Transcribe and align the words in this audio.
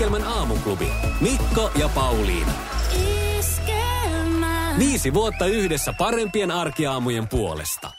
Iskelmän 0.00 0.24
aamuklubi. 0.24 0.92
Mikko 1.20 1.70
ja 1.78 1.88
Pauliina. 1.88 2.52
Iskelmä. 3.38 4.74
Viisi 4.78 5.14
vuotta 5.14 5.46
yhdessä 5.46 5.92
parempien 5.98 6.50
arkiaamujen 6.50 7.28
puolesta. 7.28 7.90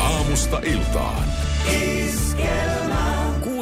Aamusta 0.00 0.58
iltaan. 0.58 1.24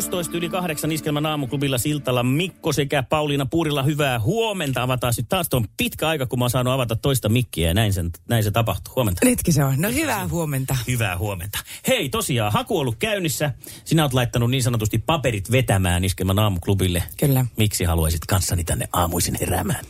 16 0.03 0.37
yli 0.37 0.49
kahdeksan 0.49 0.93
iskelmän 0.93 1.27
aamuklubilla 1.27 1.79
Siltalla 1.79 2.23
Mikko 2.23 2.73
sekä 2.73 3.03
Pauliina 3.03 3.47
Puurilla 3.47 3.83
hyvää 3.83 4.21
huomenta. 4.21 4.83
Avataan 4.83 5.15
nyt 5.17 5.29
taas 5.29 5.49
on 5.53 5.67
pitkä 5.77 6.09
aika, 6.09 6.27
kun 6.27 6.39
mä 6.39 6.45
oon 6.45 6.51
saanut 6.51 6.73
avata 6.73 6.97
toista 6.97 7.29
mikkiä 7.29 7.69
ja 7.69 7.75
näin, 7.75 7.93
sen, 7.93 8.11
näin 8.29 8.45
se 8.45 8.51
tapahtuu. 8.51 8.95
Huomenta. 8.97 9.27
Nytkin 9.27 9.55
se 9.55 9.65
on. 9.65 9.75
No 9.79 9.91
hyvää 9.91 10.29
huomenta. 10.29 10.77
Hyvää 10.89 11.19
huomenta. 11.19 11.59
Hei, 11.89 12.09
tosiaan, 12.09 12.53
haku 12.53 12.77
on 12.77 12.81
ollut 12.81 12.97
käynnissä. 12.99 13.53
Sinä 13.85 14.03
oot 14.03 14.13
laittanut 14.13 14.51
niin 14.51 14.63
sanotusti 14.63 14.99
paperit 14.99 15.51
vetämään 15.51 16.05
iskelmän 16.05 16.39
aamuklubille. 16.39 17.03
Kyllä. 17.21 17.47
Miksi 17.57 17.85
haluaisit 17.85 18.27
kanssani 18.27 18.65
tänne 18.65 18.89
aamuisin 18.93 19.37
heräämään? 19.41 19.85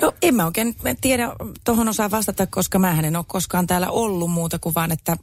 No 0.00 0.12
en 0.22 0.34
mä 0.34 0.46
oikein 0.46 0.76
mä 0.82 0.94
tiedä, 1.00 1.28
tuohon 1.64 1.88
osaa 1.88 2.10
vastata, 2.10 2.46
koska 2.46 2.78
mä 2.78 3.00
en 3.00 3.16
ole 3.16 3.24
koskaan 3.28 3.66
täällä 3.66 3.90
ollut 3.90 4.30
muuta 4.30 4.58
kuin 4.58 4.74
vaan, 4.74 4.92
että 4.92 5.16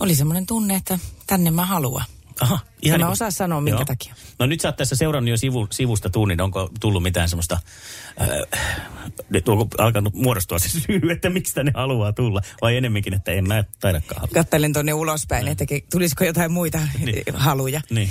oli 0.00 0.14
semmoinen 0.14 0.46
tunne, 0.46 0.74
että 0.74 0.98
tänne 1.26 1.50
mä 1.50 1.66
haluan. 1.66 2.04
Aha, 2.40 2.58
Ja 2.84 2.92
mä 2.92 2.96
niin- 2.98 3.06
osaan 3.06 3.32
sanoa, 3.32 3.60
minkä 3.60 3.78
Joo. 3.78 3.84
takia. 3.84 4.14
No 4.38 4.46
nyt 4.46 4.60
sä 4.60 4.68
oot 4.68 4.76
tässä 4.76 4.96
seurannut 4.96 5.30
jo 5.30 5.36
sivu, 5.36 5.66
sivusta 5.70 6.10
tunnin. 6.10 6.40
Onko 6.40 6.70
tullut 6.80 7.02
mitään 7.02 7.28
semmoista, 7.28 7.58
äh, 8.20 8.86
onko 9.46 9.68
alkanut 9.78 10.14
muodostua 10.14 10.58
se 10.58 10.68
syy, 10.80 11.00
että 11.12 11.30
miksi 11.30 11.54
tänne 11.54 11.72
haluaa 11.74 12.12
tulla? 12.12 12.40
Vai 12.62 12.76
enemmänkin, 12.76 13.14
että 13.14 13.32
en 13.32 13.48
mä 13.48 13.64
taidakaan 13.80 14.20
halua? 14.20 14.34
Kattelen 14.34 14.72
tuonne 14.72 14.94
ulospäin, 14.94 15.48
että 15.48 15.64
ke- 15.64 15.84
tulisiko 15.90 16.24
jotain 16.24 16.52
muita 16.52 16.78
Niin. 17.04 17.22
haluja. 17.34 17.80
Niin. 17.90 18.10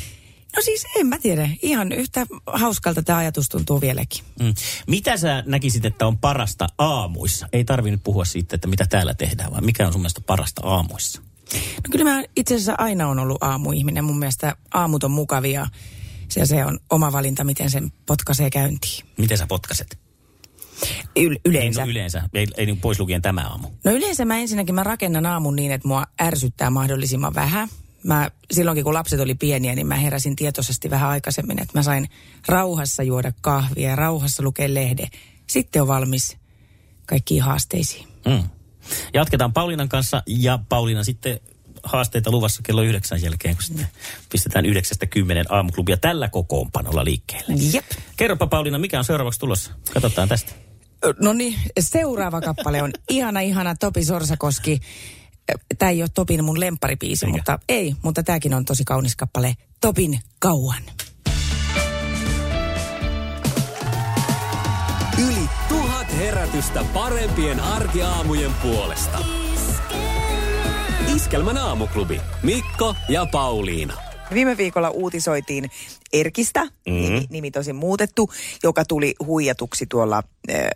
No 0.56 0.62
siis 0.62 0.86
en 1.00 1.08
mä 1.08 1.20
tiedä. 1.20 1.50
Ihan 1.62 1.92
yhtä 1.92 2.26
hauskalta 2.48 3.04
tämä 3.04 3.18
ajatus 3.20 3.50
tuntuu 3.50 3.82
vieläkin. 3.82 4.24
Mm. 4.40 4.54
Mitä 4.88 5.18
sä 5.18 5.44
näkisit, 5.48 5.86
että 5.86 6.08
on 6.08 6.18
parasta 6.18 6.68
aamuissa? 6.78 7.48
Ei 7.54 7.64
tarvi 7.64 7.92
nyt 7.92 8.04
puhua 8.04 8.26
siitä, 8.26 8.56
että 8.56 8.68
mitä 8.68 8.86
täällä 8.90 9.14
tehdään, 9.14 9.52
vaan 9.52 9.66
mikä 9.66 9.88
on 9.88 9.94
sun 9.94 10.02
mielestä 10.02 10.22
parasta 10.22 10.62
aamuissa? 10.66 11.22
No 11.54 11.92
kyllä 11.92 12.06
mä 12.06 12.24
itse 12.36 12.56
asiassa 12.56 12.76
aina 12.78 13.08
on 13.08 13.20
ollut 13.20 13.44
aamuihminen. 13.44 14.06
Mun 14.06 14.20
mielestä 14.20 14.56
aamut 14.74 15.04
on 15.04 15.12
mukavia. 15.12 15.68
Se, 16.30 16.46
se 16.46 16.66
on 16.66 16.80
oma 16.90 17.12
valinta, 17.12 17.44
miten 17.44 17.70
sen 17.70 17.92
potkaisee 18.06 18.50
käyntiin. 18.50 19.06
Miten 19.18 19.38
sä 19.38 19.48
potkaset? 19.48 20.00
Y- 21.16 21.36
yleensä. 21.46 21.82
Ei, 21.82 21.88
no 21.88 21.92
yleensä. 21.92 22.30
Ei, 22.34 22.48
ei 22.58 22.66
niin 22.66 22.80
pois 22.80 23.00
lukien 23.00 23.22
tämä 23.22 23.42
aamu. 23.42 23.68
No 23.84 23.92
yleensä 23.92 24.26
mä 24.26 24.38
ensinnäkin 24.38 24.76
mä 24.76 24.84
rakennan 24.84 25.26
aamun 25.26 25.56
niin, 25.56 25.72
että 25.72 25.88
mua 25.88 26.04
ärsyttää 26.22 26.70
mahdollisimman 26.70 27.36
vähän. 27.36 27.70
Mä, 28.04 28.32
silloinkin 28.52 28.84
kun 28.84 28.94
lapset 28.94 29.20
oli 29.20 29.36
pieniä, 29.36 29.76
niin 29.76 29.88
mä 29.88 29.96
heräsin 29.96 30.36
tietoisesti 30.36 30.90
vähän 30.90 31.10
aikaisemmin, 31.10 31.62
että 31.62 31.80
mä 31.80 31.84
sain 31.84 32.10
rauhassa 32.48 33.04
juoda 33.04 33.32
kahvia 33.42 33.90
ja 33.90 33.96
rauhassa 33.96 34.44
lukea 34.44 34.74
lehde. 34.74 35.08
Sitten 35.50 35.82
on 35.82 35.88
valmis 35.88 36.38
kaikkiin 37.06 37.42
haasteisiin. 37.44 38.08
Mm. 38.26 38.44
Jatketaan 39.14 39.54
Pauliinan 39.54 39.90
kanssa 39.90 40.24
ja 40.28 40.60
Pauliina 40.70 41.04
sitten 41.04 41.40
haasteita 41.84 42.32
luvassa 42.32 42.62
kello 42.66 42.82
yhdeksän 42.82 43.22
jälkeen, 43.22 43.56
kun 43.56 43.64
sitten 43.64 43.88
pistetään 44.32 44.66
yhdeksästä 44.66 45.06
kymmenen 45.06 45.46
aamuklubia 45.50 45.98
tällä 45.98 46.30
kokoonpanolla 46.30 47.06
liikkeelle. 47.06 47.56
Jep. 47.74 47.86
Kerropa 48.18 48.48
Pauliina, 48.48 48.78
mikä 48.80 48.98
on 49.00 49.06
seuraavaksi 49.06 49.40
tulossa? 49.40 49.72
Katsotaan 49.94 50.28
tästä. 50.30 50.52
No 51.22 51.34
niin, 51.34 51.60
seuraava 51.80 52.42
kappale 52.42 52.84
on 52.84 52.92
ihana, 53.10 53.40
ihana 53.40 53.76
Topi 53.76 54.06
Sorsakoski. 54.06 54.80
Tämä 55.80 55.90
ei 55.92 56.02
ole 56.02 56.10
Topin 56.14 56.44
mun 56.44 56.60
lempparipiisi, 56.60 57.26
Eikä. 57.26 57.38
mutta 57.38 57.60
ei, 57.70 57.96
mutta 58.02 58.24
tämäkin 58.24 58.54
on 58.54 58.66
tosi 58.66 58.84
kaunis 58.84 59.16
kappale. 59.16 59.54
Topin 59.82 60.20
kauan. 60.40 60.82
Yli 65.18 65.50
herätystä 66.34 66.86
parempien 66.94 67.60
arkiaamujen 67.60 68.52
puolesta. 68.62 69.20
Iskelmän 71.16 71.58
aamuklubi. 71.58 72.22
Mikko 72.44 72.96
ja 73.10 73.26
Pauliina. 73.26 73.94
Viime 74.34 74.58
viikolla 74.58 74.90
uutisoitiin 74.90 75.72
Erkistä, 76.14 76.64
mm-hmm. 76.64 76.94
nimi, 76.94 77.28
nimi 77.30 77.52
tosin 77.52 77.76
muutettu, 77.76 78.30
joka 78.64 78.86
tuli 78.86 79.16
huijatuksi 79.26 79.86
tuolla 79.86 80.24
äh, 80.52 80.70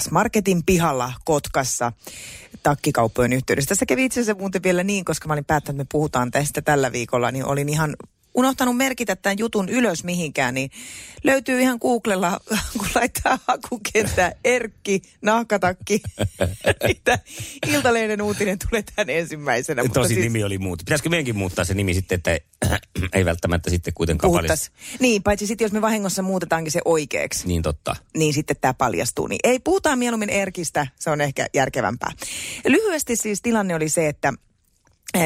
S-Marketin 0.00 0.62
pihalla 0.66 1.12
Kotkassa 1.24 1.92
takkikauppojen 2.62 3.32
yhteydessä. 3.32 3.68
Tässä 3.68 3.86
kävi 3.86 4.04
itse 4.04 4.20
asiassa 4.20 4.40
muuten 4.40 4.62
vielä 4.62 4.84
niin, 4.84 5.04
koska 5.04 5.28
mä 5.28 5.34
olin 5.34 5.44
päättänyt, 5.44 5.80
että 5.80 5.84
me 5.84 5.92
puhutaan 5.92 6.30
tästä 6.30 6.62
tällä 6.62 6.92
viikolla, 6.92 7.30
niin 7.30 7.44
olin 7.44 7.68
ihan 7.68 7.96
unohtanut 8.34 8.76
merkitä 8.76 9.16
tämän 9.16 9.38
jutun 9.38 9.68
ylös 9.68 10.04
mihinkään, 10.04 10.54
niin 10.54 10.70
löytyy 11.24 11.60
ihan 11.60 11.78
Googlella, 11.80 12.40
kun 12.78 12.86
laittaa 12.94 13.38
hakukenttää 13.46 14.32
Erkki, 14.44 15.02
nahkatakki. 15.22 16.00
Niitä 16.86 17.18
Iltalehden 17.66 18.22
uutinen 18.22 18.58
tulee 18.68 18.84
tämän 18.96 19.10
ensimmäisenä. 19.10 19.82
mutta 19.82 20.00
Tosi 20.00 20.14
siis- 20.14 20.24
nimi 20.24 20.44
oli 20.44 20.58
muuttu. 20.58 20.84
Pitäisikö 20.84 21.08
meidänkin 21.08 21.36
muuttaa 21.36 21.64
se 21.64 21.74
nimi 21.74 21.94
sitten, 21.94 22.16
että 22.16 22.38
ei 23.12 23.24
välttämättä 23.24 23.70
sitten 23.70 23.94
kuitenkaan 23.94 24.30
puhuttais. 24.30 24.70
Niin, 25.00 25.22
paitsi 25.22 25.46
sitten 25.46 25.64
jos 25.64 25.72
me 25.72 25.80
vahingossa 25.82 26.22
muutetaankin 26.22 26.72
se 26.72 26.80
oikeaksi, 26.84 27.48
Niin 27.48 27.62
totta. 27.62 27.96
niin 28.16 28.34
sitten 28.34 28.56
tämä 28.60 28.74
paljastuu. 28.74 29.26
Niin 29.26 29.40
ei, 29.44 29.58
puhutaan 29.58 29.98
mieluummin 29.98 30.30
Erkistä, 30.30 30.86
se 30.98 31.10
on 31.10 31.20
ehkä 31.20 31.46
järkevämpää. 31.54 32.12
Lyhyesti 32.68 33.16
siis 33.16 33.42
tilanne 33.42 33.74
oli 33.74 33.88
se, 33.88 34.08
että 34.08 34.32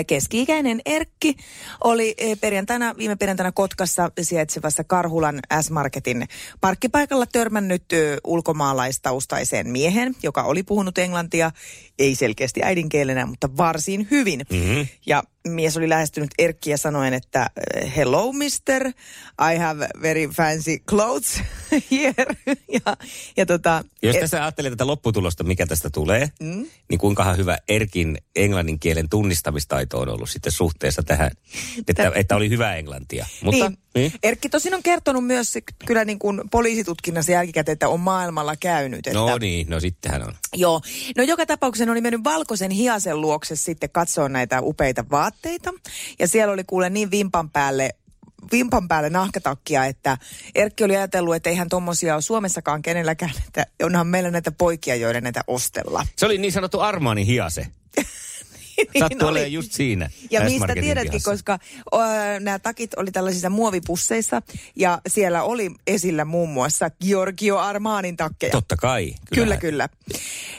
Keski-ikäinen 0.06 0.80
Erkki 0.86 1.36
oli 1.84 2.16
perjantaina, 2.40 2.94
viime 2.98 3.16
perjantaina 3.16 3.52
Kotkassa 3.52 4.10
sijaitsevassa 4.20 4.84
Karhulan 4.84 5.40
S-Marketin 5.60 6.28
parkkipaikalla 6.60 7.26
törmännyt 7.26 7.84
ulkomaalaistaustaiseen 8.24 9.68
miehen, 9.70 10.14
joka 10.22 10.42
oli 10.42 10.62
puhunut 10.62 10.98
englantia, 10.98 11.50
ei 11.98 12.14
selkeästi 12.14 12.62
äidinkielenä, 12.62 13.26
mutta 13.26 13.56
varsin 13.56 14.08
hyvin. 14.10 14.46
Mm-hmm. 14.52 14.86
Ja 15.06 15.22
mies 15.50 15.76
oli 15.76 15.88
lähestynyt 15.88 16.30
Erkkiä 16.38 16.76
sanoen, 16.76 17.14
että 17.14 17.50
eh, 17.74 17.96
hello 17.96 18.32
mister, 18.32 18.86
I 19.52 19.56
have 19.58 19.88
very 20.02 20.26
fancy 20.26 20.78
clothes 20.88 21.42
here. 21.90 22.26
ja, 22.86 22.96
ja 23.36 23.46
tota, 23.46 23.84
Jos 24.02 24.16
eh, 24.16 24.20
tässä 24.20 24.42
ajattelee 24.42 24.70
tätä 24.70 24.86
lopputulosta, 24.86 25.44
mikä 25.44 25.66
tästä 25.66 25.90
tulee, 25.90 26.30
mm. 26.40 26.66
niin 26.90 26.98
kuinkahan 26.98 27.36
hyvä 27.36 27.58
Erkin 27.68 28.18
englannin 28.36 28.78
kielen 28.78 29.08
tunnistamistaito 29.08 30.00
on 30.00 30.08
ollut 30.08 30.30
sitten 30.30 30.52
suhteessa 30.52 31.02
tähän, 31.02 31.30
että, 31.88 32.12
että 32.14 32.36
oli 32.36 32.48
hyvä 32.48 32.76
englantia. 32.76 33.26
Mutta, 33.42 33.68
niin. 33.68 33.78
niin. 33.94 34.12
Erkki 34.22 34.48
tosin 34.48 34.74
on 34.74 34.82
kertonut 34.82 35.26
myös 35.26 35.58
kyllä 35.86 36.04
niin 36.04 36.18
kuin 36.18 36.40
poliisitutkinnassa 36.50 37.32
jälkikäteen, 37.32 37.72
että 37.72 37.88
on 37.88 38.00
maailmalla 38.00 38.56
käynyt. 38.56 39.06
Että, 39.06 39.18
No 39.18 39.38
niin, 39.38 39.70
no 39.70 39.80
sittenhän 39.80 40.22
on. 40.22 40.34
Joo. 40.54 40.80
No 41.16 41.22
joka 41.22 41.46
tapauksessa 41.46 41.92
oli 41.92 42.00
mennyt 42.00 42.24
valkoisen 42.24 42.70
hiasen 42.70 43.20
luokse 43.20 43.56
sitten 43.56 43.90
katsoa 43.90 44.28
näitä 44.28 44.60
upeita 44.62 45.04
vaatteita. 45.10 45.37
Ja 46.18 46.28
siellä 46.28 46.52
oli 46.52 46.64
kuule 46.64 46.90
niin 46.90 47.10
vimpan 47.10 47.50
päälle 47.50 47.94
vimpan 48.52 48.88
päälle 48.88 49.10
nahkatakkia, 49.10 49.84
että 49.84 50.18
Erkki 50.54 50.84
oli 50.84 50.96
ajatellut, 50.96 51.34
että 51.34 51.50
eihän 51.50 51.68
tommosia 51.68 52.14
ole 52.14 52.22
Suomessakaan 52.22 52.82
kenelläkään, 52.82 53.32
että 53.46 53.66
onhan 53.82 54.06
meillä 54.06 54.30
näitä 54.30 54.52
poikia, 54.52 54.94
joiden 54.94 55.22
näitä 55.22 55.40
ostella. 55.46 56.06
Se 56.16 56.26
oli 56.26 56.38
niin 56.38 56.52
sanottu 56.52 56.80
Armani 56.80 57.26
hiase. 57.26 57.66
Sattuu 58.98 59.28
olemaan 59.28 59.52
just 59.52 59.72
siinä. 59.72 60.10
Ja 60.30 60.40
mistä 60.40 60.74
tiedätkin, 60.74 61.10
pihassa. 61.10 61.30
koska 61.30 61.58
ö, 61.94 62.40
nämä 62.40 62.58
takit 62.58 62.94
oli 62.96 63.10
tällaisissa 63.10 63.50
muovipusseissa 63.50 64.42
ja 64.76 65.00
siellä 65.08 65.42
oli 65.42 65.70
esillä 65.86 66.24
muun 66.24 66.48
muassa 66.48 66.90
Giorgio 67.04 67.58
Armanin 67.58 68.16
takkeja. 68.16 68.52
Totta 68.52 68.76
kai. 68.76 69.14
Kyllä, 69.34 69.56
kyllähän. 69.56 69.60
kyllä. 69.60 69.88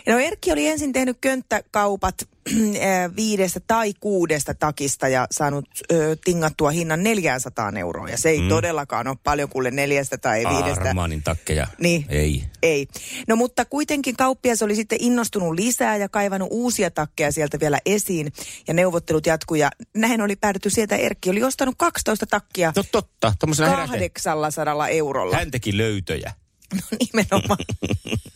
No 0.07 0.19
Erkki 0.19 0.51
oli 0.51 0.67
ensin 0.67 0.94
tehnyt 0.94 1.17
könttäkaupat 1.22 2.16
viidestä 3.16 3.60
tai 3.68 3.94
kuudesta 4.00 4.54
takista 4.54 5.08
ja 5.08 5.28
saanut 5.32 5.66
ö, 5.92 6.18
tingattua 6.26 6.70
hinnan 6.70 7.03
400 7.03 7.72
euroa. 7.79 8.09
Ja 8.09 8.18
se 8.18 8.29
ei 8.29 8.41
mm. 8.41 8.50
todellakaan 8.50 9.08
ole 9.08 9.18
paljon 9.23 9.50
kuule 9.50 9.72
neljästä 9.72 10.18
tai 10.18 10.44
viidestä. 10.50 10.90
Armanin 10.90 11.23
takkeja. 11.23 11.68
Niin. 11.79 12.06
Ei. 12.09 12.44
Ei. 12.64 12.88
No 13.28 13.35
mutta 13.35 13.66
kuitenkin 13.66 14.16
kauppias 14.16 14.62
oli 14.62 14.76
sitten 14.76 14.97
innostunut 15.02 15.56
lisää 15.56 15.97
ja 15.97 16.09
kaivannut 16.09 16.50
uusia 16.52 16.91
takkeja 16.91 17.32
sieltä 17.32 17.59
vielä 17.59 17.79
esiin. 17.85 18.34
Ja 18.68 18.73
neuvottelut 18.73 19.26
jatkuu 19.26 19.56
ja 19.56 19.70
näin 19.96 20.22
oli 20.22 20.35
päädytty 20.35 20.70
sieltä. 20.70 20.96
Erkki 20.96 21.29
oli 21.29 21.44
ostanut 21.44 21.76
12 21.78 22.26
takkia 22.26 22.73
No 22.76 22.84
totta, 22.91 23.34
tuommoisena 23.40 23.70
heräte. 23.70 24.09
800 24.09 24.88
eurolla. 24.88 25.35
Hän 25.35 25.52
teki 25.52 25.78
löytöjä. 25.78 26.34
No 26.76 26.97
nimenomaan. 27.00 27.58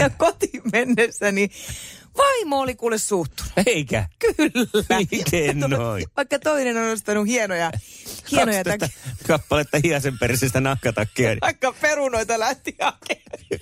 ja 0.00 0.10
kotiin 0.10 0.62
mennessäni 0.72 1.50
vaimo 2.18 2.60
oli 2.60 2.74
kuule 2.74 2.98
suuttunut. 2.98 3.52
Eikä. 3.66 4.08
Kyllä. 4.18 4.98
Miten 5.10 5.60
to- 5.60 5.68
noin? 5.68 6.04
Vaikka 6.16 6.38
toinen 6.38 6.76
on 6.76 6.90
ostanut 6.92 7.26
hienoja, 7.26 7.70
hienoja 8.30 8.64
12 8.64 8.78
takkeja. 8.86 9.14
kappaletta 9.26 9.78
hiasen 9.84 10.18
perisestä 10.18 10.60
nahkatakkia. 10.60 11.28
niin 11.28 11.38
Vaikka 11.40 11.72
perunoita 11.72 12.38
lähti 12.38 12.76
hakemaan. 12.80 13.60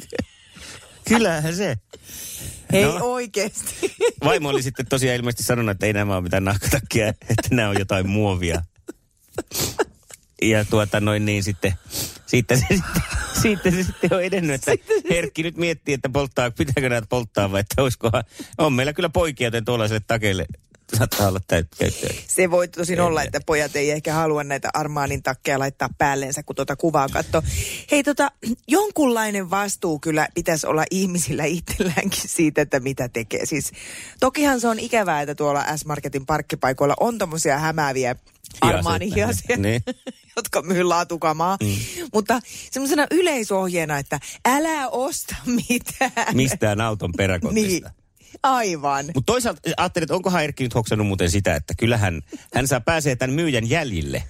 Kyllähän 1.08 1.56
se. 1.56 1.76
Ei 2.72 2.84
No. 2.84 2.98
oikeesti. 3.00 3.94
Vaimo 4.24 4.48
oli 4.48 4.62
sitten 4.62 4.86
tosiaan 4.86 5.16
ilmeisesti 5.16 5.42
sanonut, 5.42 5.70
että 5.70 5.86
ei 5.86 5.92
nämä 5.92 6.14
ole 6.14 6.22
mitään 6.22 6.44
nahkatakkia, 6.44 7.08
että 7.08 7.48
nämä 7.50 7.68
on 7.68 7.78
jotain 7.78 8.08
muovia. 8.08 8.62
Ja 10.42 10.64
tuota 10.64 11.00
noin 11.00 11.24
niin 11.26 11.42
sitten, 11.42 11.74
siitä 12.28 12.56
se 12.56 12.66
sitten, 12.70 13.02
siitä 13.42 13.70
se 13.70 13.82
sitten 13.82 14.14
on 14.14 14.22
edennyt, 14.22 14.68
että 14.68 14.84
Herkki 15.10 15.42
nyt 15.42 15.56
miettii, 15.56 15.94
että 15.94 16.08
polttaa, 16.08 16.50
pitääkö 16.50 16.88
näitä 16.88 17.06
polttaa 17.10 17.52
vai 17.52 17.60
että 17.60 17.82
olisikohan, 17.82 18.24
on 18.58 18.72
meillä 18.72 18.92
kyllä 18.92 19.08
poikia, 19.08 19.46
joten 19.46 19.64
tuollaiselle 19.64 20.02
takeille 20.06 20.46
saattaa 20.96 21.28
olla 21.28 21.40
täyttä. 21.46 21.86
Se 22.28 22.50
voi 22.50 22.68
tosin 22.68 23.00
olla, 23.00 23.22
että 23.22 23.40
pojat 23.46 23.76
ei 23.76 23.90
ehkä 23.90 24.12
halua 24.12 24.44
näitä 24.44 24.70
Armaanin 24.74 25.22
takkeja 25.22 25.58
laittaa 25.58 25.88
päälleensä, 25.98 26.42
kun 26.42 26.56
tuota 26.56 26.76
kuvaa 26.76 27.08
katsoo. 27.08 27.42
Hei 27.90 28.02
tota, 28.02 28.30
jonkunlainen 28.68 29.50
vastuu 29.50 29.98
kyllä 29.98 30.28
pitäisi 30.34 30.66
olla 30.66 30.84
ihmisillä 30.90 31.44
itselläänkin 31.44 32.22
siitä, 32.26 32.62
että 32.62 32.80
mitä 32.80 33.08
tekee. 33.08 33.46
Siis 33.46 33.72
tokihan 34.20 34.60
se 34.60 34.68
on 34.68 34.78
ikävää, 34.78 35.22
että 35.22 35.34
tuolla 35.34 35.76
S-Marketin 35.76 36.26
parkkipaikoilla 36.26 36.94
on 37.00 37.18
tommosia 37.18 37.58
hämääviä 37.58 38.16
Armaanin 38.60 39.14
hiasia, 39.14 39.56
Niin. 39.56 39.82
jotka 40.36 40.62
myy 40.62 40.82
laatukamaa. 40.82 41.56
Mm. 41.62 41.76
Mutta 42.12 42.40
semmoisena 42.70 43.06
yleisohjeena, 43.10 43.98
että 43.98 44.20
älä 44.46 44.88
osta 44.88 45.36
mitään. 45.68 46.36
Mistään 46.36 46.80
auton 46.80 47.12
peräkontista. 47.16 47.88
Niin, 47.88 48.07
aivan. 48.42 49.04
Mutta 49.14 49.32
toisaalta 49.32 49.60
ajattelin, 49.76 50.04
että 50.04 50.14
onkohan 50.14 50.44
Erkki 50.44 50.64
nyt 50.64 50.74
hoksannut 50.74 51.06
muuten 51.06 51.30
sitä, 51.30 51.54
että 51.54 51.74
kyllähän 51.78 52.22
hän 52.54 52.66
saa 52.66 52.80
pääsee 52.80 53.16
tämän 53.16 53.36
myyjän 53.36 53.70
jäljille. 53.70 54.22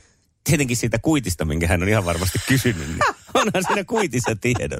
Tietenkin 0.44 0.76
siitä 0.76 0.98
kuitista, 0.98 1.44
minkä 1.44 1.68
hän 1.68 1.82
on 1.82 1.88
ihan 1.88 2.04
varmasti 2.04 2.38
kysynyt. 2.48 2.88
Niin 2.88 2.98
onhan 3.34 3.64
siinä 3.66 3.84
kuitissa 3.84 4.36
tiedot. 4.40 4.78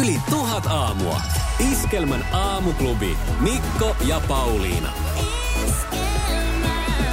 Yli 0.00 0.16
tuhat 0.30 0.66
aamua. 0.66 1.22
Iskelmän 1.72 2.26
aamuklubi. 2.32 3.16
Mikko 3.40 3.96
ja 4.06 4.20
Pauliina. 4.28 4.92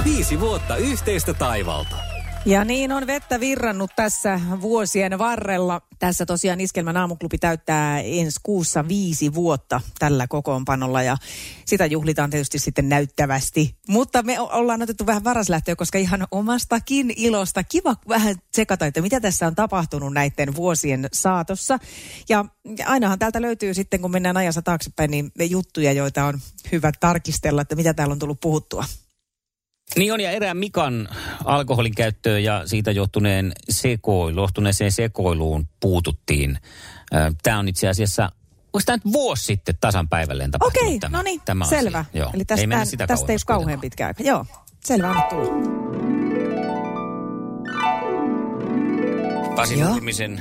Viisi 0.04 0.40
vuotta 0.40 0.76
yhteistä 0.76 1.34
taivalta. 1.34 2.09
Ja 2.46 2.64
niin 2.64 2.92
on 2.92 3.06
vettä 3.06 3.40
virrannut 3.40 3.90
tässä 3.96 4.40
vuosien 4.60 5.18
varrella. 5.18 5.80
Tässä 5.98 6.26
tosiaan 6.26 6.60
Iskelmän 6.60 6.96
aamuklubi 6.96 7.38
täyttää 7.38 8.00
ensi 8.00 8.40
kuussa 8.42 8.88
viisi 8.88 9.34
vuotta 9.34 9.80
tällä 9.98 10.26
kokoonpanolla 10.28 11.02
ja 11.02 11.16
sitä 11.64 11.86
juhlitaan 11.86 12.30
tietysti 12.30 12.58
sitten 12.58 12.88
näyttävästi. 12.88 13.76
Mutta 13.88 14.22
me 14.22 14.40
ollaan 14.40 14.82
otettu 14.82 15.06
vähän 15.06 15.24
varaslähtöä, 15.24 15.76
koska 15.76 15.98
ihan 15.98 16.26
omastakin 16.30 17.12
ilosta 17.16 17.64
kiva 17.64 17.96
vähän 18.08 18.36
tsekata, 18.52 18.86
että 18.86 19.02
mitä 19.02 19.20
tässä 19.20 19.46
on 19.46 19.54
tapahtunut 19.54 20.12
näiden 20.12 20.54
vuosien 20.54 21.08
saatossa. 21.12 21.78
Ja 22.28 22.44
ja 22.78 22.88
ainahan 22.88 23.18
täältä 23.18 23.42
löytyy 23.42 23.74
sitten, 23.74 24.00
kun 24.00 24.10
mennään 24.10 24.36
ajassa 24.36 24.62
taaksepäin, 24.62 25.10
niin 25.10 25.32
juttuja, 25.38 25.92
joita 25.92 26.24
on 26.24 26.40
hyvä 26.72 26.92
tarkistella, 27.00 27.62
että 27.62 27.76
mitä 27.76 27.94
täällä 27.94 28.12
on 28.12 28.18
tullut 28.18 28.40
puhuttua. 28.40 28.84
Niin 29.96 30.12
on, 30.12 30.20
ja 30.20 30.30
erään 30.30 30.56
Mikan 30.56 31.08
alkoholin 31.44 31.94
käyttöön 31.94 32.44
ja 32.44 32.62
siitä 32.66 32.90
johtuneen 32.90 33.52
sekoilu, 33.70 34.40
johtuneeseen 34.40 34.92
sekoiluun 34.92 35.68
puututtiin. 35.80 36.58
Tämä 37.42 37.58
on 37.58 37.68
itse 37.68 37.88
asiassa, 37.88 38.22
onko 38.72 38.80
tämä 38.86 38.96
nyt 38.96 39.12
vuosi 39.12 39.44
sitten 39.44 39.74
tasan 39.80 40.08
päivälleen 40.08 40.50
tapahtunut 40.50 40.86
Okei, 40.88 40.98
tämä, 40.98 41.16
no 41.16 41.22
niin, 41.22 41.40
tämä 41.44 41.64
selvä. 41.64 41.98
asia. 41.98 42.20
Joo. 42.20 42.30
Eli 42.34 42.44
tästä, 42.44 42.60
ei 42.60 42.66
mennä 42.66 42.84
sitä 42.84 43.06
tästä 43.06 43.32
ei 43.32 43.34
ole 43.34 43.40
kauhean 43.46 43.80
pitkä 43.80 44.06
aika. 44.06 44.22
Joo, 44.22 44.46
selvä, 44.84 45.10
anna 45.10 45.22
tulla. 45.30 45.90
Pasi. 49.56 49.76
Nurmisen 49.76 50.40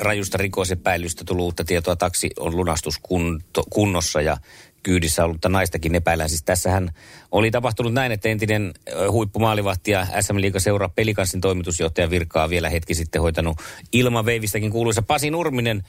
rajusta 0.00 0.38
rikosepäilystä 0.38 1.24
tullut 1.24 1.44
uutta 1.44 1.64
tietoa. 1.64 1.96
Taksi 1.96 2.30
on 2.38 2.56
lunastuskunnossa 2.56 4.20
ja 4.20 4.36
kyydissä 4.84 5.24
ollutta 5.24 5.48
naistakin 5.48 5.94
epäillään. 5.94 6.30
Siis 6.30 6.42
tässähän 6.42 6.90
oli 7.32 7.50
tapahtunut 7.50 7.94
näin, 7.94 8.12
että 8.12 8.28
entinen 8.28 8.74
huippumaalivahti 9.10 9.90
ja 9.90 10.06
SM 10.20 10.40
Liiga 10.40 10.60
seuraa 10.60 10.88
pelikanssin 10.88 11.40
toimitusjohtajan 11.40 12.10
virkaa 12.10 12.50
vielä 12.50 12.70
hetki 12.70 12.94
sitten 12.94 13.22
hoitanut 13.22 13.56
ilmaveivistäkin 13.92 14.70
kuuluisa 14.70 15.02
Pasi 15.02 15.30
Nurminen. 15.30 15.82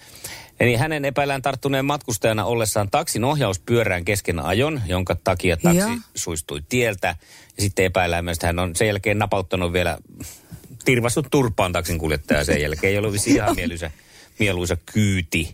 Eli 0.60 0.76
hänen 0.76 1.06
epäillään 1.06 1.42
tarttuneen 1.42 1.86
matkustajana 1.86 2.46
ollessaan 2.46 2.90
taksin 2.92 3.24
ohjauspyörään 3.24 4.06
kesken 4.06 4.40
ajon, 4.40 4.82
jonka 4.88 5.16
takia 5.24 5.58
taksi 5.58 5.78
Joo. 5.78 5.98
suistui 6.16 6.62
tieltä. 6.70 7.08
Ja 7.58 7.64
sitten 7.64 7.86
epäillään 7.86 8.26
myös, 8.26 8.38
että 8.38 8.48
hän 8.48 8.60
on 8.60 8.76
sen 8.76 8.88
jälkeen 8.88 9.20
napauttanut 9.20 9.74
vielä 9.74 9.98
tirvassut 10.86 11.28
turpaan 11.32 11.72
taksin 11.72 12.00
kuljettaja 12.00 12.46
sen 12.46 12.62
jälkeen. 12.62 13.12
Vissi 13.12 13.32
ihan 13.32 13.56
mieluisa, 13.60 13.92
mieluisa 14.40 14.78
kyyti. 14.94 15.54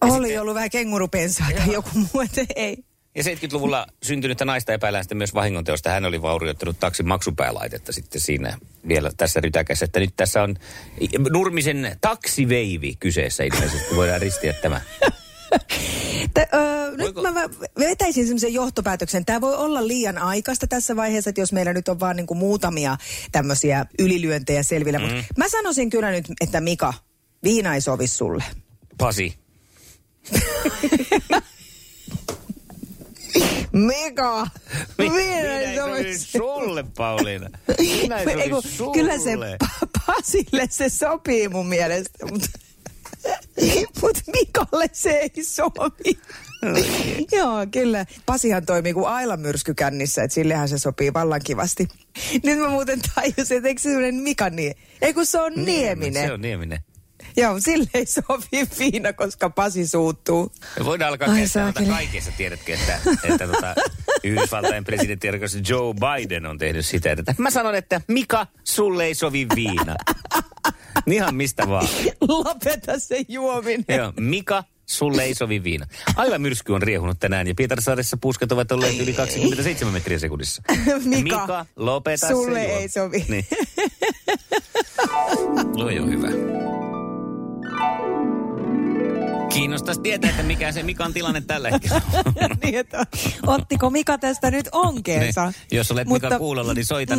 Oli 0.00 0.38
ollut 0.38 0.54
vähän 0.54 0.70
kengurupensaa 0.70 1.46
tai 1.56 1.72
joku 1.72 1.90
muu, 1.94 2.22
että 2.24 2.44
ei. 2.56 2.84
Ja 3.14 3.22
70-luvulla 3.22 3.86
syntynyttä 4.02 4.44
naista 4.44 4.72
epäillään 4.72 5.04
sitten 5.04 5.18
myös 5.18 5.34
vahingonteosta. 5.34 5.90
Hän 5.90 6.04
oli 6.04 6.22
vaurioittanut 6.22 6.80
taksin 6.80 7.08
maksupäälaitetta 7.08 7.92
sitten 7.92 8.20
siinä 8.20 8.58
vielä 8.88 9.10
tässä 9.16 9.40
rytäkässä. 9.40 9.84
Että 9.84 10.00
nyt 10.00 10.16
tässä 10.16 10.42
on 10.42 10.56
Nurmisen 11.30 11.96
taksiveivi 12.00 12.96
kyseessä 13.00 13.44
ilmeisesti. 13.44 13.96
Voidaan 13.96 14.20
ristiä 14.20 14.52
tämä. 14.52 14.80
Tä, 16.34 16.46
öö, 16.54 16.90
nyt 16.90 17.00
Voiko- 17.00 17.22
mä 17.32 17.48
vetäisin 17.78 18.24
semmoisen 18.24 18.54
johtopäätöksen. 18.54 19.24
Tämä 19.24 19.40
voi 19.40 19.56
olla 19.56 19.86
liian 19.86 20.18
aikaista 20.18 20.66
tässä 20.66 20.96
vaiheessa, 20.96 21.30
että 21.30 21.40
jos 21.40 21.52
meillä 21.52 21.72
nyt 21.72 21.88
on 21.88 22.00
vaan 22.00 22.16
niinku 22.16 22.34
muutamia 22.34 22.96
tämmöisiä 23.32 23.86
ylilyöntejä 23.98 24.62
selvillä. 24.62 24.98
Mm. 24.98 25.04
Mutta 25.04 25.24
mä 25.36 25.48
sanoisin 25.48 25.90
kyllä 25.90 26.10
nyt, 26.10 26.24
että 26.40 26.60
Mika, 26.60 26.94
viina 27.44 27.74
ei 27.74 27.80
sovi 27.80 28.06
sulle. 28.06 28.44
Pasi. 28.98 29.34
Mika! 33.72 34.46
Mi- 34.98 35.10
Viina 35.10 35.32
ei 35.32 35.76
sovi 35.76 36.18
sulle, 36.18 36.84
Pauliina. 36.96 37.50
Minä 38.02 38.18
ei 38.18 38.50
sovi 38.50 38.68
sulle. 38.68 38.94
Kyllä 38.94 39.18
se 39.18 39.34
Pa- 39.64 39.88
Pasille 40.06 40.66
se 40.70 40.88
sopii 40.88 41.48
mun 41.48 41.66
mielestä, 41.66 42.26
mutta 42.26 42.48
mut 44.02 44.18
Mikalle 44.32 44.86
se 44.92 45.10
ei 45.10 45.44
sovi. 45.44 46.18
Joo, 47.32 47.66
kyllä. 47.70 48.06
Pasihan 48.26 48.66
toimii 48.66 48.92
kuin 48.92 49.06
ailamyrsky 49.08 49.74
kännissä, 49.74 50.22
että 50.22 50.34
sillehän 50.34 50.68
se 50.68 50.78
sopii 50.78 51.12
vallan 51.12 51.40
kivasti. 51.44 51.88
Nyt 52.44 52.58
mä 52.58 52.68
muuten 52.68 53.00
tajusin, 53.14 53.56
että 53.56 53.68
eikö 53.68 53.80
se 53.80 53.88
sellainen 53.88 54.14
Mika 54.14 54.50
nie? 54.50 54.72
Ei 55.02 55.14
kun 55.14 55.26
se 55.26 55.40
on 55.40 55.52
Nieminen. 55.56 56.26
Se 56.26 56.32
on 56.32 56.40
Nieminen. 56.40 56.78
Joo, 57.36 57.60
sille 57.60 57.90
ei 57.94 58.06
sovi 58.06 58.68
viina, 58.78 59.12
koska 59.12 59.50
Pasi 59.50 59.86
suuttuu. 59.86 60.52
Me 60.78 60.84
voidaan 60.84 61.08
alkaa 61.08 61.28
saakeli. 61.46 61.88
kaikessa, 61.88 62.30
tiedätkö, 62.36 62.74
että, 62.74 62.98
että 63.24 63.46
tota, 63.46 63.74
Yhdysvaltain 64.24 64.84
presidentti 64.84 65.28
Joe 65.68 65.94
Biden 65.94 66.46
on 66.46 66.58
tehnyt 66.58 66.86
sitä. 66.86 67.12
Että 67.12 67.34
mä 67.38 67.50
sanon, 67.50 67.74
että 67.74 68.00
Mika, 68.08 68.46
sulle 68.64 69.04
ei 69.04 69.14
sovi 69.14 69.46
viina. 69.54 69.96
Ihan 71.06 71.34
mistä 71.34 71.68
vaan. 71.68 71.88
Lopeta 72.28 72.98
se 72.98 73.24
juominen. 73.28 73.84
Joo, 73.88 74.12
Mika, 74.20 74.64
sulle 74.86 75.22
ei 75.22 75.34
sovi 75.34 75.62
viina. 75.64 75.86
Aila 76.16 76.38
myrsky 76.38 76.72
on 76.72 76.82
riehunut 76.82 77.20
tänään 77.20 77.46
ja 77.46 77.54
Pietarsaaressa 77.54 78.16
puskat 78.20 78.52
ovat 78.52 78.72
olleet 78.72 79.00
yli 79.00 79.12
27 79.12 79.94
metriä 79.94 80.18
sekunnissa. 80.18 80.62
Mika, 81.04 81.22
Mika 81.22 81.66
lopeta 81.76 82.28
sulle 82.28 82.60
se 82.60 82.68
juo. 82.68 82.78
ei 82.78 82.88
sovi. 82.88 83.24
Niin. 83.28 83.46
Loi 85.76 85.98
on 85.98 86.10
hyvä. 86.10 86.28
Kiinnostaisi 89.52 90.00
tietää, 90.00 90.30
että 90.30 90.42
mikä 90.42 90.72
se 90.72 90.82
Mikan 90.82 91.12
tilanne 91.12 91.40
tällä 91.40 91.70
hetkellä 91.70 92.00
on. 92.14 92.34
niin, 92.62 92.78
että 92.78 93.06
ottiko 93.46 93.90
Mika 93.90 94.18
tästä 94.18 94.50
nyt 94.50 94.68
onkeensa? 94.72 95.44
Niin. 95.44 95.54
Jos 95.72 95.90
olet 95.90 96.08
Mika 96.08 96.38
kuulolla, 96.38 96.74
niin 96.74 96.86
soita 96.86 97.14
020366800. 97.14 97.18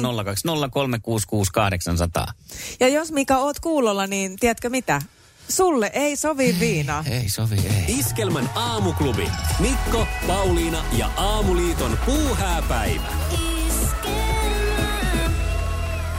Ja 2.79 2.88
jos 2.88 3.11
Mika 3.11 3.38
oot 3.38 3.59
kuulolla, 3.59 4.07
niin 4.07 4.35
tiedätkö 4.39 4.69
mitä? 4.69 5.01
Sulle 5.50 5.91
ei 5.93 6.15
sovi 6.15 6.55
viina. 6.59 7.03
Ei 7.11 7.29
sovi, 7.29 7.55
ei. 7.55 8.00
Iskelmän 8.00 8.50
aamuklubi. 8.55 9.29
Mikko, 9.59 10.07
Pauliina 10.27 10.83
ja 10.97 11.09
Aamuliiton 11.17 11.97
puuhääpäivä. 12.05 13.07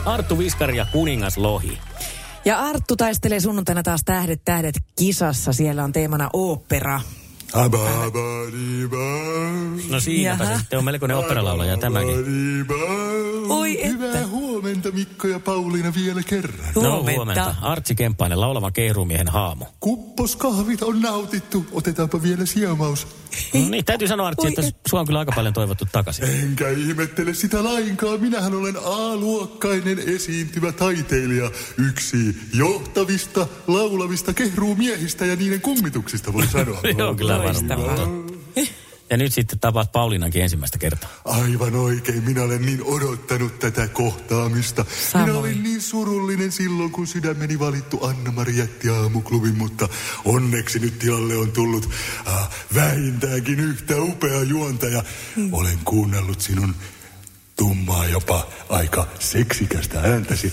Arttu 0.04 0.38
Viskari 0.38 0.76
ja 0.76 0.87
Kuningas 0.92 1.37
Lohi. 1.37 1.78
Ja 2.45 2.59
Arttu 2.59 2.97
taistelee 2.97 3.41
sunnuntaina 3.41 3.83
taas 3.83 4.05
Tähdet 4.05 4.43
tähdet 4.45 4.75
kisassa. 4.99 5.53
Siellä 5.53 5.85
on 5.85 5.93
teemana 5.93 6.31
opera. 6.33 7.01
No 9.90 10.00
siinäpä 10.00 10.44
se 10.47 10.59
sitten 10.59 10.78
on 10.78 10.85
melkoinen 10.85 11.16
operalaulaja 11.16 11.76
tämäkin. 11.76 12.16
Oi 13.49 13.85
että. 13.85 13.88
Hyvää 13.88 14.26
huomenta. 14.26 14.90
Mikko 14.90 15.28
ja 15.28 15.40
Pauliina 15.40 15.92
vielä 15.94 16.23
kerran. 16.23 16.75
Huomenta. 16.75 17.11
No 17.11 17.16
huomenta. 17.16 17.54
Artsi 17.62 17.94
Kemppainen, 17.94 18.40
laulava 18.40 18.71
kehrumiehen 18.71 19.28
haamu. 19.28 19.64
Kupposkahvit 19.80 20.82
on 20.82 21.00
nautittu. 21.00 21.66
Otetaanpa 21.73 22.23
vielä 22.23 22.47
siemaus. 22.47 23.06
No 23.54 23.61
niin, 23.68 23.85
täytyy 23.85 24.09
sanoa 24.09 24.26
Artsi, 24.26 24.49
että 24.49 24.62
sua 24.88 25.00
on 25.00 25.06
kyllä 25.06 25.18
aika 25.18 25.32
paljon 25.32 25.54
toivottu 25.54 25.85
takaisin. 25.92 26.25
Enkä 26.25 26.68
ihmettele 26.68 27.35
sitä 27.35 27.64
lainkaan. 27.64 28.21
Minähän 28.21 28.54
olen 28.54 28.76
A-luokkainen 28.85 29.99
esiintyvä 29.99 30.73
taiteilija. 30.73 31.50
Yksi 31.78 32.37
johtavista, 32.54 33.47
laulavista 33.66 34.35
kehruumiehistä 34.35 35.26
ja 35.26 35.37
niiden 35.37 35.61
kummituksista 35.61 36.32
voi 36.32 36.47
sanoa. 36.47 36.80
Joo, 36.99 37.14
kyllä 37.14 37.42
Loistavaa. 37.45 37.87
varmaan. 37.87 38.23
Ja 39.11 39.19
nyt 39.19 39.33
sitten 39.33 39.59
tapaat 39.59 39.93
Pauliinankin 39.93 40.43
ensimmäistä 40.43 40.79
kertaa. 40.79 41.11
Aivan 41.25 41.75
oikein. 41.77 42.25
Minä 42.25 42.43
olen 42.43 42.63
niin 42.63 42.83
odottanut 42.85 43.59
tätä 43.59 43.89
kohtaamista. 43.89 44.85
Samoin. 45.13 45.31
Minä 45.31 45.39
olin 45.41 45.63
niin 45.63 45.81
surullinen 45.81 46.53
silloin, 46.53 46.91
kun 46.91 47.07
sydämeni 47.07 47.59
valittu 47.59 48.05
Anna-Mari 48.05 48.57
jätti 48.57 48.89
aamuklubin, 48.89 49.59
mutta 49.59 49.89
onneksi 50.25 50.79
nyt 50.79 50.99
tilalle 50.99 51.37
on 51.37 51.53
tullut 51.53 51.91
äh, 52.29 52.49
vähintäänkin 52.75 53.61
yhtä 53.61 53.97
upea 53.97 54.43
juontaja. 54.43 55.03
Olen 55.53 55.79
kuunnellut 55.85 56.41
sinun 56.41 56.75
tummaa 57.62 58.07
jopa 58.07 58.47
aika 58.69 59.07
seksikästä 59.19 60.00
ääntäsi. 60.00 60.52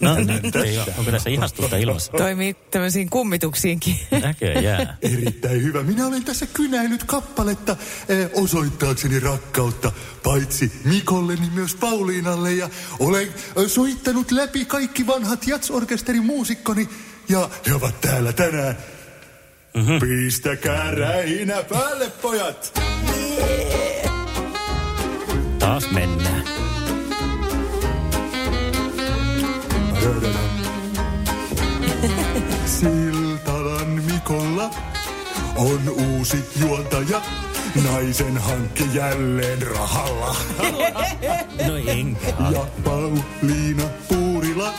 No 0.00 0.14
nyt 0.42 0.56
ei 0.56 0.78
ole. 0.78 0.94
Onko 0.98 1.10
tässä 1.10 1.30
ihastusta 1.30 1.76
ilmassa? 1.76 2.12
Toimii 2.12 2.54
tämmöisiin 2.70 3.10
kummituksiinkin. 3.10 3.96
Näköjään. 4.22 4.98
Erittäin 5.02 5.62
hyvä. 5.62 5.82
Minä 5.82 6.06
olen 6.06 6.24
tässä 6.24 6.46
kynäillyt 6.46 7.04
kappaletta 7.04 7.76
eh, 8.08 8.30
osoittaakseni 8.34 9.20
rakkautta 9.20 9.92
paitsi 10.22 10.72
Mikolle, 10.84 11.36
niin 11.36 11.52
myös 11.52 11.74
Pauliinalle. 11.74 12.52
Ja 12.52 12.70
olen 12.98 13.28
eh, 13.28 13.66
soittanut 13.66 14.30
läpi 14.30 14.64
kaikki 14.64 15.06
vanhat 15.06 15.46
jatsorkesterin 15.46 16.24
muusikkoni. 16.24 16.88
Ja 17.28 17.50
he 17.66 17.74
ovat 17.74 18.00
täällä 18.00 18.32
tänään. 18.32 18.78
Mm-hmm. 19.74 20.00
Pistäkää 20.00 20.90
rähinä 20.90 21.62
päälle, 21.62 22.10
pojat! 22.22 22.80
Taas 25.64 25.90
mennään. 25.90 26.44
Siltalan 32.66 33.88
Mikolla 33.88 34.70
on 35.56 35.80
uusi 35.88 36.44
juontaja. 36.60 37.22
Naisen 37.84 38.38
hankki 38.38 38.84
jälleen 38.94 39.62
rahalla. 39.62 40.36
No 41.66 41.76
enkä. 41.76 42.26
Ja 42.50 42.66
Pauliina 42.84 43.84
Puurila 44.08 44.74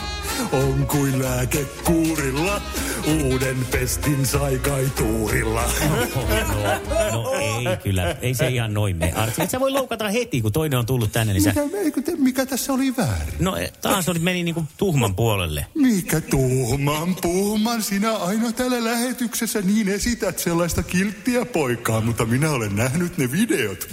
on 0.52 0.86
kuin 0.86 1.22
lääkekuurilla. 1.22 2.60
Uuden 3.06 3.66
pestin 3.70 4.26
sai 4.26 4.58
kai 4.58 4.90
tuurilla. 4.96 5.64
No, 6.48 7.22
no 7.22 7.32
ei 7.32 7.76
kyllä. 7.82 8.16
Ei 8.22 8.34
se 8.34 8.48
ihan 8.48 8.74
noin 8.74 8.96
mene. 8.96 9.12
Artsi, 9.12 9.42
et 9.42 9.50
sä 9.50 9.60
voi 9.60 9.70
loukata 9.70 10.08
heti, 10.08 10.42
kun 10.42 10.52
toinen 10.52 10.78
on 10.78 10.86
tullut 10.86 11.12
tänne, 11.12 11.32
niin 11.32 11.42
sä... 11.42 11.48
Mikä, 11.48 11.78
eikö 11.78 12.02
te, 12.02 12.12
mikä 12.16 12.46
tässä 12.46 12.72
oli 12.72 12.96
väärin? 12.96 13.34
No 13.38 13.56
taas 13.80 14.08
olit 14.08 14.22
meni 14.22 14.42
niinku 14.42 14.64
tuhman 14.76 15.14
puolelle. 15.14 15.66
Mikä 15.74 16.20
tuhman 16.20 17.16
puhman 17.22 17.82
sinä 17.82 18.16
aina 18.16 18.52
täällä 18.52 18.84
lähetyksessä 18.84 19.62
niin 19.62 19.88
esität 19.88 20.38
sellaista 20.38 20.82
kilttiä 20.82 21.44
poikaa, 21.44 22.00
mutta 22.00 22.24
minä 22.24 22.50
olen 22.50 22.76
nähnyt 22.76 23.18
ne 23.18 23.32
videot. 23.32 23.88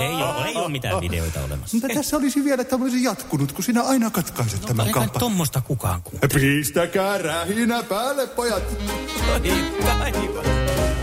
Ei 0.00 0.06
ole, 0.06 0.48
ei 0.48 0.56
ole 0.56 0.68
mitään 0.68 1.00
videoita 1.00 1.44
olemassa. 1.44 1.76
Mutta 1.76 1.94
tässä 1.94 2.16
olisi 2.16 2.44
vielä 2.44 2.64
tämmöisen 2.64 3.02
jatkunut, 3.02 3.52
kun 3.52 3.64
sinä 3.64 3.82
aina 3.82 4.10
katkaiset 4.10 4.60
tämän 4.60 4.86
Eikä 4.86 5.00
kampan. 5.00 5.20
tommosta 5.20 5.60
kukaan 5.60 6.02
kuule. 6.02 6.28
Pistäkää 6.34 7.18
rähinä 7.58 7.82
päälle, 7.82 8.26
pojat! 8.26 8.62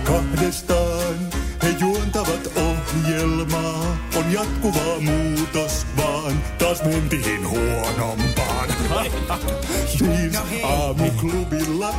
Kahdestaan 0.03 1.15
he 1.63 1.69
juontavat 1.79 2.51
ohjelmaa. 2.57 3.97
On 4.15 4.31
jatkuvaa 4.31 4.99
muutos, 4.99 5.85
vaan 5.97 6.43
taas 6.57 6.83
mentiin 6.83 7.49
huonompaan. 7.49 8.69
niin 10.01 10.31
aamuklubilla 10.63 11.93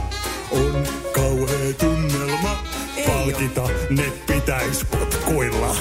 on 0.51 0.87
kauhea 1.15 1.73
tunnelma. 1.79 2.63
Palkita 3.07 3.69
ne 3.91 4.13
pitäis 4.27 4.85
potkuilla. 4.85 5.77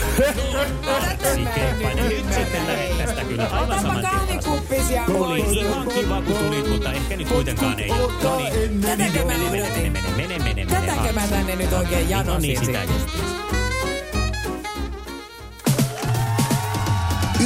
Nyt 2.10 2.34
sitten 2.34 2.68
lähdet 2.68 2.98
tästä 2.98 3.24
kyllä 3.24 3.48
aivan 3.52 3.82
saman 3.82 4.00
tien. 4.00 4.12
kahvikuppis 4.12 4.90
ja 4.90 5.04
Oli 5.14 5.40
ihan 5.40 5.88
kiva, 5.88 6.22
kun 6.22 6.36
tulit, 6.36 6.70
mutta 6.70 6.92
ehkä 6.94 7.18
nyt 7.18 7.28
kuitenkaan 7.28 7.80
ei 7.80 7.92
ole. 7.92 8.14
No 8.24 8.38
niin, 8.38 8.82
Tätäkö 8.82 9.26
mä 9.26 9.34
mene, 9.38 9.50
mene, 9.50 9.64
odotin? 9.64 9.92
mene, 10.18 10.40
mene. 10.40 10.66
Tätäkö 10.66 11.14
mä 11.14 11.28
tänne 11.28 11.56
nyt 11.56 11.74
oikein 11.74 12.04
No 12.06 12.10
janosin 12.12 12.42
niin, 12.42 12.66
sitä 12.66 12.80
sitten? 12.82 12.96
just. 12.96 13.26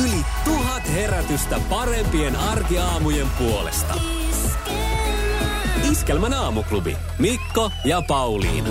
Yli 0.01 0.25
tuhat 0.45 0.93
herätystä 0.93 1.59
parempien 1.69 2.35
arkiaamujen 2.35 3.27
puolesta. 3.37 3.93
Iskelmän 5.91 6.33
aamuklubi. 6.33 6.97
Mikko 7.19 7.71
ja 7.85 8.01
Pauliina. 8.07 8.69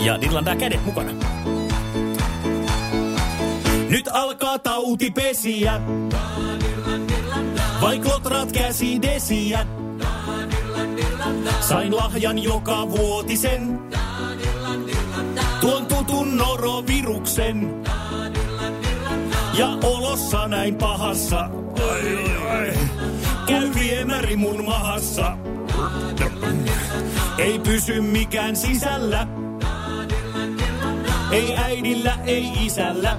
Ja 0.00 0.20
dillandaa 0.20 0.56
kädet 0.56 0.84
mukana. 0.84 1.12
Nyt 3.88 4.08
alkaa 4.12 4.58
tautipesiä. 4.58 5.80
Vai 7.80 7.98
klotrat 7.98 8.52
käsi 8.52 9.02
desiä. 9.02 9.66
Sain 11.60 11.96
lahjan 11.96 12.42
joka 12.42 12.88
vuotisen. 12.88 13.80
Tuon 15.60 15.86
tutun 15.86 16.36
noroviruksen. 16.36 17.84
Ja 19.58 19.68
olossa 19.82 20.48
näin 20.48 20.74
pahassa. 20.74 21.50
Ai, 21.90 22.32
ai. 22.50 22.72
Käy 23.46 23.74
viemäri 23.74 24.36
mun 24.36 24.64
mahassa. 24.64 25.36
Ei 27.38 27.58
pysy 27.58 28.00
mikään 28.00 28.56
sisällä. 28.56 29.45
Ei 31.30 31.56
äidillä, 31.56 32.18
ei 32.24 32.52
isällä. 32.60 33.18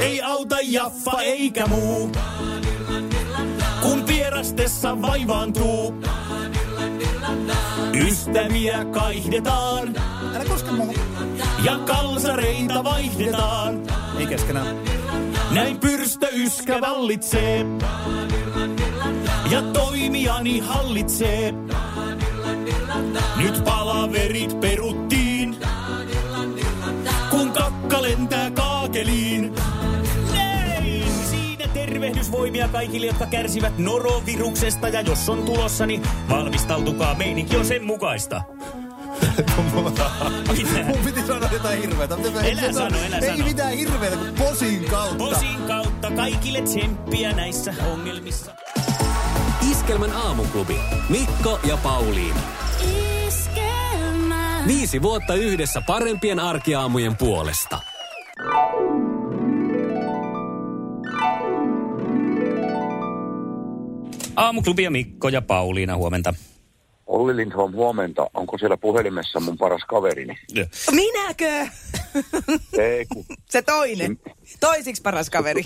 Ei 0.00 0.22
auta 0.22 0.56
jaffa 0.62 1.20
eikä 1.20 1.66
muu. 1.66 2.10
Kun 3.82 4.06
vierastessa 4.06 5.02
vaivaantuu. 5.02 5.94
Ystäviä 7.94 8.84
kaihdetaan. 8.84 9.94
Älä 10.34 10.44
koske 10.44 10.70
muuhun. 10.70 10.94
Ja 11.64 11.78
kalsareita 11.78 12.84
vaihdetaan. 12.84 13.82
Ei 14.18 14.26
keskenään. 14.26 14.76
Näin 15.50 15.80
pyrstö 15.80 16.28
yskä 16.32 16.80
vallitsee. 16.80 17.66
Ja 19.50 19.62
toimijani 19.62 20.58
hallitsee. 20.60 21.54
Nyt 23.36 23.64
palaverit 23.64 24.60
peruttiin. 24.60 25.23
Tervehdysvoimia 32.34 32.68
kaikille, 32.68 33.06
jotka 33.06 33.26
kärsivät 33.26 33.78
noroviruksesta. 33.78 34.88
Ja 34.88 35.00
jos 35.00 35.28
on 35.28 35.42
tulossa, 35.42 35.86
niin 35.86 36.02
valmistautukaa. 36.28 37.14
Meininki 37.14 37.56
on 37.56 37.64
sen 37.64 37.84
mukaista. 37.84 38.42
Mitä? 40.56 40.82
Mun 40.86 40.98
piti 41.04 41.26
sanoa 41.26 41.48
jotain 41.52 41.82
hirveetä. 41.82 42.16
mutta 42.16 42.40
Elä 42.42 42.62
ei- 42.62 42.72
sano, 42.74 42.96
elä 43.06 43.16
Ei 43.18 43.30
sano. 43.30 43.44
mitään 43.44 43.72
hirveetä 43.72 44.16
kuin 44.16 44.34
posin 44.34 44.84
kautta. 44.84 45.16
Posin 45.24 45.56
kautta 45.68 46.10
kaikille 46.10 46.60
tsemppiä 46.62 47.32
näissä 47.32 47.74
ongelmissa. 47.92 48.52
Iskelmän 49.70 50.12
aamuklubi. 50.12 50.76
Mikko 51.08 51.60
ja 51.64 51.76
Pauliina. 51.76 52.40
Viisi 54.66 55.02
vuotta 55.02 55.34
yhdessä 55.34 55.82
parempien 55.86 56.40
arkiaamujen 56.40 57.16
puolesta. 57.16 57.78
Aamuklubi 64.36 64.82
ja 64.82 64.90
Mikko 64.90 65.28
ja 65.28 65.42
Pauliina, 65.42 65.96
huomenta. 65.96 66.34
Olli 67.06 67.36
Lindholm, 67.36 67.72
huomenta. 67.72 68.30
Onko 68.34 68.58
siellä 68.58 68.76
puhelimessa 68.76 69.40
mun 69.40 69.58
paras 69.58 69.82
kaverini? 69.88 70.38
Minäkö? 70.90 71.66
Ei, 72.78 73.06
kun 73.12 73.24
Se 73.50 73.62
toinen. 73.62 74.18
Toisiksi 74.60 75.02
paras 75.02 75.30
kaveri. 75.30 75.62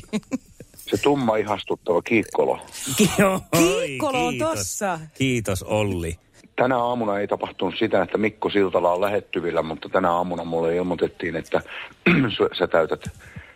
se 0.77 0.97
tumma 1.03 1.37
ihastuttava 1.37 2.03
Kiikkolo. 2.03 2.61
Joo, 3.19 3.41
Kiikkolo 3.57 4.27
on 4.27 4.33
kiitos. 4.33 4.59
tossa. 4.59 5.01
Kiitos 5.15 5.63
Olli. 5.63 6.19
Tänä 6.57 6.79
aamuna 6.79 7.19
ei 7.19 7.29
tapahtunut 7.29 7.75
sitä, 7.79 8.03
että 8.03 8.19
Mikko 8.19 8.51
Siltala 8.51 8.93
on 8.93 9.01
lähettyvillä, 9.01 9.63
mutta 9.63 9.89
tänä 9.89 10.13
aamuna 10.13 10.45
mulle 10.45 10.77
ilmoitettiin, 10.77 11.37
että 11.37 11.61
sä 12.59 12.67
täytät 12.67 13.05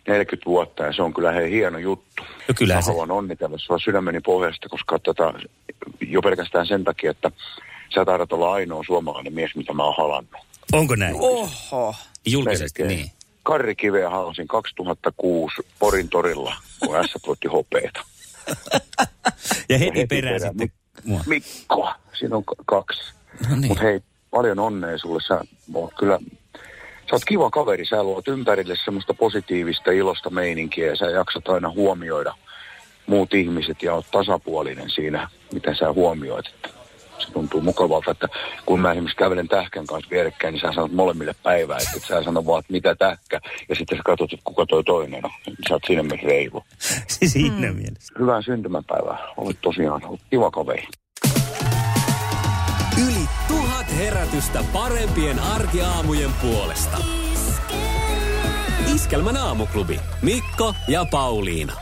40 0.09 0.47
vuotta 0.51 0.83
ja 0.85 0.93
se 0.93 1.03
on 1.03 1.15
kyllä 1.15 1.33
hei 1.33 1.51
hieno 1.51 1.79
juttu. 1.79 2.23
No 2.49 2.55
kyllä 2.59 2.75
Mä 2.75 2.83
se- 2.83 2.91
haluan 2.91 3.11
onnitella 3.11 3.59
sua 3.59 3.79
sydämeni 3.79 4.21
pohjasta, 4.21 4.69
koska 4.69 4.99
tota, 4.99 5.35
jo 6.01 6.23
pelkästään 6.23 6.67
sen 6.67 6.85
takia, 6.85 7.11
että 7.11 7.31
sä 7.95 8.05
taidat 8.05 8.33
olla 8.33 8.53
ainoa 8.53 8.83
suomalainen 8.87 9.33
mies, 9.35 9.55
mitä 9.57 9.73
mä 9.73 9.85
oon 9.85 9.95
halannut. 9.99 10.41
Onko 10.73 10.95
näin? 10.97 11.15
Oho. 11.19 11.95
Julkisesti, 12.27 12.83
Melkein. 12.83 13.01
niin. 13.01 13.11
Karri 13.43 13.75
Kiveä 13.75 14.11
halasin 14.11 14.49
2006 14.49 15.55
Porin 15.79 16.09
torilla, 16.09 16.55
kun 16.81 16.97
S 17.09 17.27
voitti 17.27 17.49
hopeeta. 17.49 18.01
Ja 19.69 19.79
heti 19.79 19.99
heti 19.99 20.07
perään 20.07 20.35
perään. 20.41 20.41
sitten 20.59 20.73
mua. 21.05 21.21
Mikko, 21.27 21.91
siinä 22.19 22.37
on 22.37 22.45
k- 22.45 22.67
kaksi. 22.67 23.01
No 23.49 23.57
niin. 23.57 23.69
Mutta 23.69 23.85
hei, 23.85 24.01
paljon 24.31 24.59
onnea 24.59 24.99
sulle. 24.99 25.23
Sä 25.29 25.41
oot 25.75 25.95
kyllä, 25.99 26.19
sä 27.13 27.17
oot 27.17 27.25
kiva 27.25 27.51
kaveri. 27.51 27.87
Sä 27.87 28.03
luot 28.03 28.29
ympärille 28.29 28.75
semmoista 28.85 29.15
positiivista, 29.15 29.91
ilosta 29.91 30.31
meininkiä 30.31 30.87
ja 30.87 30.97
sä 30.97 31.05
jaksat 31.05 31.49
aina 31.49 31.71
huomioida 31.71 32.35
muut 33.07 33.35
ihmiset 33.35 33.83
ja 33.83 33.95
oot 33.95 34.07
tasapuolinen 34.11 34.91
siinä, 34.91 35.29
miten 35.53 35.77
sä 35.77 35.93
huomioit. 35.93 36.47
Että 36.47 36.69
se 37.19 37.33
tuntuu 37.33 37.61
mukavalta, 37.61 38.11
että 38.11 38.29
kun 38.67 38.81
mä 38.81 38.93
esimerkiksi 38.93 39.17
kävelen 39.17 39.49
tähkän 39.49 39.87
kanssa 39.87 40.11
vierekkäin, 40.11 40.53
niin 40.53 40.61
sä 40.61 40.73
sanot 40.73 40.93
molemmille 40.93 41.35
päivää, 41.43 41.79
että 41.79 41.97
et 41.97 42.05
sä 42.05 42.23
sano 42.23 42.47
vaan, 42.47 42.61
että 42.61 42.73
mitä 42.73 42.95
tähkä, 42.95 43.41
ja 43.69 43.75
sitten 43.75 43.99
sä 43.99 44.03
katsot, 44.05 44.33
että 44.33 44.45
kuka 44.45 44.67
toi 44.67 44.85
toinen 44.85 45.25
on. 45.25 45.31
Sä 45.69 45.75
oot 45.75 45.83
siinä 45.87 46.03
mielessä 46.03 46.29
reilu. 46.29 46.63
Siinä 47.33 47.73
mm. 47.73 47.77
mielessä. 47.77 48.15
Hyvää 48.19 48.43
syntymäpäivää. 48.43 49.19
Olet 49.37 49.59
tosiaan 49.61 50.05
olet 50.05 50.21
kiva 50.31 50.51
kaveri. 50.51 50.87
Herätystä 53.97 54.65
parempien 54.73 55.39
arkiaamujen 55.39 56.31
puolesta. 56.33 56.99
Iskelmän 58.95 59.37
aamuklubi. 59.37 60.01
Mikko 60.23 60.75
ja 60.89 61.07
Pauliina. 61.11 61.73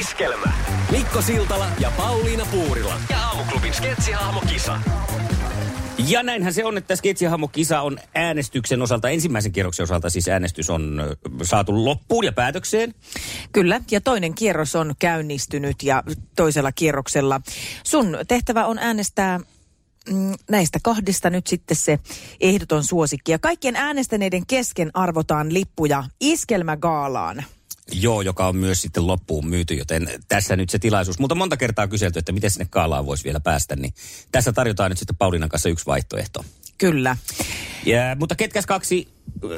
Iskelmä. 0.00 0.52
Mikko 0.90 1.22
Siltala 1.22 1.66
ja 1.80 1.92
Pauliina 1.96 2.46
Puurila. 2.50 2.94
Ja 3.10 3.18
aamuklubin 3.18 3.74
sketsihahmokisa. 3.74 4.80
Ja 6.08 6.22
näinhän 6.22 6.54
se 6.54 6.64
on, 6.64 6.78
että 6.78 6.96
Sketsihahmo-kisa 6.96 7.80
on 7.80 7.98
äänestyksen 8.14 8.82
osalta, 8.82 9.10
ensimmäisen 9.10 9.52
kierroksen 9.52 9.84
osalta 9.84 10.10
siis 10.10 10.28
äänestys 10.28 10.70
on 10.70 11.02
saatu 11.42 11.84
loppuun 11.84 12.24
ja 12.24 12.32
päätökseen. 12.32 12.94
Kyllä, 13.52 13.80
ja 13.90 14.00
toinen 14.00 14.34
kierros 14.34 14.76
on 14.76 14.94
käynnistynyt 14.98 15.82
ja 15.82 16.02
toisella 16.36 16.72
kierroksella 16.72 17.40
sun 17.84 18.18
tehtävä 18.28 18.66
on 18.66 18.78
äänestää 18.78 19.40
mm, 20.08 20.34
näistä 20.50 20.78
kahdesta 20.82 21.30
nyt 21.30 21.46
sitten 21.46 21.76
se 21.76 21.98
ehdoton 22.40 22.84
suosikki. 22.84 23.32
Ja 23.32 23.38
kaikkien 23.38 23.76
äänestäneiden 23.76 24.46
kesken 24.46 24.90
arvotaan 24.94 25.54
lippuja 25.54 26.04
iskelmägaalaan. 26.20 27.44
Joo, 27.92 28.22
joka 28.22 28.48
on 28.48 28.56
myös 28.56 28.82
sitten 28.82 29.06
loppuun 29.06 29.46
myyty, 29.46 29.74
joten 29.74 30.08
tässä 30.28 30.56
nyt 30.56 30.70
se 30.70 30.78
tilaisuus. 30.78 31.18
Mutta 31.18 31.34
monta 31.34 31.56
kertaa 31.56 31.88
kyselty, 31.88 32.18
että 32.18 32.32
miten 32.32 32.50
sinne 32.50 32.66
kaalaan 32.70 33.06
voisi 33.06 33.24
vielä 33.24 33.40
päästä, 33.40 33.76
niin 33.76 33.94
tässä 34.32 34.52
tarjotaan 34.52 34.90
nyt 34.90 34.98
sitten 34.98 35.16
Paulinan 35.16 35.48
kanssa 35.48 35.68
yksi 35.68 35.86
vaihtoehto. 35.86 36.44
Kyllä. 36.78 37.16
Ja, 37.86 38.16
mutta 38.18 38.34
ketkäs 38.34 38.66
kaksi 38.66 39.08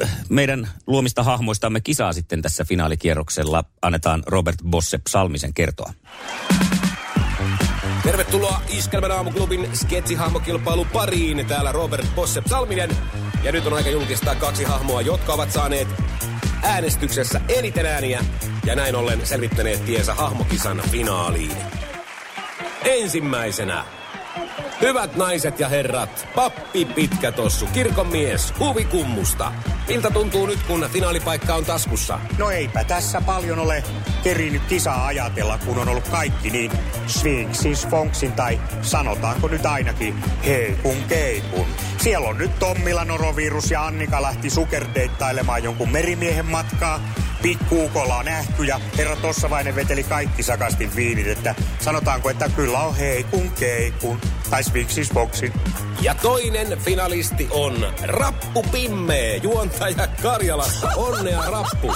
äh, 0.03 0.11
meidän 0.29 0.69
luomista 0.87 1.23
hahmoistamme 1.23 1.81
kisaa 1.81 2.13
sitten 2.13 2.43
tässä 2.43 2.65
finaalikierroksella 2.65 3.65
annetaan 3.83 4.23
Robert 4.27 4.59
Bossep 4.71 5.03
Salmisen 5.09 5.55
kertoa. 5.55 5.93
Tervetuloa 8.03 8.63
Iskelmän 8.69 9.13
aamuklubin 9.13 9.69
sketsihahmokilpailu 9.77 10.87
pariin. 10.93 11.47
Täällä 11.47 11.73
Robert 11.73 12.07
Bossep 12.15 12.47
Salminen. 12.47 12.91
Ja 13.43 13.53
nyt 13.53 13.67
on 13.67 13.73
aika 13.73 13.91
julkistaa 13.91 14.35
kaksi 14.35 14.65
hahmoa, 14.65 15.03
jotka 15.03 15.33
ovat 15.33 15.53
saaneet 15.53 15.89
äänestyksessä 16.63 17.41
eniten 17.49 17.87
ääniä 17.87 18.25
ja 18.67 18.75
näin 18.75 18.97
ollen 18.97 19.27
selvittäneet 19.27 19.85
tiensä 19.85 20.15
hahmokisan 20.15 20.83
finaaliin. 20.91 21.57
Ensimmäisenä 22.85 23.85
Hyvät 24.83 25.17
naiset 25.17 25.61
ja 25.61 25.69
herrat, 25.69 26.29
pappi 26.35 26.85
pitkä 26.85 27.33
tossu, 27.33 27.67
kirkonmies, 27.67 28.55
huvikummusta. 28.59 29.53
Miltä 29.89 30.11
tuntuu 30.11 30.47
nyt, 30.47 30.63
kun 30.63 30.89
finaalipaikka 30.93 31.55
on 31.55 31.65
taskussa? 31.65 32.19
No 32.39 32.51
eipä 32.51 32.85
tässä 32.85 33.21
paljon 33.21 33.59
ole 33.59 33.85
kerinyt 34.25 34.63
kisaa 34.69 35.07
ajatella, 35.07 35.59
kun 35.59 35.79
on 35.79 35.89
ollut 35.89 36.09
kaikki 36.09 36.51
niin 36.51 36.73
Sphinxin, 37.07 37.77
Sfonksin 37.77 38.33
tai 38.33 38.61
sanotaanko 38.83 39.49
nyt 39.49 39.67
ainakin 39.67 40.25
heikun 40.47 40.97
keikun. 41.09 41.67
Siellä 41.99 42.29
on 42.29 42.39
nyt 42.39 42.59
Tommila 42.59 43.05
norovirus 43.05 43.71
ja 43.71 43.87
Annika 43.87 44.23
lähti 44.23 44.51
sukerdeittailemaan 44.51 45.65
jonkun 45.65 45.91
merimiehen 45.91 46.47
matkaa. 46.47 47.01
Pikkuukolla 47.43 48.17
on 48.17 48.25
nähty 48.25 48.65
ja 48.65 48.81
herra 48.97 49.17
Tossavainen 49.17 49.75
veteli 49.75 50.03
kaikki 50.03 50.43
sakasti 50.43 50.97
viinit, 50.97 51.27
että 51.27 51.55
sanotaanko, 51.81 52.31
että 52.31 52.49
kyllä 52.49 52.79
on 52.79 52.97
heikun 52.97 53.51
keikun. 53.51 54.21
Tai 54.51 54.65
Sphinxin, 54.65 55.05
Sfonksin. 55.05 55.53
Ja 56.01 56.15
toinen 56.15 56.79
finalisti 56.79 57.49
on 57.51 57.87
Rappu 58.03 58.63
Pimme, 58.63 59.37
juontaja 59.37 60.07
Karjalasta. 60.23 60.89
Onnea 60.97 61.43
Rappu! 61.51 61.95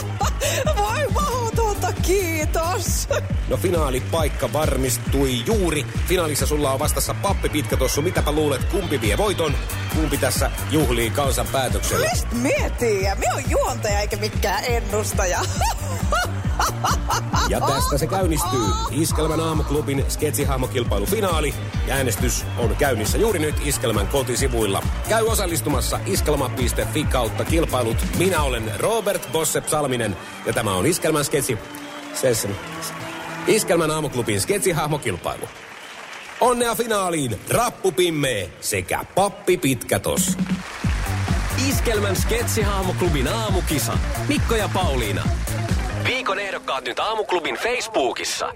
Voi 0.77 1.07
mahdotonta, 1.15 1.93
kiitos. 2.03 3.09
No 3.49 3.57
finaalipaikka 3.57 4.53
varmistui 4.53 5.47
juuri. 5.47 5.87
Finaalissa 6.09 6.47
sulla 6.47 6.73
on 6.73 6.79
vastassa 6.79 7.15
Pappi 7.15 7.49
Pitkä 7.49 7.77
tossu. 7.77 8.03
Mitäpä 8.03 8.33
luulet, 8.33 8.65
kumpi 8.65 9.01
vie 9.01 9.17
voiton? 9.17 9.55
Kumpi 9.95 10.17
tässä 10.19 10.51
juhlii 10.71 11.11
kansan 11.11 11.47
päätöksellä? 11.53 12.09
Mistä 12.13 12.35
mietii? 12.35 13.03
Me 13.03 13.35
on 13.37 13.51
juontaja 13.51 14.01
eikä 14.01 14.17
mikään 14.17 14.65
ennustaja. 14.65 15.41
Ja 17.49 17.61
tästä 17.61 17.99
se 17.99 18.07
käynnistyy. 18.07 18.66
Iskelmän 18.90 19.40
aamuklubin 19.40 20.05
sketsihahmokilpailu 20.09 21.07
finaali. 21.07 21.55
Äänestys 21.90 22.45
on 22.59 22.77
käynnissä 22.77 23.19
juuri 23.19 23.38
nyt 23.38 23.55
Iskelmän 23.64 24.07
kotisivuilla. 24.07 24.83
Käy 25.09 25.27
osallistumassa 25.27 26.01
iskelma.fi 26.07 27.05
kautta 27.05 27.45
kilpailut. 27.45 27.97
Minä 28.19 28.42
olen 28.42 28.73
Robert 28.79 29.33
Bossep 29.33 29.66
Salminen 29.66 30.16
ja 30.47 30.53
tämä 30.53 30.75
on 30.75 30.87
Iskelmän 30.87 31.25
sketsi... 31.25 31.59
Ses... 32.14 32.49
Iskelmän 33.47 33.90
aamuklubin 33.90 34.40
sketsihahmokilpailu. 34.40 35.49
Onnea 36.40 36.75
finaaliin 36.75 37.40
Rappu 37.51 37.92
Pimme 37.92 38.51
sekä 38.61 39.05
Pappi 39.14 39.57
Pitkätos. 39.57 40.38
Iskelmän 41.69 42.16
sketsihahmoklubin 42.16 43.29
aamukisa. 43.29 43.99
Mikko 44.29 44.55
ja 44.55 44.69
Pauliina. 44.75 45.23
Viikon 46.07 46.38
ehdokkaat 46.38 46.85
nyt 46.85 46.99
aamuklubin 46.99 47.55
Facebookissa. 47.57 48.53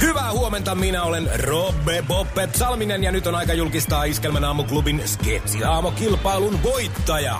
Hyvää 0.00 0.32
huomenta, 0.32 0.74
minä 0.74 1.02
olen 1.02 1.30
Robbe 1.40 2.04
Boppe 2.08 2.48
Salminen 2.54 3.04
ja 3.04 3.12
nyt 3.12 3.26
on 3.26 3.34
aika 3.34 3.54
julkistaa 3.54 4.04
Iskelmän 4.04 4.44
aamuklubin 4.44 5.02
Sketsi-aamokilpailun 5.04 6.62
voittaja. 6.62 7.38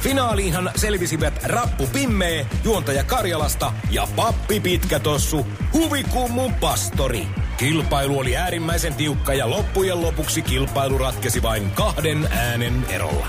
Finaaliinhan 0.00 0.70
selvisivät 0.76 1.44
Rappu 1.44 1.86
Pimmee, 1.86 2.46
juontaja 2.64 3.04
Karjalasta 3.04 3.72
ja 3.90 4.08
Pappi 4.16 4.60
Pitkätossu, 4.60 5.46
huvikummun 5.72 6.54
pastori. 6.54 7.26
Kilpailu 7.56 8.18
oli 8.18 8.36
äärimmäisen 8.36 8.94
tiukka 8.94 9.34
ja 9.34 9.50
loppujen 9.50 10.02
lopuksi 10.02 10.42
kilpailu 10.42 10.98
ratkesi 10.98 11.42
vain 11.42 11.70
kahden 11.70 12.28
äänen 12.32 12.86
erolla. 12.88 13.26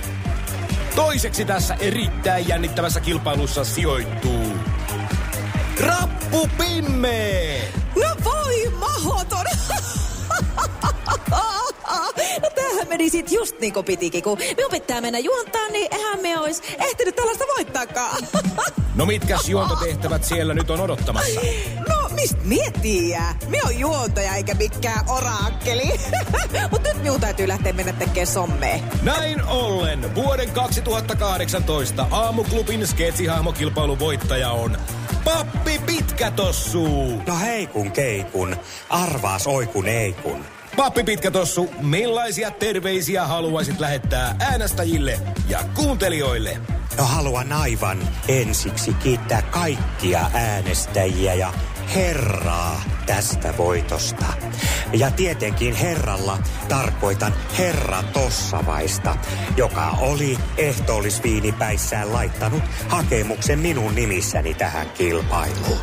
Toiseksi 0.95 1.45
tässä 1.45 1.75
erittäin 1.79 2.47
jännittävässä 2.47 2.99
kilpailussa 2.99 3.63
sijoittuu 3.63 4.52
Rappu 5.83 6.47
Pimmee! 6.57 7.67
No 7.95 8.09
voi 8.23 8.69
mahoton. 8.79 9.45
meni 12.93 13.09
sit 13.09 13.31
just 13.31 13.59
niin 13.59 13.73
kuin 13.73 13.85
pitikin. 13.85 14.23
Kun 14.23 14.37
minun 14.37 14.71
pitää 14.71 15.01
mennä 15.01 15.19
juontaan, 15.19 15.71
niin 15.71 15.87
eihän 15.93 16.21
me 16.21 16.39
ois 16.39 16.61
ehtinyt 16.79 17.15
tällaista 17.15 17.45
voittaakaan. 17.57 18.27
No 18.95 19.05
mitkäs 19.05 19.49
juontotehtävät 19.49 20.23
siellä 20.23 20.53
nyt 20.53 20.69
on 20.69 20.79
odottamassa? 20.79 21.41
No 21.89 22.09
mistä 22.15 22.37
miettii? 22.43 23.15
Me 23.47 23.59
on 23.65 23.79
juontaja 23.79 24.35
eikä 24.35 24.53
mikään 24.53 25.09
oraakkeli. 25.09 25.99
Mut 26.71 26.83
nyt 26.83 27.03
minun 27.03 27.21
täytyy 27.21 27.47
lähteä 27.47 27.73
mennä 27.73 27.93
tekemään 27.93 28.27
sommea. 28.27 28.79
Näin 29.01 29.43
ollen 29.43 30.15
vuoden 30.15 30.51
2018 30.51 32.07
aamuklubin 32.11 32.87
sketsihahmokilpailun 32.87 33.99
voittaja 33.99 34.51
on 34.51 34.77
Pappi 35.23 35.81
Pitkätossu. 35.85 36.87
No 37.27 37.39
heikun 37.41 37.91
keikun, 37.91 38.55
arvaas 38.89 39.47
oikun 39.47 39.87
eikun. 39.87 40.45
Pappi 40.75 41.03
Pitkätossu, 41.03 41.69
millaisia 41.81 42.51
terveisiä 42.51 43.25
haluaisit 43.25 43.79
lähettää 43.79 44.35
äänestäjille 44.39 45.19
ja 45.49 45.59
kuuntelijoille? 45.73 46.57
No 46.97 47.03
haluan 47.03 47.53
aivan 47.53 47.97
ensiksi 48.27 48.93
kiittää 48.93 49.41
kaikkia 49.41 50.31
äänestäjiä 50.33 51.33
ja 51.33 51.53
herraa 51.95 52.81
tästä 53.05 53.57
voitosta. 53.57 54.25
Ja 54.93 55.11
tietenkin 55.11 55.75
herralla 55.75 56.37
tarkoitan 56.69 57.33
herra 57.57 58.03
Tossavaista, 58.03 59.15
joka 59.57 59.89
oli 59.89 60.37
ehtoollisviinipäissään 60.57 62.13
laittanut 62.13 62.63
hakemuksen 62.87 63.59
minun 63.59 63.95
nimissäni 63.95 64.53
tähän 64.53 64.89
kilpailuun. 64.89 65.81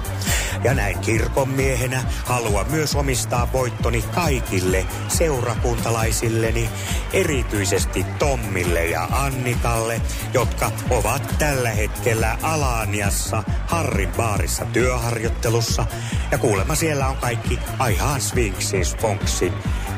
Ja 0.64 0.74
näin 0.74 0.98
kirkonmiehenä 0.98 2.02
haluan 2.24 2.70
myös 2.70 2.94
omistaa 2.94 3.52
voittoni 3.52 4.02
kaikille 4.02 4.86
seurakuntalaisilleni, 5.08 6.70
erityisesti 7.12 8.06
Tommille 8.18 8.86
ja 8.86 9.08
Annikalle, 9.10 10.00
jotka 10.34 10.70
ovat 10.90 11.34
tällä 11.38 11.70
hetkellä 11.70 12.38
Alaaniassa 12.42 13.42
Harrin 13.66 14.12
baarissa 14.12 14.64
työharjoittelussa. 14.64 15.86
Ja 16.30 16.38
kuulemma 16.38 16.74
siellä 16.74 17.08
on 17.10 17.16
kaikki 17.16 17.58
aihan 17.78 18.20
svinksis 18.20 18.96
fonksin, 18.96 19.52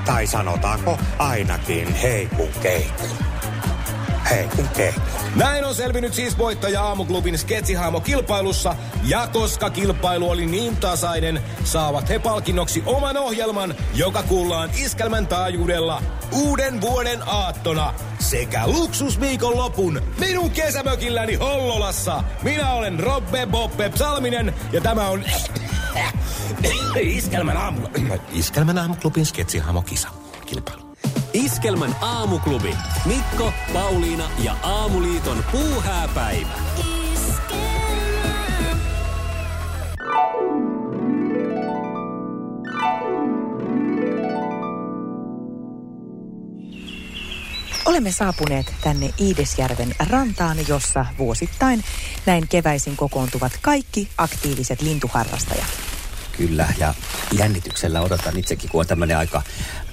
tai 0.05 0.27
sanotaanko 0.27 0.99
ainakin 1.19 1.95
heikun 1.95 2.49
Heikun 4.33 4.69
keikun. 4.69 5.03
Näin 5.37 5.65
on 5.65 5.75
selvinnyt 5.75 6.15
siis 6.15 6.39
voittaja 6.39 6.83
aamuklubin 6.83 7.39
sketsihaamo 7.39 8.01
kilpailussa. 8.01 8.77
Ja 9.05 9.29
koska 9.33 9.71
kilpailu 9.71 10.31
oli 10.31 10.47
niin 10.47 10.77
tasainen, 10.77 11.41
saavat 11.65 12.09
he 12.09 12.19
palkinnoksi 12.19 12.83
oman 12.87 13.17
ohjelman, 13.17 13.75
joka 13.95 14.23
kuullaan 14.23 14.71
iskelmän 14.77 15.27
taajuudella 15.27 16.03
uuden 16.33 16.81
vuoden 16.81 17.21
aattona. 17.27 17.95
Sekä 18.19 18.67
luksusviikon 18.67 19.57
lopun 19.57 20.03
minun 20.19 20.51
kesämökilläni 20.51 21.35
Hollolassa. 21.35 22.25
Minä 22.43 22.73
olen 22.73 23.01
Robbe 23.01 23.47
Boppe 23.47 23.93
Salminen 23.95 24.55
ja 24.73 24.81
tämä 24.81 25.09
on 25.09 25.25
Iskelmän 27.01 27.57
aamu... 27.57 27.89
Iskelmän 28.33 28.79
aamuklubin 28.79 29.27
sketsihaamo-kisa. 29.27 30.09
Kilpailu. 30.47 30.92
Iskelmän 31.33 31.97
aamuklubi. 32.01 32.77
Mikko, 33.07 33.53
Pauliina 33.73 34.31
ja 34.45 34.57
Aamuliiton 34.63 35.45
puuhääpäivä. 35.53 36.49
Olemme 47.85 48.13
saapuneet 48.13 48.75
tänne 48.83 49.11
Iidesjärven 49.21 49.95
rantaan, 50.11 50.57
jossa 50.69 51.07
vuosittain 51.19 51.85
näin 52.27 52.49
keväisin 52.49 52.97
kokoontuvat 52.97 53.53
kaikki 53.63 54.09
aktiiviset 54.19 54.83
lintuharrastajat. 54.83 55.67
Kyllä, 56.37 56.69
ja 56.79 56.95
jännityksellä 57.33 58.01
odotan 58.01 58.39
itsekin, 58.39 58.71
kun 58.71 58.81
on 58.81 58.87
tämmöinen 58.87 59.19
aika 59.19 59.43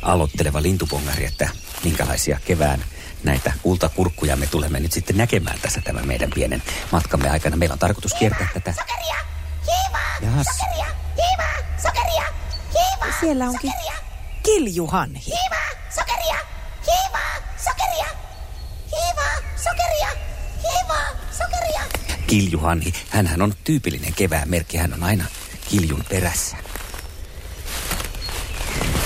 aloitteleva 0.01 0.61
lintupongari, 0.61 1.25
että 1.25 1.49
minkälaisia 1.83 2.39
kevään 2.45 2.85
näitä 3.23 3.53
kultakurkkuja 3.61 4.35
me 4.35 4.47
tulemme 4.47 4.79
nyt 4.79 4.91
sitten 4.91 5.17
näkemään 5.17 5.59
tässä 5.61 5.81
tämän 5.81 6.07
meidän 6.07 6.29
pienen 6.35 6.63
matkamme 6.91 7.29
aikana. 7.29 7.57
Meillä 7.57 7.73
on 7.73 7.79
tarkoitus 7.79 8.13
kiertää 8.13 8.47
tätä. 8.53 8.71
Sokeria! 8.73 9.15
Hiivaa! 9.67 10.15
Jahas. 10.21 10.47
Sokeria! 10.47 10.85
Hiivaa! 11.17 11.77
Sokeria! 11.81 12.33
Hiivaa! 12.73 13.19
Siellä 13.19 13.45
onkin 13.45 13.71
Sokeria! 13.71 14.09
kiljuhanhi. 14.43 15.25
Hiivaa! 15.25 15.69
Sokeria! 15.95 16.39
Hiivaa! 16.87 17.35
Sokeria! 17.57 18.07
Hiivaa! 18.91 19.35
Sokeria! 19.55 20.09
Hiivaa! 20.63 21.07
Sokeria! 21.37 21.81
Kiljuhanhi, 22.27 22.93
hänhän 23.09 23.41
on 23.41 23.53
tyypillinen 23.63 24.13
kevään 24.13 24.49
merkki, 24.49 24.77
hän 24.77 24.93
on 24.93 25.03
aina 25.03 25.25
kiljun 25.69 26.03
perässä. 26.09 26.57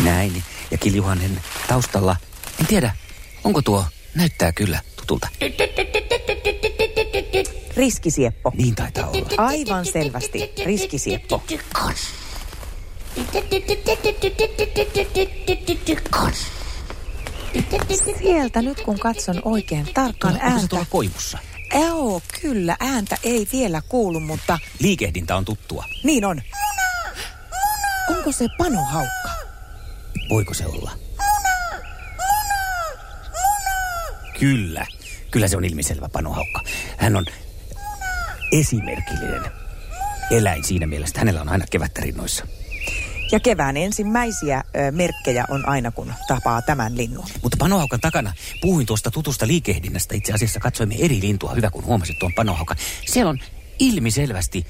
Näin, 0.04 0.44
ja 0.74 0.78
kiljuhannen 0.78 1.42
taustalla, 1.68 2.16
en 2.60 2.66
tiedä, 2.68 2.96
onko 3.44 3.62
tuo, 3.62 3.86
näyttää 4.16 4.52
kyllä 4.52 4.80
tutulta. 4.96 5.28
Riskisieppo. 7.78 8.52
Niin 8.56 8.76
taitaa 8.76 9.10
olla. 9.10 9.28
Aivan 9.38 9.86
selvästi 9.86 10.52
riskisieppo. 10.66 11.44
Sieltä 18.20 18.62
nyt 18.62 18.82
kun 18.82 19.00
katson 19.00 19.42
oikein 19.46 19.88
tarkkaan 19.94 20.34
Onko 20.34 20.46
se 20.48 20.52
ääntä. 20.54 20.68
tuolla 20.68 20.86
koivussa? 20.90 21.38
Joo, 21.74 22.22
kyllä, 22.42 22.76
ääntä 22.80 23.18
ei 23.24 23.48
vielä 23.54 23.82
kuulu, 23.90 24.20
mutta 24.20 24.60
Liikehdintä 24.80 25.36
on 25.36 25.46
tuttua. 25.46 25.86
niin 26.04 26.26
on. 26.26 26.42
Onko 28.18 28.32
se 28.32 28.48
panohaukka? 28.58 29.30
Voiko 30.30 30.54
se 30.54 30.66
olla? 30.66 30.92
Kyllä. 34.40 34.88
Kyllä 35.32 35.48
se 35.48 35.58
on 35.58 35.66
ilmiselvä 35.66 36.10
panohaukka. 36.10 36.62
Hän 36.98 37.16
on 37.16 37.26
esimerkillinen 38.52 39.42
eläin 40.32 40.64
siinä 40.64 40.88
mielessä, 40.88 41.12
että 41.12 41.20
hänellä 41.20 41.42
on 41.42 41.50
aina 41.50 41.66
kevättä 41.72 42.02
rinnoissa. 42.02 42.48
Ja 43.32 43.40
kevään 43.40 43.78
ensimmäisiä 43.78 44.64
ö, 44.76 44.92
merkkejä 44.92 45.46
on 45.50 45.70
aina, 45.70 45.92
kun 45.92 46.14
tapaa 46.28 46.62
tämän 46.62 46.98
linnun. 46.98 47.26
Mutta 47.44 47.58
panohaukan 47.60 48.02
takana 48.02 48.34
puhuin 48.62 48.86
tuosta 48.86 49.12
tutusta 49.12 49.48
liikehdinnästä. 49.48 50.16
Itse 50.16 50.34
asiassa 50.34 50.60
katsoimme 50.60 50.96
eri 51.00 51.22
lintua. 51.22 51.54
Hyvä, 51.54 51.70
kun 51.70 51.86
huomasit 51.86 52.20
tuon 52.20 52.34
panohaukan. 52.34 52.78
Siellä 53.06 53.30
on 53.30 53.40
ilmiselvästi 53.80 54.66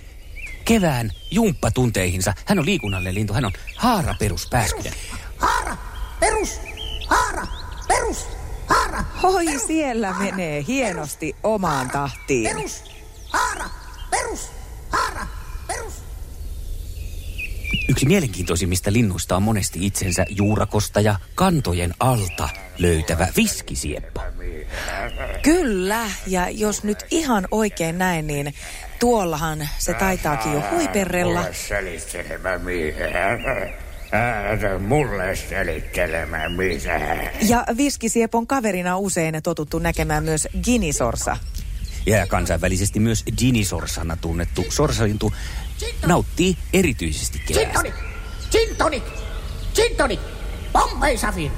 kevään 0.66 1.12
jumppatunteihinsa. 1.32 2.34
Hän 2.46 2.60
on 2.60 2.66
liikunnallinen 2.66 3.16
lintu. 3.16 3.34
Hän 3.34 3.46
on 3.46 3.52
haaraperuspääskynen. 3.78 4.94
Haara! 5.43 5.77
Perus! 6.19 6.60
Haara! 7.08 7.47
Perus! 7.88 8.27
Haara! 8.67 9.03
Hoi, 9.23 9.45
siellä 9.67 10.15
menee 10.19 10.63
hienosti 10.67 11.36
omaan 11.43 11.89
tahtiin. 11.89 12.56
Perus! 12.56 12.84
Haara! 13.29 13.65
Perus! 14.12 14.49
Haara! 14.89 15.27
Perus! 15.67 15.93
Yksi 17.89 18.06
mielenkiintoisimmista 18.06 18.93
linnuista 18.93 19.36
on 19.36 19.43
monesti 19.43 19.86
itsensä 19.86 20.25
juurakosta 20.29 21.01
ja 21.01 21.15
kantojen 21.36 21.93
alta 21.99 22.49
löytävä 22.77 23.27
viskisieppo. 23.38 24.21
Kyllä, 25.41 26.06
ja 26.27 26.49
jos 26.49 26.84
nyt 26.84 27.06
ihan 27.12 27.47
oikein 27.51 27.97
näin, 27.97 28.27
niin 28.27 28.53
tuollahan 28.99 29.69
se 29.77 29.93
taitaakin 29.93 30.53
jo 30.53 30.62
huiperrella. 30.71 31.45
Älä 34.13 34.80
mulle 34.80 35.36
selittelemään 35.36 36.52
mitään. 36.52 37.30
Ja 37.47 37.65
viskisiepon 37.78 38.47
kaverina 38.47 38.97
usein 38.97 39.43
totuttu 39.43 39.80
näkemään 39.80 40.23
myös 40.23 40.47
ginisorsa. 40.63 41.38
Ja 42.06 42.28
kansainvälisesti 42.28 42.99
myös 42.99 43.23
Ginisorsana 43.38 44.17
tunnettu 44.17 44.65
sorsalintu 44.69 45.34
nauttii 46.06 46.58
erityisesti 46.73 47.39
Gin 47.39 47.58
keväästä. 47.58 47.73
tonic! 47.73 47.95
Gin 48.52 48.76
tonic! 48.76 49.04
Gin 49.76 49.95
tonic! 49.97 50.19
Safir! 51.17 51.52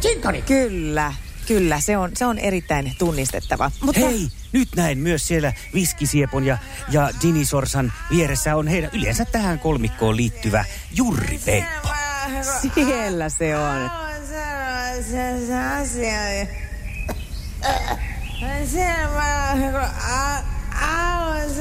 Gin 0.00 0.20
tonic! 0.20 0.44
Kyllä, 0.44 1.12
kyllä, 1.46 1.80
se 1.80 1.96
on, 1.96 2.10
se 2.16 2.26
on 2.26 2.38
erittäin 2.38 2.94
tunnistettava. 2.98 3.70
Mutta 3.80 4.00
Hei, 4.00 4.28
nyt 4.52 4.68
näin 4.76 4.98
myös 4.98 5.28
siellä 5.28 5.52
Viskisiepon 5.74 6.44
ja, 6.44 6.58
ja 6.90 7.10
Ginisorsan 7.20 7.92
vieressä 8.10 8.56
on 8.56 8.68
heidän 8.68 8.90
yleensä 8.92 9.24
tähän 9.24 9.58
kolmikkoon 9.58 10.16
liittyvä 10.16 10.64
Jurri 10.94 11.40
Veippo. 11.46 11.88
siellä 12.74 13.28
se 13.28 13.56
on. 13.58 13.90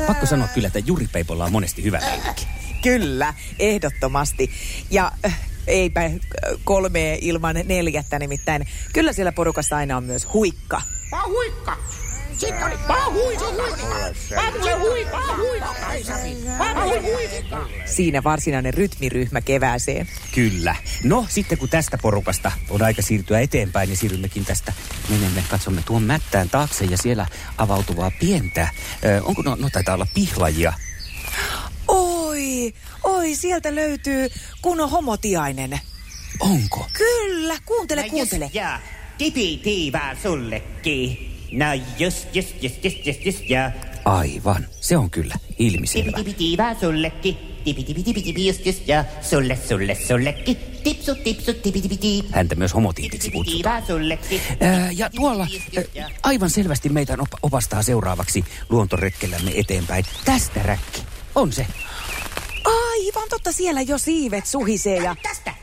Pakko 0.07 0.25
sanoa 0.25 0.47
kyllä, 0.47 0.67
että 0.67 0.79
Jurri 0.79 1.07
Peipolla 1.11 1.45
on 1.45 1.51
monesti 1.51 1.83
hyvä 1.83 1.99
meininki. 1.99 2.47
Kyllä, 2.81 3.33
ehdottomasti. 3.59 4.51
Ja 4.91 5.11
äh, 5.25 5.39
eipä 5.67 6.11
kolmea 6.63 7.17
ilman 7.21 7.55
neljättä 7.63 8.19
nimittäin. 8.19 8.67
Kyllä 8.93 9.13
siellä 9.13 9.31
porukassa 9.31 9.77
aina 9.77 9.97
on 9.97 10.03
myös 10.03 10.27
huikka. 10.33 10.81
Paa 11.11 11.27
huikka! 11.27 11.77
Gin 12.39 12.53
tonic! 12.53 12.87
Paa 12.87 13.05
hui! 13.11 13.37
Paa 14.35 14.51
hui! 14.51 14.79
hui! 14.79 15.05
Paa 15.11 15.35
hui! 15.35 15.59
Bombay 15.59 16.03
Safir! 16.03 16.35
Paa 16.57 16.85
hui! 16.85 16.99
huikka! 16.99 17.67
Siinä 17.85 18.23
varsinainen 18.23 18.73
rytmiryhmä 18.73 19.41
kevääseen. 19.41 20.07
Kyllä. 20.35 20.75
No, 21.03 21.25
sitten 21.29 21.57
kun 21.57 21.69
tästä 21.69 21.97
porukasta 21.97 22.51
on 22.69 22.81
aika 22.81 23.01
siirtyä 23.01 23.39
eteenpäin, 23.39 23.89
niin 23.89 23.97
siirrymmekin 23.97 24.45
tästä. 24.45 24.73
Menemme, 25.09 25.43
katsomme 25.49 25.81
tuon 25.85 26.03
mättään 26.03 26.49
taakse 26.49 26.85
ja 26.85 26.97
siellä 26.97 27.27
avautuvaa 27.57 28.11
pientä. 28.19 28.69
Ö, 29.05 29.21
onko, 29.23 29.41
no, 29.41 29.55
no 29.55 29.69
taitaa 29.69 29.95
olla 29.95 30.07
pihlajia. 30.13 30.73
Oi, 33.03 33.35
sieltä 33.35 33.75
löytyy 33.75 34.29
kunnon 34.61 34.89
homotiainen. 34.89 35.79
Onko? 36.39 36.87
Kyllä, 36.93 37.57
kuuntele, 37.65 38.09
kuuntele. 38.09 38.49
Ja 38.53 38.79
tipi-tiivaa 39.17 40.15
sullekin. 40.23 41.27
No 41.51 41.65
just, 41.99 42.35
just, 42.35 42.63
just, 42.63 42.83
just, 42.83 43.05
just, 43.05 43.25
just, 43.25 43.49
ja 43.49 43.71
Aivan. 44.05 44.67
Se 44.81 44.97
on 44.97 45.09
kyllä 45.09 45.35
ilmiselvä. 45.59 46.11
tipi-tipi-tiivaa 46.11 46.75
sullekin. 46.79 47.37
tipi 47.63 47.83
tipi 47.83 48.03
tipi 48.03 48.21
tipi 48.21 48.47
just 48.47 48.65
just 48.65 48.87
ja 48.87 49.05
sulle 49.21 49.59
sulle 49.69 49.97
sullekin. 50.07 50.57
Tipsu 50.83 51.15
tipsu 51.15 51.53
tipi 51.53 51.81
tipi 51.81 51.97
tipi. 51.97 52.29
Häntä 52.31 52.55
myös 52.55 52.73
homotiitiksi 52.73 53.31
kutsutaan. 53.31 53.83
sullekin. 53.87 54.41
Ja 54.95 55.09
tuolla 55.09 55.47
aivan 56.23 56.49
selvästi 56.49 56.89
meitä 56.89 57.13
op- 57.19 57.39
opastaa 57.43 57.83
seuraavaksi 57.83 58.45
luontoretkellämme 58.69 59.51
eteenpäin. 59.55 60.05
Tästä 60.25 60.59
räkki. 60.63 61.01
On 61.35 61.53
se. 61.53 61.65
Aivan 63.01 63.29
totta, 63.29 63.51
siellä 63.51 63.81
jo 63.81 63.97
siivet 63.97 64.45
suhisee 64.45 64.97
ja... 64.97 65.15
Tästä. 65.23 65.53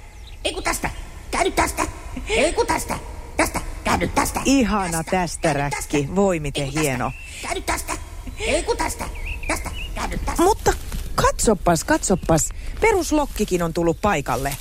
Ei 0.45 0.53
kun 0.53 0.63
tästä. 0.63 0.91
Käy 1.31 1.51
tästä. 1.51 1.87
Ei 2.29 2.53
kun 2.53 2.67
tästä. 2.67 2.99
Tästä. 3.37 3.61
Käy 3.85 4.09
tästä. 4.09 4.41
Ihana 4.45 5.05
tästä 5.05 5.53
räkki. 5.53 6.09
Voi 6.17 6.41
miten 6.41 6.67
hieno. 6.67 7.13
Käy 7.43 7.61
tästä. 7.61 7.93
Ei 8.39 8.63
kun 8.63 8.77
tästä. 8.77 9.05
Tästä. 9.49 9.71
Käy 9.95 10.19
tästä. 10.19 10.43
Mutta 10.43 10.73
katsopas, 11.15 11.85
katsopas. 11.85 12.49
Peruslokkikin 12.81 13.63
on 13.63 13.75
tullut 13.75 14.01
paikalle. 14.01 14.57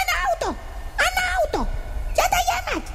Anna 0.00 0.28
auto! 0.30 0.60
Anna 0.98 1.36
auto! 1.40 1.70
Jätä 2.16 2.36
jämät! 2.48 2.92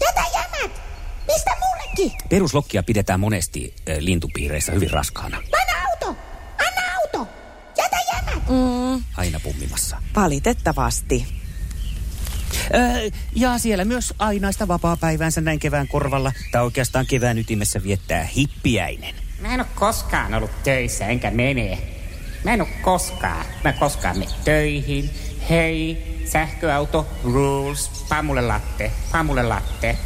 Jätä 0.00 0.24
jämät! 0.34 0.80
Mistä 1.26 1.50
mullekin? 1.60 2.18
Peruslokkia 2.28 2.82
pidetään 2.82 3.20
monesti 3.20 3.74
ää, 3.88 3.96
lintupiireissä 3.98 4.72
hyvin 4.72 4.90
raskaana. 4.90 5.36
Anna 5.36 5.88
auto! 5.90 6.16
Mm, 8.48 9.04
Aina 9.16 9.40
pummimassa. 9.40 9.96
valitettavasti. 10.16 11.26
Ää, 12.72 12.94
ja 13.34 13.58
siellä 13.58 13.84
myös 13.84 14.14
ainaista 14.18 14.68
vapaa-päiväänsä 14.68 15.40
näin 15.40 15.58
kevään 15.58 15.88
korvalla, 15.88 16.32
tai 16.52 16.62
oikeastaan 16.62 17.06
kevään 17.06 17.38
ytimessä 17.38 17.82
viettää 17.82 18.24
hippiäinen. 18.24 19.14
Mä 19.40 19.54
en 19.54 19.60
oo 19.60 19.66
koskaan 19.74 20.34
ollut 20.34 20.62
töissä, 20.64 21.06
enkä 21.06 21.30
mene. 21.30 21.78
Mä 22.44 22.54
en 22.54 22.60
oo 22.60 22.68
koskaan. 22.82 23.46
Mä 23.64 23.72
koskaan 23.72 24.18
mene 24.18 24.30
töihin. 24.44 25.10
Hei, 25.50 26.02
sähköauto, 26.32 27.06
rules, 27.24 27.88
pamulle 28.08 28.40
latte, 28.42 28.92
pamulle 29.12 29.42
latte. 29.42 29.98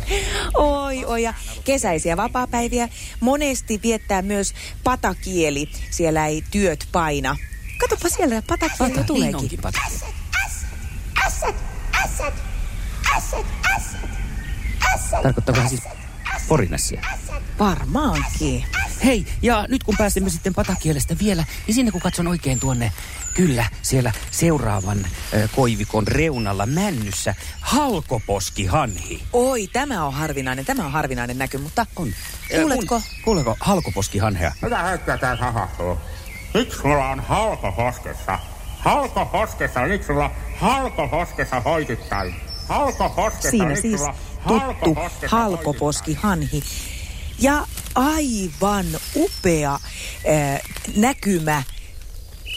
Oi, 0.55 1.05
oi, 1.05 1.23
ja 1.23 1.35
kesäisiä 1.65 2.17
vapaapäiviä 2.17 2.89
monesti 3.21 3.81
viettää 3.83 4.23
myös 4.23 4.55
patakieli. 4.85 5.69
Siellä 5.91 6.27
ei 6.27 6.45
työt 6.51 6.89
paina. 6.93 7.37
Katsopa 7.81 8.09
siellä, 8.09 8.43
patakieli 8.47 8.95
jo 8.95 9.05
tuleekin. 9.05 9.27
Niin 9.27 9.37
onkin 9.37 9.61
pata. 9.63 9.79
Ässät! 9.87 10.15
Ässät! 11.27 11.55
Ässät! 12.05 12.35
Ässät! 13.17 13.47
Ässät! 14.95 15.23
Tarkoittaako 15.23 15.69
siis 15.69 15.83
porinassia? 16.49 17.03
Varmaankin. 17.59 18.65
Hei, 19.05 19.27
ja 19.43 19.67
nyt 19.69 19.85
kun 19.85 19.95
pääsemme 19.99 20.31
sitten 20.31 20.55
patakielestä 20.55 21.17
vielä, 21.19 21.45
niin 21.67 21.75
sinne 21.75 21.93
kun 21.93 22.01
katson 22.01 22.27
oikein 22.27 22.61
tuonne, 22.61 22.93
kyllä, 23.35 23.65
siellä 23.83 24.13
seuraavan 24.31 25.07
ö, 25.35 25.49
koivikon 25.57 26.09
reunalla 26.09 26.67
männyssä, 26.67 27.35
halkoposkihanhi. 27.61 29.23
Oi, 29.33 29.67
tämä 29.67 30.07
on 30.07 30.15
harvinainen, 30.15 30.65
tämä 30.65 30.85
on 30.85 30.93
harvinainen 30.93 31.39
näky, 31.39 31.59
mutta 31.59 31.87
On. 31.97 32.13
Kuuletko? 32.61 33.01
Kun, 33.01 33.03
kuuletko 33.25 33.57
halkoposkihanhea? 33.61 34.53
Mitä 34.63 34.83
heittää 34.83 35.19
tää? 35.19 35.37
Miksi 36.55 36.79
sulla 36.79 37.09
on 37.09 37.21
halkohoskessa? 37.21 38.39
Halkohoskessa, 38.79 39.81
miksi 39.81 40.07
sulla 40.07 40.31
halkohoskessa 40.57 41.61
hoitittain? 41.61 42.35
Halkohoskessa, 42.69 43.51
Siinä 43.51 43.67
miksi 43.67 43.83
siis 43.83 44.01
sulla 44.01 44.15
tuttu 44.49 44.97
halkoposki 45.27 46.15
hanhi. 46.15 46.63
Ja 47.39 47.67
aivan 47.95 48.87
upea 49.17 49.75
äh, 49.75 50.61
näkymä 50.97 51.63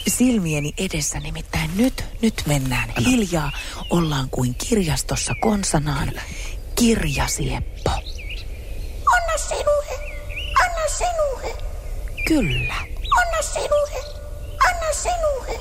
silmieni 0.08 0.72
edessä. 0.78 1.20
Nimittäin 1.20 1.70
nyt, 1.76 2.04
nyt 2.22 2.42
mennään 2.46 2.88
hiljaa. 3.06 3.52
Ollaan 3.90 4.30
kuin 4.30 4.54
kirjastossa 4.54 5.34
konsanaan. 5.40 6.12
Kirjasieppo. 6.74 7.90
Anna 9.14 9.38
sinuhe! 9.48 10.22
Anna 10.64 10.88
sinuhe! 10.98 11.73
Kyllä. 12.28 12.74
Anna 13.20 13.42
sinuhe! 13.42 14.04
Anna 14.68 14.92
sinuhe! 14.92 15.60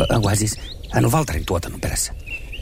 Ö, 0.00 0.06
Onko 0.14 0.28
hän 0.28 0.36
siis, 0.36 0.60
hän 0.90 1.04
on 1.04 1.12
Valtarin 1.12 1.46
tuotannon 1.46 1.80
perässä. 1.80 2.14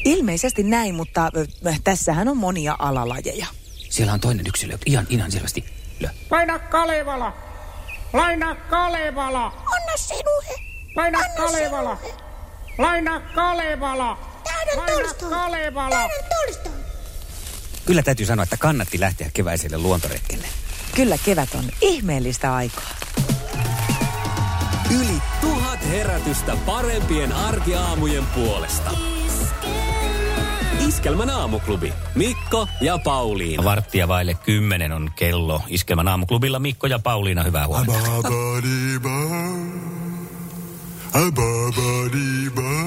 Ilmeisesti 0.05 0.63
näin, 0.63 0.95
mutta 0.95 1.31
ö, 1.37 1.47
tässähän 1.85 2.29
on 2.29 2.37
monia 2.37 2.77
alalajeja. 2.79 3.47
Siellä 3.91 4.13
on 4.13 4.21
toinen 4.21 4.47
yksilö, 4.47 4.79
ihan, 4.87 5.07
ihan 5.11 5.33
selvästi. 5.33 5.65
Lö. 6.01 6.09
Laina 6.31 6.59
Kalevala! 6.59 7.37
Laina 8.13 8.55
Kalevala! 8.55 9.47
Anna 9.47 9.97
sinuhe! 9.97 10.55
Laina 10.97 11.19
Anna 11.19 11.35
Kalevala! 11.37 11.97
sinuhe! 11.97 12.15
Laina 12.79 13.21
Kalevala! 13.21 14.19
Tolstoi! 14.87 15.31
Kalevala! 15.31 16.09
Tolstoi! 16.29 16.73
Kyllä 17.87 18.03
täytyy 18.03 18.27
sanoa, 18.27 18.43
että 18.43 18.57
kannatti 18.57 19.01
lähteä 19.01 19.31
keväiselle 19.35 19.79
luontoretkelle. 19.79 20.47
Kyllä 20.95 21.19
kevät 21.25 21.55
on 21.55 21.65
ihmeellistä 21.81 22.55
aikaa. 22.55 22.91
Yli 24.95 25.23
tuhat 25.41 25.89
herätystä 25.89 26.57
parempien 26.67 27.33
arkiaamujen 27.33 28.27
puolesta. 28.27 28.91
Iskelmän 30.89 31.31
aamuklubi. 31.31 31.93
Mikko 32.15 32.69
ja 32.81 32.99
Pauliina. 32.99 33.65
Varttia 33.65 34.09
vaille 34.09 34.35
kymmenen 34.35 34.93
on 34.93 35.11
kello. 35.17 35.63
Iskelmän 35.69 36.09
aamuklubilla 36.09 36.59
Mikko 36.59 36.87
ja 36.87 36.99
Pauliina, 36.99 37.43
hyvää 37.43 37.67
huomenta. 37.67 38.29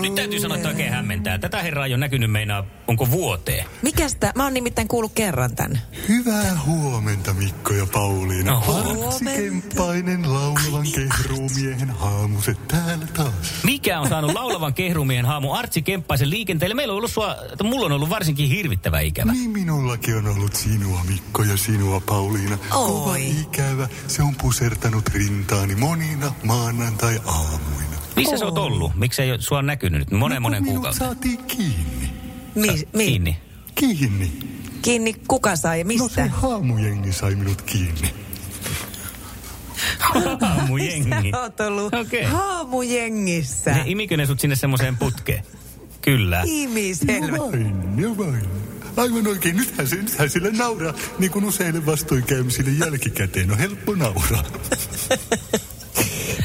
Nyt 0.01 0.15
täytyy 0.15 0.39
sanoa, 0.39 0.57
että 0.57 0.69
oikein 0.69 0.91
hämmentää. 0.91 1.37
Tätä 1.37 1.61
herraa 1.61 1.85
ei 1.85 1.93
ole 1.93 1.99
näkynyt 1.99 2.31
meinaa, 2.31 2.65
onko 2.87 3.11
vuoteen. 3.11 3.65
Mikästä? 3.81 4.31
Mä 4.35 4.43
oon 4.43 4.53
nimittäin 4.53 4.87
kuullut 4.87 5.11
kerran 5.15 5.55
tän. 5.55 5.81
Hyvää 6.09 6.59
huomenta 6.65 7.33
Mikko 7.33 7.73
ja 7.73 7.85
Pauliina. 7.93 8.57
Oho. 8.57 9.19
Kemppainen 9.35 10.33
laulavan 10.33 10.87
kehruumiehen 10.95 11.89
haamuset 11.89 12.67
täällä 12.67 13.05
taas. 13.13 13.33
Mikä 13.63 13.99
on 13.99 14.09
saanut 14.09 14.33
laulavan 14.33 14.73
kehrumiehen 14.73 15.25
haamu 15.25 15.53
Artsi 15.53 15.81
Kemppaisen 15.81 16.29
liikenteelle? 16.29 16.75
Meillä 16.75 16.91
on 16.91 16.97
ollut 16.97 17.11
sua, 17.11 17.35
että 17.51 17.63
mulla 17.63 17.85
on 17.85 17.91
ollut 17.91 18.09
varsinkin 18.09 18.49
hirvittävä 18.49 18.99
ikävä. 18.99 19.31
Niin 19.31 19.49
minullakin 19.49 20.15
on 20.15 20.27
ollut 20.27 20.55
sinua 20.55 21.03
Mikko 21.07 21.43
ja 21.43 21.57
sinua 21.57 22.01
Pauliina. 22.05 22.57
Kova 22.69 23.11
Oi. 23.11 23.29
ikävä, 23.41 23.87
se 24.07 24.23
on 24.23 24.35
pusertanut 24.35 25.09
rintaani 25.09 25.75
monina 25.75 26.33
maanantai-aamuina. 26.43 28.02
Missä 28.15 28.37
sä 28.37 28.45
oot 28.45 28.57
ollut? 28.57 28.95
Miksi 28.95 29.21
ei 29.21 29.29
sua 29.39 29.61
näkynyt 29.61 29.99
nyt 29.99 30.11
monen 30.11 30.35
No, 30.35 30.41
monen 30.41 30.63
minut 30.63 30.75
kuukauden? 30.75 30.99
saatiin 30.99 31.43
kiinni. 31.43 32.09
Mi, 32.55 32.67
mi, 32.93 33.05
Kiinni. 33.05 33.37
Kiinni. 33.75 34.31
Kiinni 34.81 35.13
kuka 35.27 35.55
sai, 35.55 35.83
No 35.83 35.87
mistä? 35.87 36.09
se 36.15 36.27
haamujengi 36.27 37.11
sai 37.13 37.35
minut 37.35 37.61
kiinni. 37.61 38.13
Aamujengi. 40.41 41.31
Sä 41.31 41.41
oot 41.41 41.59
ollut 41.59 41.93
Okei. 41.95 42.23
haamujengissä. 42.23 43.71
Ne 43.71 43.83
imikö 43.85 44.17
ne 44.17 44.25
sut 44.25 44.39
sinne 44.39 44.55
semmoiseen 44.55 44.97
putkeen? 44.97 45.43
Kyllä. 46.01 46.43
Imi 46.45 46.95
selvä. 46.95 47.37
Jo 47.37 47.51
vain, 47.51 47.75
jo 47.97 48.17
vain. 48.17 48.45
Aivan 48.97 49.27
oikein, 49.27 49.57
nythän, 49.57 49.87
se, 49.87 49.95
nythän 49.95 50.29
sille 50.29 50.51
nauraa, 50.51 50.93
niin 51.19 51.31
kuin 51.31 51.45
useille 51.45 51.85
vastoinkäymisille 51.85 52.71
jälkikäteen 52.85 53.51
on 53.51 53.57
helppo 53.57 53.95
nauraa. 53.95 54.43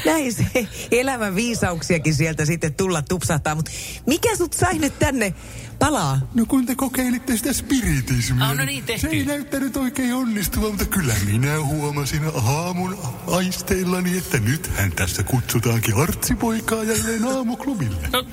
Näin 0.05 0.33
se 0.33 0.67
elämän 0.91 1.35
viisauksiakin 1.35 2.15
sieltä 2.15 2.45
sitten 2.45 2.73
tulla 2.73 3.01
tupsahtaa. 3.01 3.55
Mutta 3.55 3.71
mikä 4.05 4.35
sut 4.35 4.53
sai 4.53 4.79
nyt 4.79 4.99
tänne 4.99 5.33
palaa? 5.79 6.19
No 6.33 6.45
kun 6.45 6.65
te 6.65 6.75
kokeilitte 6.75 7.37
sitä 7.37 7.53
spiritismia, 7.53 8.45
Ah, 8.45 8.55
no 8.57 8.65
niin, 8.65 8.83
se 8.97 9.07
ei 9.07 9.25
näyttänyt 9.25 9.77
oikein 9.77 10.13
onnistuvan, 10.13 10.69
mutta 10.69 10.85
kyllä 10.85 11.13
minä 11.25 11.59
huomasin 11.63 12.21
aamun 12.45 12.97
aisteillani, 13.27 14.17
että 14.17 14.39
nythän 14.39 14.91
tässä 14.91 15.23
kutsutaankin 15.23 15.95
artsipoikaa 15.95 16.83
jälleen 16.83 17.23
aamuklubille. 17.23 18.09
No, 18.13 18.25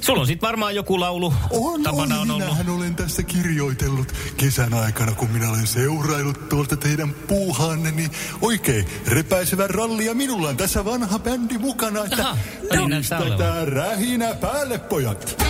sulla 0.00 0.20
on 0.20 0.26
sit 0.26 0.42
varmaan 0.42 0.74
joku 0.74 1.00
laulu. 1.00 1.34
On, 1.50 1.82
Tapana 1.82 2.14
on, 2.14 2.20
on 2.20 2.30
ollut. 2.30 2.44
minähän 2.48 2.68
olen 2.68 2.94
tässä 2.94 3.22
kirjoitellut 3.22 4.12
kesän 4.36 4.74
aikana, 4.74 5.12
kun 5.14 5.30
minä 5.30 5.50
olen 5.50 5.66
seuraillut 5.66 6.48
tuolta 6.48 6.76
teidän 6.76 7.10
puuhaanne, 7.14 7.90
niin 7.90 8.10
oikein 8.40 8.86
repäisevä 9.06 9.66
ralli 9.66 10.06
ja 10.06 10.14
minulla 10.14 10.48
on 10.48 10.56
tässä 10.56 10.84
vanha 10.84 11.18
bändi 11.18 11.58
mukana, 11.58 12.04
että 12.04 12.28
Aha, 12.28 12.38
niin 12.72 12.90
näyttää 12.90 13.18
olevan. 13.18 13.36
pistetään 13.38 13.68
rähinä 13.68 14.34
päälle, 14.34 14.78
pojat. 14.78 15.42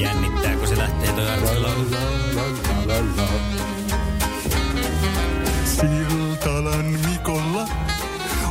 Jännittää, 0.00 0.56
kun 0.56 0.68
se 0.68 0.78
lähtee 0.78 1.12
toi. 1.12 1.26
Siltalan 5.64 6.84
Mikolla 6.84 7.68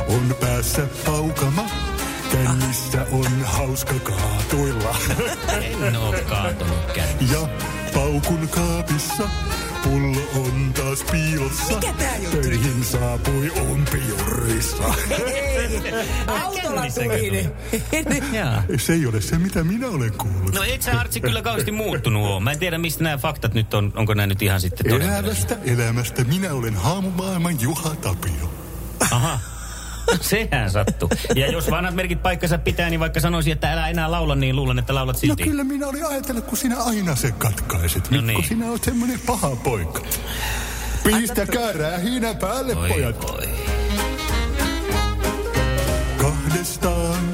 on 0.08 0.36
päässä 0.40 0.82
paukama. 1.06 1.70
Kännissä 2.32 3.06
on 3.12 3.44
hauska 3.44 3.94
kaatuilla. 4.02 4.96
En 5.60 5.96
oo 5.96 6.14
kaatunut 6.28 6.92
käy. 6.94 7.08
Ja 7.32 7.48
paukun 7.94 8.48
kaapissa 8.48 9.28
pullo 9.86 10.20
on 10.34 10.72
taas 10.72 11.02
piilossa. 11.02 11.74
Mikä 11.74 11.92
tää 11.92 12.16
juttu? 12.16 12.36
Töihin 12.36 12.84
saapui 12.84 13.50
umpijurrissa. 13.70 14.84
Autolla 16.26 16.82
tuli. 16.94 17.48
Jaa. 18.32 18.62
Se 18.76 18.92
ei 18.92 19.06
ole 19.06 19.20
se, 19.20 19.38
mitä 19.38 19.64
minä 19.64 19.88
olen 19.88 20.12
kuullut. 20.12 20.54
No 20.54 20.62
et 20.62 20.82
sä 20.82 21.00
Artsi 21.00 21.20
kyllä 21.20 21.42
kauheasti 21.42 21.72
muuttunut 21.72 22.26
oo. 22.26 22.40
Mä 22.40 22.52
en 22.52 22.58
tiedä 22.58 22.78
mistä 22.78 23.04
nämä 23.04 23.18
faktat 23.18 23.54
nyt 23.54 23.74
on. 23.74 23.92
Onko 23.96 24.14
nämä 24.14 24.26
nyt 24.26 24.42
ihan 24.42 24.60
sitten? 24.60 25.02
Elävästä 25.02 25.56
elämästä 25.64 26.24
minä 26.24 26.52
olen 26.54 26.74
haamumaailman 26.74 27.60
Juha 27.60 27.94
Tapio. 27.94 28.52
Aha. 29.10 29.40
Sehän 30.20 30.70
sattuu. 30.70 31.08
Ja 31.36 31.46
jos 31.52 31.70
vanhat 31.70 31.94
merkit 31.94 32.22
paikkansa 32.22 32.58
pitää, 32.58 32.90
niin 32.90 33.00
vaikka 33.00 33.20
sanoisin, 33.20 33.52
että 33.52 33.72
älä 33.72 33.88
enää 33.88 34.10
laula, 34.10 34.34
niin 34.34 34.56
luulen, 34.56 34.78
että 34.78 34.94
laulat 34.94 35.16
No 35.16 35.20
silti. 35.20 35.42
kyllä 35.42 35.64
minä 35.64 35.86
olin 35.86 36.06
ajatellut, 36.06 36.44
kun 36.44 36.58
sinä 36.58 36.76
aina 36.82 37.16
sen 37.16 37.32
katkaisit. 37.32 38.10
No 38.10 38.20
niin. 38.20 38.44
sinä 38.44 38.70
olet 38.70 38.84
semmoinen 38.84 39.20
paha 39.26 39.56
poika. 39.56 40.02
Pistäkää 41.04 41.72
rähinä 41.72 42.34
päälle, 42.34 42.76
Oi, 42.76 42.88
pojat. 42.88 43.24
oi. 43.30 43.48
Kahdestaan 46.16 47.24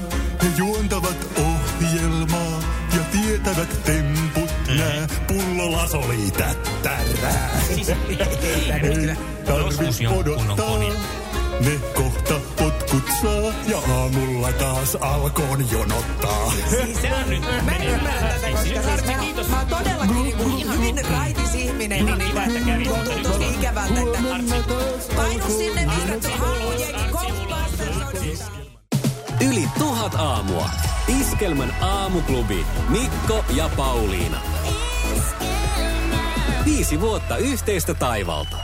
he 0.43 0.49
juontavat 0.57 1.17
ohjelmaa 1.39 2.61
ja 2.97 3.01
tietävät 3.13 3.83
temput 3.85 4.51
nää. 4.79 5.07
Pullolas 5.27 5.95
oli 5.95 6.31
tättärää. 6.39 7.51
Siis, 7.75 7.89
Ei 7.89 7.97
Joskus 9.49 9.77
tarvis 9.77 10.01
jonkun 10.01 10.29
on 10.35 10.41
odottaa. 10.45 10.67
koni. 10.67 10.89
Ne 11.61 11.71
kohta 11.95 12.03
potkut 12.03 12.12
saa 13.01 13.53
ja 13.69 13.79
aamulla 13.95 14.53
taas 14.53 14.95
alkoon 15.01 15.71
jonottaa. 15.71 16.53
Se 17.03 17.15
on 17.15 17.31
nyt 17.31 17.43
Mä 17.65 17.73
en 17.77 17.89
ymmärrä 17.89 18.29
tätä, 18.29 18.51
koska 18.51 18.83
siis 18.83 19.21
Kiitos. 19.21 19.49
mä 19.49 19.57
oon 19.59 19.67
todellakin 19.67 20.23
niin 20.23 20.37
kuin 20.37 20.73
hyvin 20.73 21.05
raitis 21.11 21.55
ihminen, 21.55 22.07
niin, 22.07 22.19
kiva, 22.19 22.43
että 22.45 22.61
kävit. 22.61 22.89
tuntuu 22.89 23.51
ikävältä, 23.59 24.01
että 24.01 25.15
painu 25.17 25.45
sinne 25.59 25.87
vihreät 25.97 26.25
haamujengi 26.39 27.05
komppaan. 27.13 27.71
Yli 29.51 29.69
tuhat 29.79 30.15
aamua. 30.15 30.71
Iskelmän 31.21 31.75
aamuklubi. 31.81 32.67
Mikko 32.89 33.45
ja 33.55 33.71
Pauliina. 33.77 34.41
Viisi 36.65 37.01
vuotta 37.01 37.37
yhteistä 37.37 37.95
taivalta. 37.95 38.57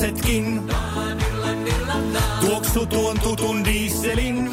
Lapsetkin. 0.00 0.62
Tuoksu 2.40 2.86
tuon 2.86 3.20
tutun 3.20 3.64
dieselin. 3.64 4.50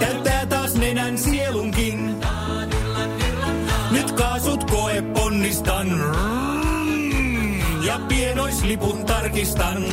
Täyttää 0.00 0.46
taas 0.46 0.74
nenän 0.74 1.18
sielunkin. 1.18 2.16
Nyt 3.90 4.12
kaasut 4.12 4.64
koe 4.70 5.02
ponnistan. 5.02 5.88
Ja 7.86 7.98
pienoislipun 8.08 9.04
tarkistan. 9.04 9.84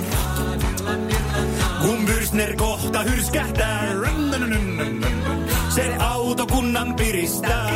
Kun 1.82 2.06
Bürstner 2.06 2.56
kohta 2.56 3.00
hyrskähtää, 3.00 3.88
se 5.70 5.96
autokunnan 6.00 6.96
piristää. 6.96 7.72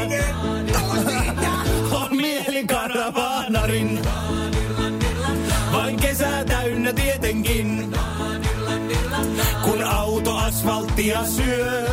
On 1.91 2.17
mieli 2.17 2.65
karavaanarin, 2.67 3.99
täynnä 6.89 6.93
tietenkin. 6.93 7.93
Kun 9.63 9.83
auto 9.83 10.37
asfalttia 10.37 11.25
syö, 11.25 11.89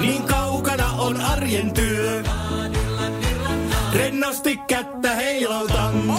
niin 0.00 0.22
kaukana 0.22 0.92
on 0.92 1.20
arjen 1.20 1.72
työ. 1.72 2.22
Rennosti 3.94 4.56
kättä 4.56 5.14
heilautan. 5.14 6.14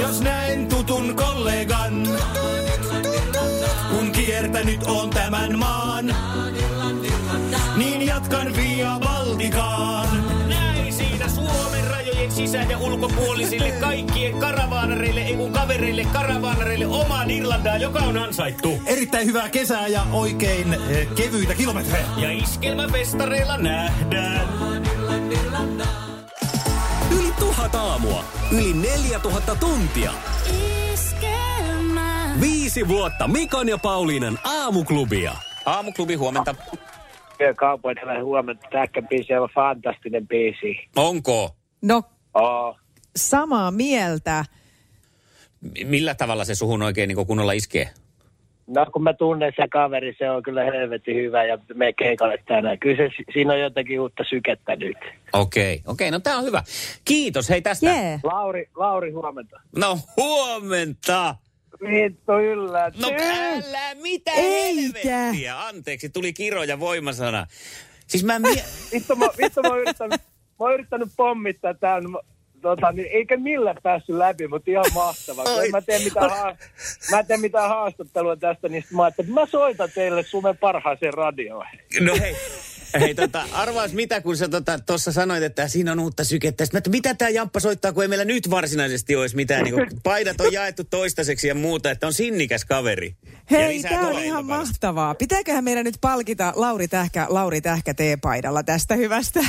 Jos 0.00 0.20
näen 0.20 0.68
tutun 0.68 1.14
kollegan, 1.16 2.08
kun 3.90 4.12
kiertänyt 4.12 4.82
on 4.82 5.10
tämän 5.10 5.58
maan, 5.58 6.14
niin 7.76 8.06
jatkan 8.06 8.56
Via 8.56 8.98
Baltikaan. 9.00 10.25
Sisä- 12.36 12.58
ja 12.58 12.78
ulkopuolisille 12.78 13.70
kaikkien 13.80 14.38
karavaanareille, 14.38 15.20
ei 15.20 15.36
kun 15.36 15.52
kavereille, 15.52 16.04
karavaanareille 16.12 16.86
omaan 16.86 17.30
Irlandaa, 17.30 17.76
joka 17.76 17.98
on 17.98 18.18
ansaittu. 18.18 18.68
Erittäin 18.86 19.26
hyvää 19.26 19.48
kesää 19.48 19.86
ja 19.86 20.02
oikein 20.12 20.74
eh, 20.74 21.08
kevyitä 21.14 21.54
kilometrejä. 21.54 22.06
Ja 22.16 22.30
iskelmäfestareilla 22.30 23.58
nähdään. 23.58 24.48
Yli 27.18 27.32
tuhat 27.38 27.74
aamua. 27.74 28.24
Yli 28.52 28.72
neljä 28.72 29.18
tuhatta 29.18 29.54
tuntia. 29.54 30.12
Viisi 32.40 32.88
vuotta 32.88 33.28
Mikon 33.28 33.68
ja 33.68 33.78
Pauliinan 33.78 34.38
aamuklubia. 34.44 35.32
Aamuklubi 35.66 36.14
huomenta. 36.14 36.54
Kaupoilla 37.56 38.24
huomenta. 38.24 38.66
Tähkä 38.70 39.02
biisi 39.02 39.34
on 39.34 39.48
fantastinen 39.54 40.28
biisi. 40.28 40.88
Onko? 40.96 41.56
No, 41.82 42.02
Oh. 42.42 42.76
samaa 43.16 43.70
mieltä. 43.70 44.44
M- 45.60 45.68
Millä 45.88 46.14
tavalla 46.14 46.44
se 46.44 46.54
suhun 46.54 46.82
oikein 46.82 47.08
niin 47.08 47.26
kunnolla 47.26 47.52
iskee? 47.52 47.90
No 48.66 48.86
kun 48.92 49.02
mä 49.02 49.12
tunnen 49.14 49.52
sen 49.56 49.70
kaveri, 49.70 50.14
se 50.18 50.30
on 50.30 50.42
kyllä 50.42 50.64
helvetin 50.64 51.16
hyvä 51.16 51.44
ja 51.44 51.58
me 51.74 51.92
keikalle 51.92 52.38
tänään. 52.48 52.78
Kyllä 52.78 52.96
se, 52.96 53.08
siinä 53.32 53.52
on 53.52 53.60
jotakin 53.60 54.00
uutta 54.00 54.24
sykettä 54.28 54.76
nyt. 54.76 54.96
Okei, 54.96 55.12
okay. 55.32 55.74
okei, 55.74 55.82
okay, 55.86 56.10
no 56.10 56.18
tää 56.18 56.36
on 56.36 56.44
hyvä. 56.44 56.62
Kiitos, 57.04 57.48
hei 57.48 57.62
tästä. 57.62 57.86
Jee. 57.86 58.20
Lauri, 58.22 58.68
Lauri 58.76 59.10
huomenta. 59.12 59.60
No 59.76 59.98
huomenta. 60.16 61.34
Vittu 61.80 62.32
yllä. 62.32 62.90
No 63.00 63.08
älä, 63.18 63.94
mitä 63.94 64.30
Eikä. 64.30 64.42
helvettiä. 64.50 65.60
Anteeksi, 65.66 66.08
tuli 66.08 66.32
kiro 66.32 66.62
ja 66.64 66.80
voimasana. 66.80 67.46
Siis 68.06 68.24
mä 68.24 68.38
mie- 68.38 68.64
Vittu 68.92 69.16
mä, 69.16 69.26
vittu 69.38 69.62
mä 69.62 69.68
oon 69.68 69.78
yrittänyt, 69.80 70.20
mä 70.60 70.66
oon 70.66 70.74
yrittänyt 70.74 71.08
pommittaa 71.16 71.74
tämän. 71.74 72.04
Tota, 72.62 72.92
niin 72.92 73.08
eikä 73.12 73.36
millään 73.36 73.76
päässyt 73.82 74.16
läpi, 74.16 74.48
mutta 74.48 74.70
ihan 74.70 74.84
mahtavaa. 74.94 75.44
Kun 75.44 75.64
en 75.64 75.70
mä 75.70 75.80
tee 75.80 75.98
mitään, 75.98 76.30
haa, 76.30 76.56
mä 77.10 77.36
mitään 77.36 77.68
haastattelua 77.68 78.36
tästä, 78.36 78.68
niin 78.68 78.84
mä 78.90 79.02
ajattelin, 79.02 79.30
että 79.30 79.40
mä 79.40 79.46
soitan 79.46 79.88
teille 79.94 80.22
Suomen 80.22 80.56
parhaaseen 80.56 81.14
radioon. 81.14 81.66
No 82.00 82.16
hei, 82.20 82.36
hei 83.00 83.14
tota, 83.14 83.42
arvaas 83.52 83.92
mitä, 83.92 84.20
kun 84.20 84.36
sä 84.36 84.48
tuossa 84.48 84.80
tota, 84.86 85.12
sanoit, 85.12 85.42
että 85.42 85.68
siinä 85.68 85.92
on 85.92 86.00
uutta 86.00 86.24
sykettä. 86.24 86.64
Sitten 86.64 86.76
mä, 86.76 86.78
että 86.78 86.90
mitä 86.90 87.14
tämä 87.14 87.28
Jamppa 87.28 87.60
soittaa, 87.60 87.92
kun 87.92 88.02
ei 88.02 88.08
meillä 88.08 88.24
nyt 88.24 88.50
varsinaisesti 88.50 89.16
olisi 89.16 89.36
mitään. 89.36 89.64
Niin 89.64 89.74
kuin, 89.74 89.88
paidat 90.02 90.40
on 90.40 90.52
jaettu 90.52 90.84
toistaiseksi 90.84 91.48
ja 91.48 91.54
muuta, 91.54 91.90
että 91.90 92.06
on 92.06 92.12
sinnikäs 92.12 92.64
kaveri. 92.64 93.14
Hei, 93.50 93.82
tämä 93.82 94.08
on 94.08 94.22
ihan 94.22 94.46
mahtavaa. 94.46 95.14
Pitääköhän 95.14 95.64
meidän 95.64 95.84
nyt 95.84 95.98
palkita 96.00 96.52
Lauri 96.56 96.88
Tähkä, 96.88 97.26
Lauri 97.28 97.60
Tähkä 97.60 97.94
teepaidalla 97.94 98.62
tästä 98.62 98.94
hyvästä? 98.94 99.40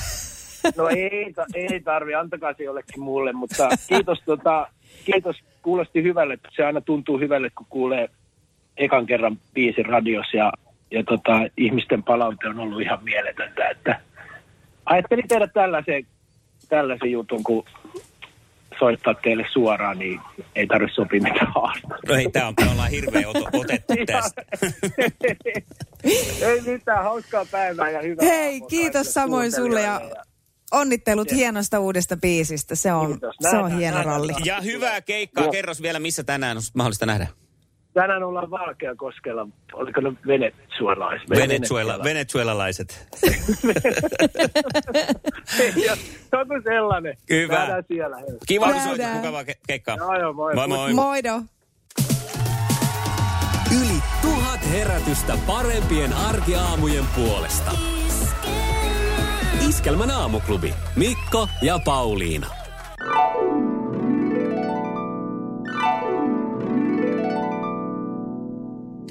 No 0.77 0.87
ei, 0.89 1.33
ta- 1.33 1.45
ei 1.53 1.79
tarvi, 1.79 2.15
antakaa 2.15 2.53
se 2.53 2.63
jollekin 2.63 3.03
muulle, 3.03 3.33
mutta 3.33 3.69
kiitos, 3.87 4.19
tota, 4.25 4.67
kiitos, 5.05 5.35
kuulosti 5.61 6.03
hyvälle. 6.03 6.37
Se 6.55 6.65
aina 6.65 6.81
tuntuu 6.81 7.19
hyvälle, 7.19 7.49
kun 7.49 7.65
kuulee 7.69 8.09
ekan 8.77 9.05
kerran 9.05 9.37
biisin 9.53 9.85
radiossa 9.85 10.37
ja, 10.37 10.53
ja 10.91 11.03
tota, 11.03 11.31
ihmisten 11.57 12.03
palaute 12.03 12.47
on 12.47 12.59
ollut 12.59 12.81
ihan 12.81 13.03
mieletöntä, 13.03 13.69
että 13.69 13.99
ajattelin 14.85 15.27
tehdä 15.27 15.47
tällaisen, 15.47 16.07
tällaisen 16.69 17.11
jutun, 17.11 17.43
kun 17.43 17.65
soittaa 18.79 19.13
teille 19.13 19.45
suoraan, 19.51 19.99
niin 19.99 20.19
ei 20.55 20.67
tarvitse 20.67 20.95
sopia 20.95 21.21
mitään 21.21 21.51
haastaa. 21.55 21.97
No 22.07 22.15
hei, 22.15 22.31
tää 22.31 22.47
on, 22.47 22.53
me 22.65 22.71
ollaan 22.71 22.89
hirveä 22.91 23.29
oto, 23.29 23.39
otettu 23.59 23.93
tästä. 24.05 24.41
ei 26.47 26.61
mitään, 26.65 27.03
hauskaa 27.03 27.45
päivää 27.51 27.89
ja 27.89 28.01
hyvää 28.01 28.25
Hei, 28.25 28.61
kiitos 28.61 29.13
samoin 29.13 29.51
sulle 29.51 29.81
ja 29.81 29.99
kuuntelijoille. 29.99 30.26
Onnittelut 30.71 31.31
hienosta 31.31 31.79
uudesta 31.79 32.17
biisistä. 32.17 32.75
Se 32.75 32.93
on, 32.93 33.07
Kiitos. 33.07 33.35
se 33.41 33.57
on 33.57 33.71
hieno 33.71 33.97
nähdään. 33.97 34.15
ralli. 34.15 34.33
Ja 34.45 34.61
hyvää 34.61 35.01
keikkaa. 35.01 35.43
Joo. 35.43 35.51
Kerros 35.51 35.81
vielä, 35.81 35.99
missä 35.99 36.23
tänään 36.23 36.57
on 36.57 36.63
mahdollista 36.73 37.05
nähdä. 37.05 37.27
Tänään 37.93 38.23
ollaan 38.23 38.51
Valkeakoskella, 38.51 39.47
oliko 39.73 40.01
ne 40.01 40.13
venezuelaiset? 40.27 41.29
Venezuela, 41.29 42.03
venezuelalaiset. 42.03 43.07
Joku 46.31 46.53
sellainen. 46.63 47.17
Hyvä. 47.29 47.53
Nähdään 47.59 47.83
siellä. 47.87 48.17
Kiva, 48.47 48.71
kun 48.73 48.81
soitit. 48.81 49.13
Mukavaa 49.13 49.43
ke- 49.43 49.59
keikkaa. 49.67 49.95
Joo, 49.97 50.19
joo, 50.19 50.33
moi. 50.33 50.55
Moi 50.55 50.67
moi. 50.67 50.93
Moido. 50.93 51.41
Yli 53.79 54.01
tuhat 54.21 54.71
herätystä 54.71 55.37
parempien 55.47 56.13
arkiaamujen 56.13 57.05
puolesta. 57.15 57.71
Iskelmän 59.69 60.11
aamuklubi. 60.11 60.73
Mikko 60.95 61.49
ja 61.61 61.79
Pauliina. 61.85 62.47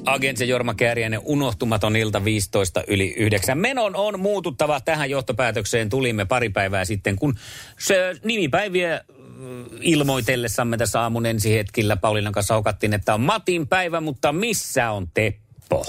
Agents 0.06 0.40
ja 0.40 0.46
Jorma 0.46 0.74
Kääriäinen, 0.74 1.20
unohtumaton 1.24 1.96
ilta 1.96 2.24
15 2.24 2.82
yli 2.86 3.14
9. 3.16 3.58
Menon 3.58 3.96
on 3.96 4.20
muututtava. 4.20 4.80
Tähän 4.80 5.10
johtopäätökseen 5.10 5.88
tulimme 5.88 6.24
pari 6.24 6.48
päivää 6.48 6.84
sitten, 6.84 7.16
kun 7.16 7.34
se 7.78 8.14
nimipäiviä 8.24 9.00
mm, 9.38 9.64
ilmoitellessamme 9.80 10.76
tässä 10.76 11.00
aamun 11.00 11.26
ensihetkillä 11.26 11.96
Pauliinan 11.96 12.32
kanssa 12.32 12.54
hokattiin, 12.54 12.94
että 12.94 13.14
on 13.14 13.20
Matin 13.20 13.68
päivä, 13.68 14.00
mutta 14.00 14.32
missä 14.32 14.90
on 14.90 15.06
Teppo? 15.14 15.86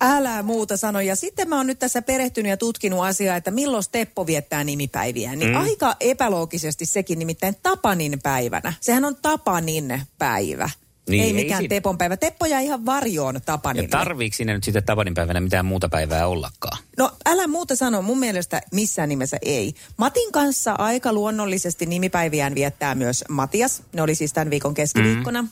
Älä 0.00 0.42
muuta 0.42 0.76
sano. 0.76 1.00
Ja 1.00 1.16
sitten 1.16 1.48
mä 1.48 1.56
oon 1.56 1.66
nyt 1.66 1.78
tässä 1.78 2.02
perehtynyt 2.02 2.50
ja 2.50 2.56
tutkinut 2.56 3.04
asiaa, 3.04 3.36
että 3.36 3.50
milloin 3.50 3.84
Teppo 3.92 4.26
viettää 4.26 4.64
nimipäiviä. 4.64 5.36
Niin 5.36 5.48
Mm. 5.50 5.54
mm. 5.56 5.60
aika 5.62 5.96
epäloogisesti 6.00 6.86
sekin 6.86 7.18
nimittäin 7.18 7.56
Tapanin 7.62 8.20
päivänä. 8.22 8.72
Sehän 8.80 9.04
on 9.04 9.16
Tapanin 9.22 10.02
päivä. 10.18 10.70
Niin, 11.08 11.22
ei 11.22 11.26
ei 11.26 11.32
mikään 11.32 11.58
siinä- 11.58 11.68
Tepon 11.68 11.98
päivä. 11.98 12.16
Teppo 12.16 12.46
jää 12.46 12.60
ihan 12.60 12.86
varjoon 12.86 13.34
Ja 13.34 13.40
Tapanille. 13.40 13.88
tarviiko 13.88 14.36
sinne 14.36 14.54
nyt 14.54 14.64
sitten 14.64 14.84
Tapanin 14.84 15.14
päivänä 15.14 15.40
mitään 15.40 15.64
muuta 15.66 15.88
päivää 15.88 16.26
ollakaan? 16.26 16.78
No 16.98 17.12
älä 17.26 17.46
muuta 17.46 17.76
sano, 17.76 18.02
mun 18.02 18.18
mielestä 18.18 18.60
missään 18.72 19.08
nimessä 19.08 19.38
ei. 19.42 19.74
Matin 19.96 20.32
kanssa 20.32 20.72
aika 20.78 21.12
luonnollisesti 21.12 21.86
nimipäiviään 21.86 22.54
viettää 22.54 22.94
myös 22.94 23.24
Matias. 23.28 23.82
Ne 23.92 24.02
oli 24.02 24.14
siis 24.14 24.32
tämän 24.32 24.50
viikon 24.50 24.74
keskiviikkona. 24.74 25.44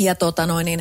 Ja 0.00 0.14
tota 0.14 0.46
noin 0.46 0.64
niin, 0.64 0.80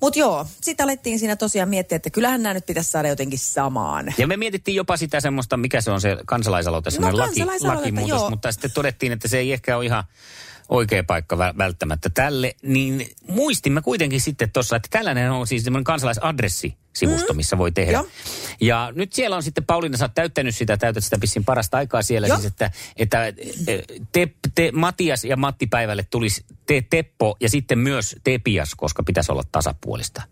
mut 0.00 0.16
joo, 0.16 0.46
sitten 0.60 0.84
alettiin 0.84 1.18
siinä 1.18 1.36
tosiaan 1.36 1.68
miettiä, 1.68 1.96
että 1.96 2.10
kyllähän 2.10 2.42
nämä 2.42 2.54
nyt 2.54 2.66
pitäisi 2.66 2.90
saada 2.90 3.08
jotenkin 3.08 3.38
samaan. 3.38 4.14
Ja 4.18 4.26
me 4.26 4.36
mietittiin 4.36 4.74
jopa 4.74 4.96
sitä 4.96 5.20
semmoista, 5.20 5.56
mikä 5.56 5.80
se 5.80 5.90
on 5.90 6.00
se 6.00 6.16
kansalaisaloite, 6.26 6.90
semmoinen 6.90 7.18
laki, 7.18 7.40
kansalaisaloite, 7.40 7.80
lakimuutos, 7.80 8.08
joo. 8.08 8.30
mutta 8.30 8.52
sitten 8.52 8.70
todettiin, 8.74 9.12
että 9.12 9.28
se 9.28 9.38
ei 9.38 9.52
ehkä 9.52 9.76
ole 9.76 9.86
ihan 9.86 10.04
oikea 10.70 11.04
paikka 11.04 11.36
vä- 11.36 11.58
välttämättä 11.58 12.10
tälle, 12.10 12.54
niin 12.62 13.10
muistimme 13.28 13.82
kuitenkin 13.82 14.20
sitten 14.20 14.50
tuossa, 14.50 14.76
että 14.76 14.88
tällainen 14.90 15.30
on 15.30 15.46
siis 15.46 15.64
semmoinen 15.64 15.84
kansalaisadressisivusto, 15.84 17.34
missä 17.34 17.58
voi 17.58 17.72
tehdä. 17.72 17.92
Joo. 17.92 18.06
Ja 18.60 18.92
nyt 18.94 19.12
siellä 19.12 19.36
on 19.36 19.42
sitten, 19.42 19.64
Pauliina, 19.64 19.96
sä 19.96 20.04
oot 20.04 20.14
täyttänyt 20.14 20.56
sitä, 20.56 20.76
täytät 20.76 21.04
sitä 21.04 21.18
pissin 21.18 21.44
parasta 21.44 21.76
aikaa 21.76 22.02
siellä 22.02 22.28
siis, 22.28 22.44
että, 22.44 22.70
että 22.96 23.26
eh, 23.26 23.34
te, 24.12 24.28
te, 24.54 24.72
Matias 24.72 25.24
ja 25.24 25.36
Matti 25.36 25.66
päivälle 25.66 26.06
tulisi 26.10 26.44
te, 26.66 26.84
Teppo 26.90 27.36
ja 27.40 27.48
sitten 27.48 27.78
myös 27.78 28.16
Tepias, 28.24 28.74
koska 28.74 29.02
pitäisi 29.02 29.32
olla 29.32 29.42
tasapuolista. 29.52 30.22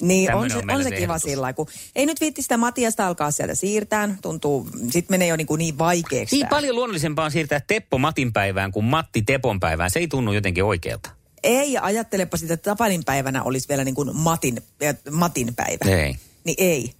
Niin, 0.00 0.34
on 0.34 0.50
se, 0.50 0.56
on 0.56 0.70
on, 0.70 0.82
se 0.82 0.90
kiva 0.90 1.18
sillä 1.18 1.52
kun 1.52 1.66
ei 1.96 2.06
nyt 2.06 2.20
viitti 2.20 2.42
sitä 2.42 2.56
Matiasta 2.56 3.06
alkaa 3.06 3.30
sieltä 3.30 3.54
siirtään. 3.54 4.18
Tuntuu, 4.22 4.68
sit 4.90 5.08
menee 5.08 5.28
jo 5.28 5.36
niin, 5.36 5.46
kuin 5.46 5.58
niin 5.58 5.78
vaikeaksi. 5.78 6.36
Niin 6.36 6.40
tää. 6.40 6.50
paljon 6.50 6.76
luonnollisempaa 6.76 7.24
on 7.24 7.30
siirtää 7.30 7.60
Teppo 7.60 7.98
Matin 7.98 8.32
päivään 8.32 8.72
kuin 8.72 8.84
Matti 8.84 9.22
Tepon 9.22 9.60
päivään. 9.60 9.90
Se 9.90 9.98
ei 9.98 10.08
tunnu 10.08 10.32
jotenkin 10.32 10.64
oikealta. 10.64 11.10
Ei, 11.42 11.72
ja 11.72 11.82
ajattelepa 11.82 12.36
sitä, 12.36 12.54
että 12.54 12.70
Tapanin 12.70 13.04
päivänä 13.04 13.42
olisi 13.42 13.68
vielä 13.68 13.84
niin 13.84 13.94
kuin 13.94 14.16
Matin, 14.16 14.62
äh, 14.84 14.96
Matin 15.10 15.54
päivä. 15.54 16.02
Ei. 16.02 16.16
Niin 16.44 16.56
ei. 16.58 16.92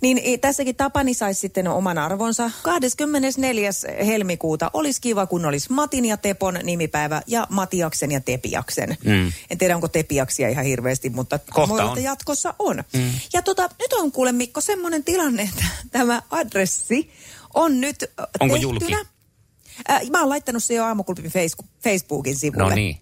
Niin 0.00 0.40
tässäkin 0.40 0.76
Tapani 0.76 1.14
saisi 1.14 1.40
sitten 1.40 1.68
oman 1.68 1.98
arvonsa. 1.98 2.50
24. 2.62 3.70
helmikuuta 4.06 4.70
olisi 4.72 5.00
kiva, 5.00 5.26
kun 5.26 5.44
olisi 5.46 5.72
Matin 5.72 6.04
ja 6.04 6.16
Tepon 6.16 6.58
nimipäivä 6.62 7.22
ja 7.26 7.46
Matiaksen 7.50 8.10
ja 8.12 8.20
Tepiaksen. 8.20 8.96
Mm. 9.04 9.32
En 9.50 9.58
tiedä, 9.58 9.74
onko 9.74 9.88
Tepiaksia 9.88 10.48
ihan 10.48 10.64
hirveästi, 10.64 11.10
mutta 11.10 11.38
Kohta 11.50 11.84
on. 11.84 12.02
jatkossa 12.02 12.54
on. 12.58 12.84
Mm. 12.92 13.10
Ja 13.32 13.42
tota, 13.42 13.62
nyt 13.62 13.92
on 13.92 14.12
kuule 14.12 14.32
Mikko 14.32 14.60
semmoinen 14.60 15.04
tilanne, 15.04 15.42
että 15.42 15.64
tämä 15.90 16.22
adressi 16.30 17.10
on 17.54 17.80
nyt 17.80 18.04
Onko 18.40 18.54
tehtynä. 18.54 18.62
julki? 18.62 18.94
Äh, 19.90 20.10
mä 20.10 20.20
oon 20.20 20.28
laittanut 20.28 20.62
se 20.64 20.74
jo 20.74 20.84
aamuklubin 20.84 21.24
Face- 21.30 21.66
Facebookin 21.82 22.36
sivulle. 22.36 22.68
No 22.68 22.74
niin. 22.74 22.98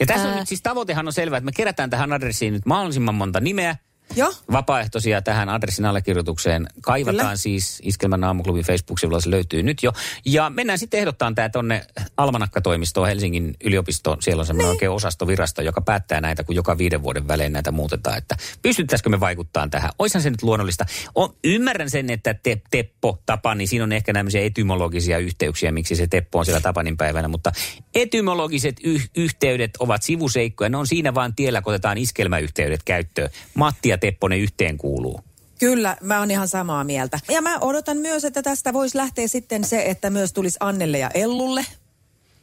Ja 0.00 0.06
tässä 0.06 0.24
on 0.28 0.32
Ää. 0.34 0.38
nyt 0.38 0.48
siis 0.48 0.62
tavoitehan 0.62 1.06
on 1.06 1.12
selvä, 1.12 1.36
että 1.36 1.44
me 1.44 1.52
kerätään 1.52 1.90
tähän 1.90 2.12
adressiin 2.12 2.52
nyt 2.52 2.66
mahdollisimman 2.66 3.14
monta 3.14 3.40
nimeä. 3.40 3.76
Joo. 4.16 4.32
Vapaaehtoisia 4.52 5.22
tähän 5.22 5.48
adressin 5.48 5.84
allekirjoitukseen 5.84 6.66
kaivataan 6.82 7.16
Kyllä. 7.26 7.36
siis 7.36 7.80
Iskelmän 7.82 8.24
aamuklubin 8.24 8.64
Facebook-sivulla, 8.64 9.20
se 9.20 9.30
löytyy 9.30 9.62
nyt 9.62 9.82
jo. 9.82 9.92
Ja 10.24 10.50
mennään 10.50 10.78
sitten 10.78 11.00
ehdottaa 11.00 11.32
tämä 11.34 11.48
tonne 11.48 11.86
Almanakkatoimistoon 12.16 13.08
Helsingin 13.08 13.54
yliopistoon. 13.64 14.22
Siellä 14.22 14.40
on 14.40 14.46
semmoinen 14.46 14.64
Niin. 14.68 14.74
oikein 14.76 14.90
osastovirasto, 14.90 15.62
joka 15.62 15.80
päättää 15.80 16.20
näitä, 16.20 16.44
kun 16.44 16.54
joka 16.54 16.78
viiden 16.78 17.02
vuoden 17.02 17.28
välein 17.28 17.52
näitä 17.52 17.72
muutetaan. 17.72 18.18
Että 18.18 18.36
pystyttäisikö 18.62 19.10
me 19.10 19.20
vaikuttaa 19.20 19.68
tähän? 19.68 19.90
Oishan 19.98 20.22
se 20.22 20.30
nyt 20.30 20.42
luonnollista. 20.42 20.86
O, 21.18 21.34
ymmärrän 21.44 21.90
sen, 21.90 22.10
että 22.10 22.34
te, 22.34 22.62
Teppo, 22.70 23.18
Tapani, 23.26 23.66
siinä 23.66 23.84
on 23.84 23.92
ehkä 23.92 24.12
tämmöisiä 24.12 24.40
etymologisia 24.40 25.18
yhteyksiä, 25.18 25.72
miksi 25.72 25.96
se 25.96 26.06
Teppo 26.06 26.38
on 26.38 26.44
siellä 26.44 26.60
Tapanin 26.60 26.96
päivänä. 26.96 27.28
Mutta 27.28 27.52
etymologiset 27.94 28.76
yh- 28.84 29.10
yhteydet 29.16 29.76
ovat 29.78 30.02
sivuseikkoja. 30.02 30.68
Ne 30.70 30.76
on 30.76 30.86
siinä 30.86 31.14
vaan 31.14 31.34
tiellä, 31.34 31.62
kun 31.62 31.72
otetaan 31.72 31.98
iskelmäyhteydet 31.98 32.82
käyttöön. 32.82 33.30
Matti 33.54 33.92
ja 33.94 33.98
Teppo 33.98 34.28
ne 34.28 34.38
yhteen 34.38 34.78
kuuluu. 34.78 35.20
Kyllä, 35.58 35.96
mä 36.00 36.18
oon 36.18 36.30
ihan 36.30 36.48
samaa 36.48 36.84
mieltä. 36.84 37.20
Ja 37.30 37.42
mä 37.42 37.58
odotan 37.58 37.96
myös, 37.96 38.24
että 38.24 38.42
tästä 38.42 38.72
voisi 38.72 38.98
lähteä 38.98 39.28
sitten 39.28 39.64
se, 39.64 39.82
että 39.86 40.10
myös 40.10 40.32
tulisi 40.32 40.56
Annelle 40.60 40.98
ja 40.98 41.10
Ellulle 41.14 41.66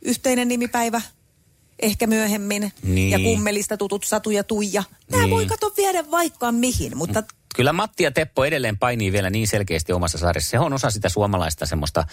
yhteinen 0.02 0.48
nimipäivä. 0.48 1.02
Ehkä 1.80 2.08
myöhemmin. 2.08 2.72
Niin. 2.84 3.10
Ja 3.10 3.20
kummelista 3.20 3.78
tutut 3.78 4.04
Satu 4.04 4.30
ja 4.30 4.44
Tuija. 4.44 4.84
Nämä 5.12 5.24
Niin. 5.24 5.32
voi 5.32 5.46
kato 5.46 5.74
viedä 5.78 6.12
vaikka 6.12 6.52
mihin, 6.52 6.98
mutta 6.98 7.24
Kyllä 7.56 7.74
Matti 7.74 8.04
ja 8.04 8.12
Teppo 8.12 8.46
edelleen 8.46 8.78
painii 8.78 9.12
vielä 9.12 9.30
niin 9.30 9.48
selkeästi 9.48 9.94
omassa 9.94 10.18
sarjassa. 10.18 10.50
Se 10.50 10.60
on 10.60 10.74
osa 10.74 10.90
sitä 10.90 11.10
suomalaista 11.10 11.66
semmoista 11.66 12.04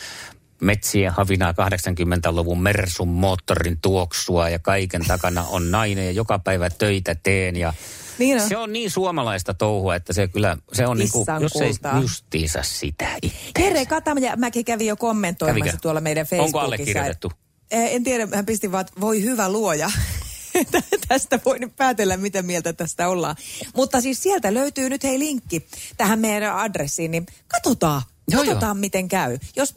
metsien 0.61 1.13
havinaa 1.13 1.53
80-luvun 1.53 2.63
Mersun 2.63 3.09
moottorin 3.09 3.79
tuoksua 3.83 4.49
ja 4.49 4.59
kaiken 4.59 5.05
takana 5.07 5.45
on 5.45 5.71
nainen 5.71 6.05
ja 6.05 6.11
joka 6.13 6.39
päivä 6.39 6.71
töitä 6.71 7.15
teen 7.15 7.57
ja 7.57 7.73
Niin 8.19 8.41
on. 8.41 8.49
se 8.49 8.57
on 8.57 8.73
niin 8.73 8.91
suomalaista 8.91 9.55
touhua, 9.55 9.95
että 9.97 10.13
se 10.13 10.29
kyllä, 10.29 10.57
se 10.73 10.87
on 10.87 10.99
niinku, 10.99 11.19
Kissan 11.19 11.43
jos 11.43 11.57
ei 11.57 11.73
justiinsa 12.01 12.63
sitä 12.63 13.09
itse. 13.23 13.39
Jere 13.59 13.87
Katamäki 13.87 14.65
kävi 14.65 14.87
jo 14.87 14.97
kommentoimassa 14.97 15.65
Kävikö? 15.65 15.79
tuolla 15.83 16.01
meidän 16.01 16.27
Facebookissa. 16.27 16.59
Onko 16.59 16.67
allekirjoitettu? 16.67 17.33
Eh, 17.71 17.95
En 17.95 18.05
tiedä, 18.05 18.29
hän 18.35 18.47
pisti 18.47 18.73
vaan, 18.73 18.81
että 18.81 19.01
voi 19.01 19.23
hyvä 19.23 19.53
luoja. 19.53 19.91
tästä 21.09 21.41
voi 21.45 21.59
nyt 21.59 21.77
päätellä, 21.77 22.17
mitä 22.17 22.43
mieltä 22.43 22.73
tästä 22.73 23.09
ollaan. 23.09 23.37
Mutta 23.77 24.01
siis 24.01 24.23
sieltä 24.23 24.55
löytyy 24.55 24.89
nyt 24.89 25.05
hei 25.05 25.19
linkki 25.19 25.67
tähän 25.97 26.19
meidän 26.19 26.57
adressiin, 26.57 27.11
niin 27.11 27.27
katsotaan, 27.49 28.03
Joo, 28.31 28.45
katsotaan 28.45 28.77
miten 28.77 29.09
käy. 29.09 29.39
Jos 29.57 29.75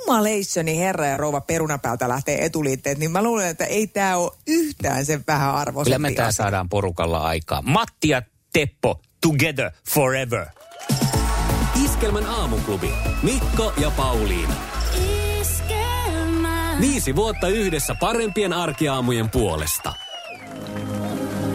Jumaleissoni 0.00 0.78
herra 0.78 1.06
ja 1.06 1.16
rouva 1.16 1.40
perunapäältä 1.40 2.08
lähtee 2.08 2.44
etuliitteet, 2.44 2.98
niin 2.98 3.10
mä 3.10 3.22
luulen, 3.22 3.48
että 3.48 3.64
ei 3.64 3.86
tämä 3.86 4.16
ole 4.16 4.32
yhtään 4.46 5.06
sen 5.06 5.24
vähän 5.26 5.48
Kyllä 5.48 5.60
arvoisempi 5.60 5.98
me 5.98 6.12
tämä 6.12 6.32
saadaan 6.32 6.68
porukalla 6.68 7.18
aikaa. 7.18 7.62
Matti 7.62 8.08
ja 8.08 8.22
Teppo, 8.52 9.00
together 9.20 9.70
forever. 9.90 10.46
Iskelmän 11.84 12.26
aamuklubi. 12.26 12.90
Mikko 13.22 13.72
ja 13.76 13.90
Pauliina. 13.90 14.54
Viisi 16.80 17.16
vuotta 17.16 17.48
yhdessä 17.48 17.94
parempien 18.00 18.52
arkiaamujen 18.52 19.30
puolesta. 19.30 19.92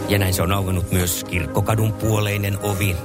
Ja 0.09 0.19
näin 0.19 0.33
se 0.33 0.41
on 0.41 0.51
auennut 0.51 0.91
myös 0.91 1.23
kirkkokadun 1.23 1.93
puoleinen 1.93 2.59
ovi. 2.59 2.95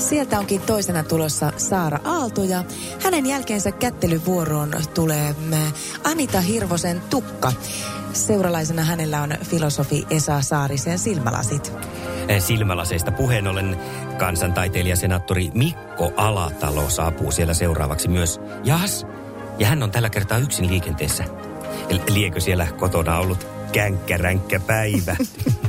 Sieltä 0.00 0.38
onkin 0.38 0.60
toisena 0.60 1.02
tulossa 1.02 1.52
Saara 1.56 1.98
Aalto 2.04 2.44
ja 2.44 2.64
hänen 3.04 3.26
jälkeensä 3.26 3.72
kättelyvuoroon 3.72 4.72
tulee 4.94 5.32
mm, 5.32 5.72
Anita 6.04 6.40
Hirvosen 6.40 7.00
tukka. 7.10 7.52
Seuralaisena 8.12 8.84
hänellä 8.84 9.22
on 9.22 9.34
filosofi 9.44 10.06
Esa 10.10 10.42
Saarisen 10.42 10.98
silmälasit. 10.98 11.72
Silmälaseista 12.38 13.12
puheen 13.12 13.46
ollen 13.46 13.76
kansantaiteilija 14.18 14.96
senaattori 14.96 15.50
Mikko 15.54 16.12
Alatalo 16.16 16.90
saapuu 16.90 17.30
siellä 17.30 17.54
seuraavaksi 17.54 18.08
myös. 18.08 18.40
Jahas, 18.64 19.06
ja 19.58 19.66
hän 19.66 19.82
on 19.82 19.90
tällä 19.90 20.10
kertaa 20.10 20.38
yksin 20.38 20.68
liikenteessä. 20.68 21.24
Liekö 22.08 22.40
siellä 22.40 22.66
kotona 22.78 23.18
ollut 23.18 23.59
känkkäränkkä 23.72 24.60
päivä? 24.60 25.16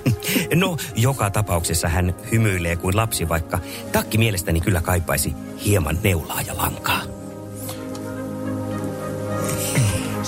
no, 0.55 0.77
joka 0.95 1.29
tapauksessa 1.29 1.87
hän 1.87 2.15
hymyilee 2.31 2.75
kuin 2.75 2.95
lapsi, 2.95 3.29
vaikka 3.29 3.59
takki 3.91 4.17
mielestäni 4.17 4.61
kyllä 4.61 4.81
kaipaisi 4.81 5.33
hieman 5.65 5.99
neulaa 6.03 6.41
ja 6.41 6.57
lankaa. 6.57 7.01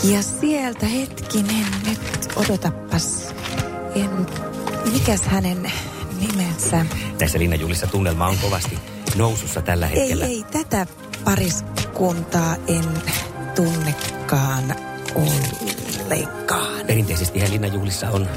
Ja 0.03 0.21
sieltä 0.21 0.86
hetkinen 0.86 1.65
nyt, 1.88 2.30
odotapas. 2.36 3.34
En, 3.95 4.09
mikäs 4.93 5.21
hänen 5.21 5.71
nimensä? 6.19 6.86
Tässä 7.17 7.39
Linnajuhlissa 7.39 7.88
tunnelma 7.88 8.28
on 8.28 8.38
kovasti 8.38 8.80
nousussa 9.15 9.61
tällä 9.61 9.88
Ei, 9.88 9.99
hetkellä. 9.99 10.26
ei, 10.26 10.43
tätä 10.51 10.88
pariskuntaa 11.24 12.55
en 12.67 12.86
tunnekaan 13.55 14.76
ollenkaan. 16.11 16.85
Perinteisesti 16.87 17.49
Linnajuhlissa 17.49 18.09
on 18.09 18.27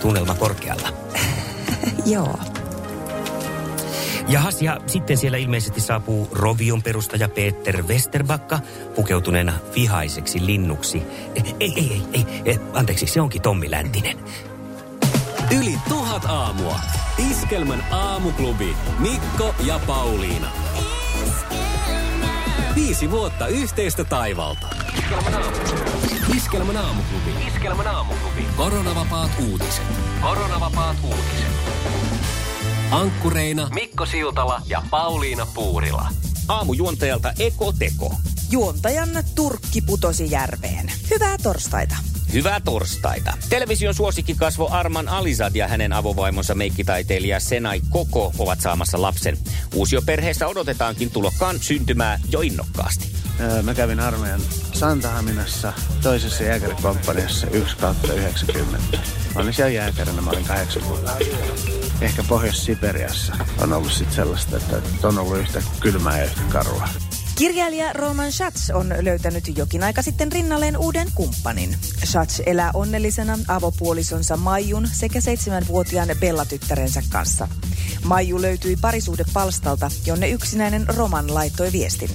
tunnelma 0.00 0.34
korkealla. 0.34 0.88
Joo. 2.06 2.38
Jahas, 4.28 4.62
ja 4.62 4.80
sitten 4.86 5.16
siellä 5.16 5.38
ilmeisesti 5.38 5.80
saapuu 5.80 6.28
Rovion 6.32 6.82
perustaja 6.82 7.28
Peter 7.28 7.82
Westerbakka 7.82 8.58
pukeutuneena 8.94 9.52
vihaiseksi 9.74 10.46
linnuksi. 10.46 11.02
Ei, 11.34 11.54
ei, 11.60 11.74
ei, 11.76 12.02
ei, 12.12 12.26
ei, 12.44 12.58
anteeksi, 12.72 13.06
se 13.06 13.20
onkin 13.20 13.42
Tommi 13.42 13.70
Läntinen. 13.70 14.18
Yli 15.58 15.78
tuhat 15.88 16.24
aamua. 16.24 16.80
Iskelmän 17.30 17.84
aamuklubi. 17.90 18.76
Mikko 18.98 19.54
ja 19.64 19.80
Pauliina. 19.86 20.46
Viisi 22.74 23.10
vuotta 23.10 23.46
yhteistä 23.46 24.04
taivalta. 24.04 24.66
Iskelmän 26.36 26.76
aamuklubi. 26.76 27.46
Iskelmän 27.46 27.86
aamuklubi. 27.86 28.46
Koronavapaat 28.56 29.30
uutiset. 29.50 29.84
Koronavapaat 30.22 30.96
uutiset. 31.04 31.52
Ankkureina 32.90 33.68
Mikko 33.74 34.06
Siltala 34.06 34.62
ja 34.66 34.82
Pauliina 34.90 35.46
Puurila. 35.54 36.08
Aamujuontajalta 36.48 37.32
Eko 37.38 37.72
Teko. 37.78 38.14
Juontajan 38.50 39.08
turkki 39.34 39.80
putosi 39.80 40.30
järveen. 40.30 40.92
Hyvää 41.10 41.36
torstaita. 41.42 41.96
Hyvää 42.34 42.60
torstaita. 42.60 43.32
Television 43.48 43.94
suosikkikasvo 43.94 44.68
Arman 44.70 45.08
Alizad 45.08 45.54
ja 45.54 45.68
hänen 45.68 45.92
avovaimonsa 45.92 46.54
meikkitaiteilija 46.54 47.40
Senai 47.40 47.80
Koko 47.90 48.32
ovat 48.38 48.60
saamassa 48.60 49.02
lapsen. 49.02 49.38
Uusioperheessä 49.74 50.46
odotetaankin 50.46 51.10
tulokkaan 51.10 51.58
syntymää 51.60 52.20
jo 52.30 52.40
innokkaasti. 52.40 53.14
Mä 53.62 53.74
kävin 53.74 54.00
armeijan 54.00 54.40
Santahaminassa 54.72 55.72
toisessa 56.02 56.44
jääkärikomppaniassa 56.44 57.46
1 57.46 57.76
kautta 57.76 58.12
90. 58.12 58.98
Mä 59.34 59.40
olin 59.40 59.54
siellä 59.54 59.72
jääkärinä, 59.72 60.20
mä 60.20 60.30
olin 60.30 60.44
kahdeksan 60.44 60.88
vuotta. 60.88 61.12
Ehkä 62.00 62.22
Pohjois-Siperiassa 62.28 63.36
on 63.60 63.72
ollut 63.72 63.92
sit 63.92 64.12
sellaista, 64.12 64.56
että 64.56 65.08
on 65.08 65.18
ollut 65.18 65.38
yhtä 65.38 65.62
kylmää 65.80 66.18
ja 66.18 66.24
yhtä 66.24 66.40
karua. 66.52 66.88
Kirjailija 67.34 67.92
Roman 67.92 68.32
Schatz 68.32 68.70
on 68.70 68.94
löytänyt 69.00 69.58
jokin 69.58 69.82
aika 69.82 70.02
sitten 70.02 70.32
rinnalleen 70.32 70.76
uuden 70.76 71.08
kumppanin. 71.14 71.76
Schatz 72.04 72.40
elää 72.46 72.70
onnellisena 72.74 73.38
avopuolisonsa 73.48 74.36
Maijun 74.36 74.88
sekä 74.92 75.20
seitsemänvuotiaan 75.20 76.08
Bella-tyttärensä 76.20 77.02
kanssa. 77.10 77.48
Maiju 78.04 78.42
löytyi 78.42 78.76
parisuhdepalstalta, 78.80 79.90
jonne 80.06 80.28
yksinäinen 80.28 80.86
Roman 80.88 81.34
laittoi 81.34 81.72
viestin. 81.72 82.10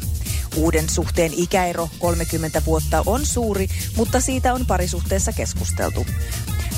Uuden 0.55 0.89
suhteen 0.89 1.31
ikäero 1.35 1.89
30 1.99 2.61
vuotta 2.65 3.03
on 3.05 3.25
suuri, 3.25 3.67
mutta 3.95 4.19
siitä 4.19 4.53
on 4.53 4.65
parisuhteessa 4.65 5.31
keskusteltu. 5.31 6.05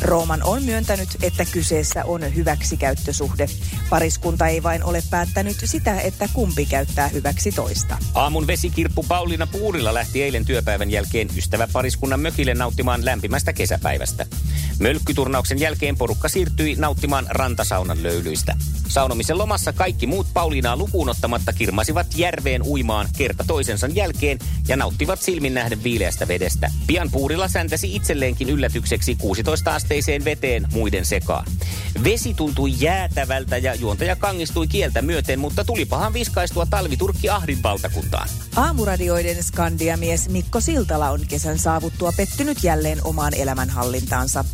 Rooman 0.02 0.44
on 0.44 0.64
myöntänyt, 0.64 1.10
että 1.22 1.46
kyseessä 1.46 2.06
on 2.06 2.36
hyväksikäyttösuhde. 2.36 3.46
Pariskunta 3.90 4.48
ei 4.48 4.64
vain 4.64 4.84
ole 4.84 5.04
päättänyt 5.10 5.58
sitä, 5.66 6.00
että 6.00 6.30
kumpi 6.34 6.66
käyttää 6.66 7.08
hyväksi 7.08 7.52
toista. 7.52 7.98
Aamun 8.14 8.48
vesikirppu 8.48 9.06
Pauliina 9.08 9.48
Puurilla 9.48 9.94
lähti 9.94 10.24
eilen 10.24 10.46
työpäivän 10.46 10.92
jälkeen 10.92 11.28
ystäväpariskunnan 11.38 12.20
mökille 12.20 12.54
nauttimaan 12.54 13.06
lämpimästä 13.06 13.54
kesäpäivästä. 13.54 14.26
Mölkkyturnauksen 14.82 15.60
jälkeen 15.60 15.98
porukka 15.98 16.30
siirtyi 16.30 16.76
nauttimaan 16.76 17.26
rantasaunan 17.30 18.04
löylyistä. 18.04 18.56
Saunomisen 18.88 19.38
lomassa 19.38 19.74
kaikki 19.74 20.08
muut 20.08 20.28
Pauliinaa 20.34 20.76
lukuun 20.76 21.10
ottamatta 21.10 21.54
kirmasivat 21.54 22.08
järveen 22.16 22.64
uimaan 22.64 23.08
kerta 23.18 23.44
toisensa 23.48 23.88
jälkeen 23.88 24.40
ja 24.68 24.78
nauttivat 24.78 25.22
silmin 25.22 25.54
nähden 25.54 25.84
viileästä 25.84 26.28
vedestä. 26.28 26.72
Pian 26.88 27.12
Puurilla 27.12 27.48
säntäsi 27.48 27.96
itselleenkin 27.96 28.50
yllätykseksi 28.50 29.18
16-asteiseen 29.24 30.26
veteen 30.26 30.68
muiden 30.74 31.06
sekaan. 31.06 31.46
Vesi 32.04 32.34
tuntui 32.34 32.74
jäätävältä 32.80 33.58
ja 33.58 33.76
juontaja 33.76 34.16
kangistui 34.16 34.68
kieltä 34.68 35.02
myöten, 35.02 35.40
mutta 35.40 35.64
tulipahan 35.64 36.14
viskaistua 36.14 36.66
talviturkki 36.66 37.30
Ahdin 37.30 37.64
valtakuntaan. 37.64 38.30
Aamuradioiden 38.56 39.44
skandiamies 39.44 40.30
Mikko 40.30 40.62
Siltala 40.62 41.10
on 41.10 41.20
kesän 41.28 41.60
saavuttua 41.60 42.14
pettynyt 42.18 42.64
jälleen 42.64 43.00
omaan 43.04 43.34
elämänhallintaansa. 43.34 44.46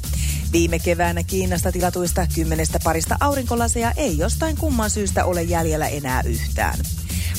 Viime 0.51 0.79
keväänä 0.79 1.23
Kiinasta 1.23 1.71
tilatuista 1.71 2.27
kymmenestä 2.35 2.79
parista 2.83 3.15
aurinkolaseja 3.19 3.91
ei 3.91 4.17
jostain 4.17 4.57
kumman 4.57 4.89
syystä 4.89 5.25
ole 5.25 5.43
jäljellä 5.43 5.87
enää 5.87 6.21
yhtään. 6.25 6.79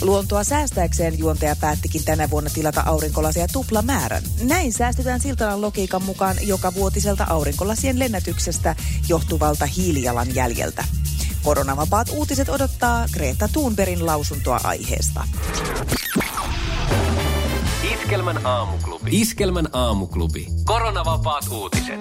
Luontoa 0.00 0.44
säästääkseen 0.44 1.18
juontaja 1.18 1.56
päättikin 1.56 2.04
tänä 2.04 2.30
vuonna 2.30 2.50
tilata 2.50 2.82
aurinkolaseja 2.86 3.48
tuplamäärän. 3.52 4.22
Näin 4.42 4.72
säästetään 4.72 5.20
Siltalan 5.20 5.60
logiikan 5.60 6.02
mukaan 6.02 6.36
joka 6.42 6.74
vuotiselta 6.74 7.26
aurinkolasien 7.28 7.98
lennätyksestä 7.98 8.76
johtuvalta 9.08 9.66
hiilijalanjäljeltä. 9.66 10.84
Koronavapaat 11.42 12.08
uutiset 12.08 12.48
odottaa 12.48 13.06
Greta 13.12 13.48
Thunbergin 13.52 14.06
lausuntoa 14.06 14.60
aiheesta. 14.64 15.24
Iskelmän 17.94 18.46
aamuklubi. 18.46 19.10
Iskelmän 19.20 19.68
aamuklubi. 19.72 20.46
Koronavapaat 20.64 21.48
uutiset. 21.50 22.00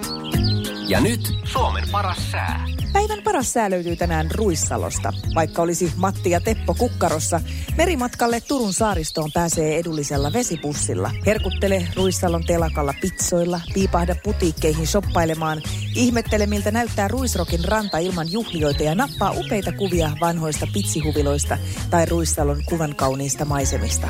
Ja 0.88 1.00
nyt 1.00 1.20
Suomen 1.44 1.84
paras 1.92 2.30
sää. 2.32 2.64
Päivän 2.92 3.22
paras 3.24 3.52
sää 3.52 3.70
löytyy 3.70 3.96
tänään 3.96 4.30
Ruissalosta. 4.30 5.12
Vaikka 5.34 5.62
olisi 5.62 5.92
Matti 5.96 6.30
ja 6.30 6.40
Teppo 6.40 6.74
kukkarossa, 6.74 7.40
merimatkalle 7.76 8.40
Turun 8.40 8.72
saaristoon 8.72 9.30
pääsee 9.34 9.78
edullisella 9.78 10.32
vesipussilla. 10.32 11.10
Herkuttele 11.26 11.88
Ruissalon 11.96 12.44
telakalla 12.44 12.94
pizzoilla, 13.00 13.60
piipahda 13.74 14.14
putiikkeihin 14.24 14.86
shoppailemaan, 14.86 15.62
ihmettele 15.94 16.46
miltä 16.46 16.70
näyttää 16.70 17.08
Ruisrokin 17.08 17.64
ranta 17.64 17.98
ilman 17.98 18.32
juhlioita 18.32 18.82
ja 18.82 18.94
nappaa 18.94 19.34
upeita 19.36 19.72
kuvia 19.72 20.10
vanhoista 20.20 20.66
pitsihuviloista 20.72 21.58
tai 21.90 22.06
Ruissalon 22.06 22.62
kuvan 22.66 22.96
kauniista 22.96 23.44
maisemista. 23.44 24.08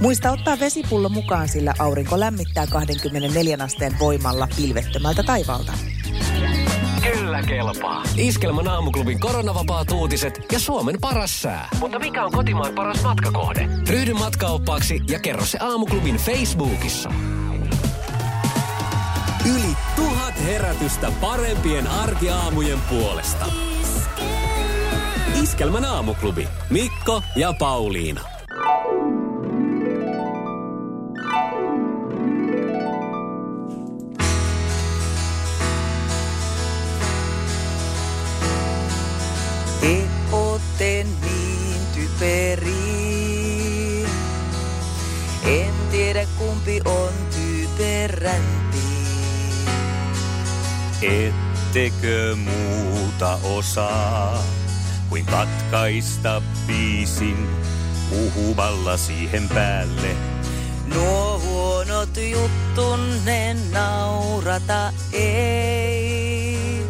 Muista 0.00 0.30
ottaa 0.30 0.60
vesipullo 0.60 1.08
mukaan, 1.08 1.48
sillä 1.48 1.74
aurinko 1.78 2.20
lämmittää 2.20 2.66
24 2.66 3.56
asteen 3.60 3.98
voimalla 3.98 4.48
pilvettömältä 4.56 5.22
taivaalta. 5.22 5.72
Kyllä 7.46 7.62
kelpaa. 7.62 8.02
Iskelmän 8.16 8.68
aamuklubin 8.68 9.20
koronavapaat 9.20 9.90
uutiset 9.90 10.40
ja 10.52 10.58
Suomen 10.58 10.96
paras 11.00 11.42
sää. 11.42 11.68
Mutta 11.80 11.98
mikä 11.98 12.24
on 12.24 12.32
kotimaan 12.32 12.74
paras 12.74 13.02
matkakohde? 13.02 13.68
Ryhdy 13.90 14.14
matkaoppaaksi 14.14 15.00
ja 15.10 15.18
kerro 15.18 15.44
se 15.44 15.58
aamuklubin 15.60 16.16
Facebookissa. 16.16 17.12
Yli 19.50 19.76
tuhat 19.96 20.44
herätystä 20.44 21.12
parempien 21.20 21.86
arkiaamujen 21.86 22.78
puolesta. 22.80 23.46
Iskelmän 25.42 25.84
aamuklubi. 25.84 26.48
Mikko 26.70 27.22
ja 27.36 27.54
Pauliina. 27.58 28.37
On 46.84 47.12
typerämpi. 47.30 48.78
Ettekö 51.02 52.36
muuta 52.36 53.38
osaa 53.42 54.44
kuin 55.08 55.26
katkaista 55.26 56.42
biisin 56.66 57.48
puhumalla 58.10 58.96
siihen 58.96 59.48
päälle? 59.48 60.16
Nuo 60.94 61.40
huonot 61.44 62.16
juttunne 62.16 63.56
naurata 63.72 64.92
ei. 65.12 66.86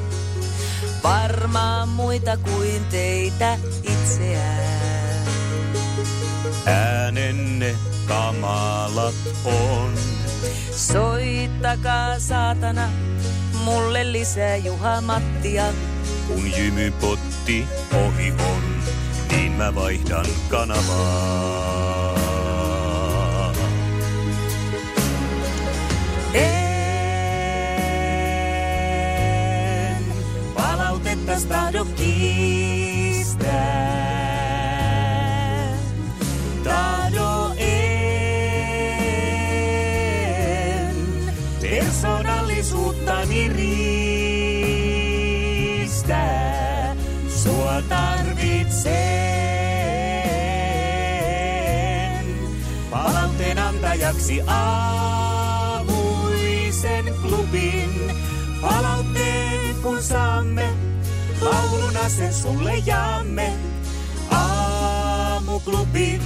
Varmaan 1.03 1.89
muita 1.89 2.36
kuin 2.36 2.84
teitä 2.91 3.59
itseään. 3.82 4.68
Äänenne 6.66 7.76
kamalat 8.09 9.14
on. 9.44 9.94
Soittakaa 10.72 12.18
saatana 12.18 12.88
mulle 13.64 14.12
lisää 14.12 14.56
Juha 14.56 15.00
Mattia. 15.00 15.64
Kun 16.28 16.52
jymypotti 16.59 17.64
ohi 18.06 18.30
on, 18.30 18.62
niin 19.30 19.52
mä 19.52 19.74
vaihdan 19.74 20.26
kanavaa. 20.48 22.18
En 26.34 26.84
palautetta 30.54 31.32
tahdo 31.48 31.84
kiistää. 31.84 33.18
Työnantajaksi 54.09 54.40
aamuisen 54.46 55.84
klubin. 57.22 58.12
Palautteen 58.61 59.74
kun 59.82 60.02
saamme, 60.02 60.68
lauluna 61.40 62.09
sen 62.09 62.34
sulle 62.34 62.74
jaamme. 62.86 63.52
Aamuklubi 64.30 66.20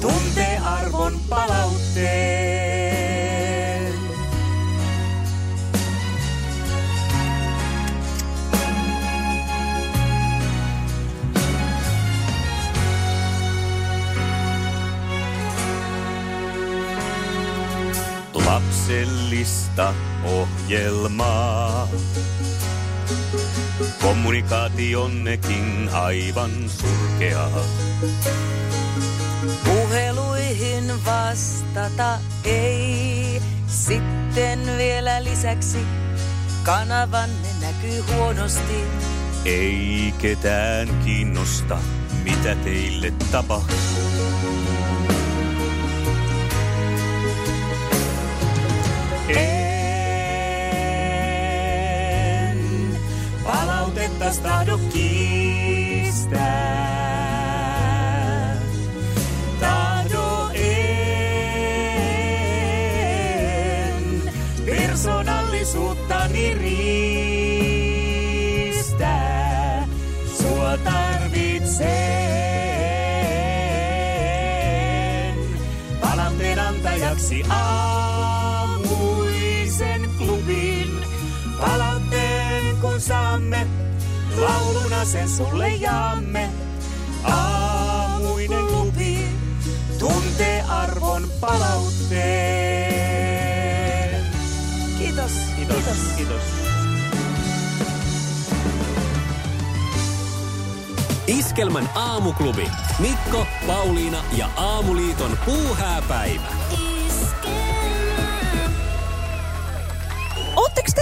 tuntee 0.00 0.58
arvon 0.58 1.20
palautteen. 1.28 2.83
Lapsellista 18.84 19.94
ohjelmaa. 20.24 21.88
Kommunikaationnekin 24.02 25.88
aivan 25.92 26.50
surkeaa. 26.68 27.64
Puheluihin 29.64 31.04
vastata 31.04 32.18
ei. 32.44 33.42
Sitten 33.66 34.60
vielä 34.78 35.24
lisäksi 35.24 35.78
kanavanne 36.62 37.48
näkyy 37.60 38.00
huonosti. 38.00 38.84
Ei 39.44 40.14
ketään 40.18 40.88
kiinnosta, 41.04 41.78
mitä 42.24 42.54
teille 42.54 43.12
tapahtuu. 43.32 44.04
En 49.28 49.38
palautetta 53.44 54.30
tahdo 54.42 54.78
kiistää. 54.92 56.44
Tahdo 59.60 60.50
en 60.54 61.12
persoonallisuuttani 64.66 66.54
riistää. 66.54 66.94
Sua 70.42 70.78
tarvitsen 70.78 71.84
palautteen 76.00 76.58
antajaksi 76.58 77.42
aamuisen 77.48 78.03
kun 83.34 83.42
saamme, 83.42 83.66
lauluna 84.36 85.04
sen 85.04 85.28
sulle 85.28 85.68
jaamme. 85.68 86.50
Aamuinen 87.24 88.66
klubi 88.66 89.28
tuntee 89.98 90.62
arvon 90.62 91.28
palautteen. 91.40 92.64
Kiitos. 94.98 95.32
Kiitos. 95.56 95.98
Kiitos. 96.16 96.42
Iskelmän 101.26 101.88
aamuklubi. 101.94 102.70
Mikko, 102.98 103.46
Pauliina 103.66 104.24
ja 104.36 104.50
Aamuliiton 104.56 105.38
puuhääpäivä. 105.44 106.63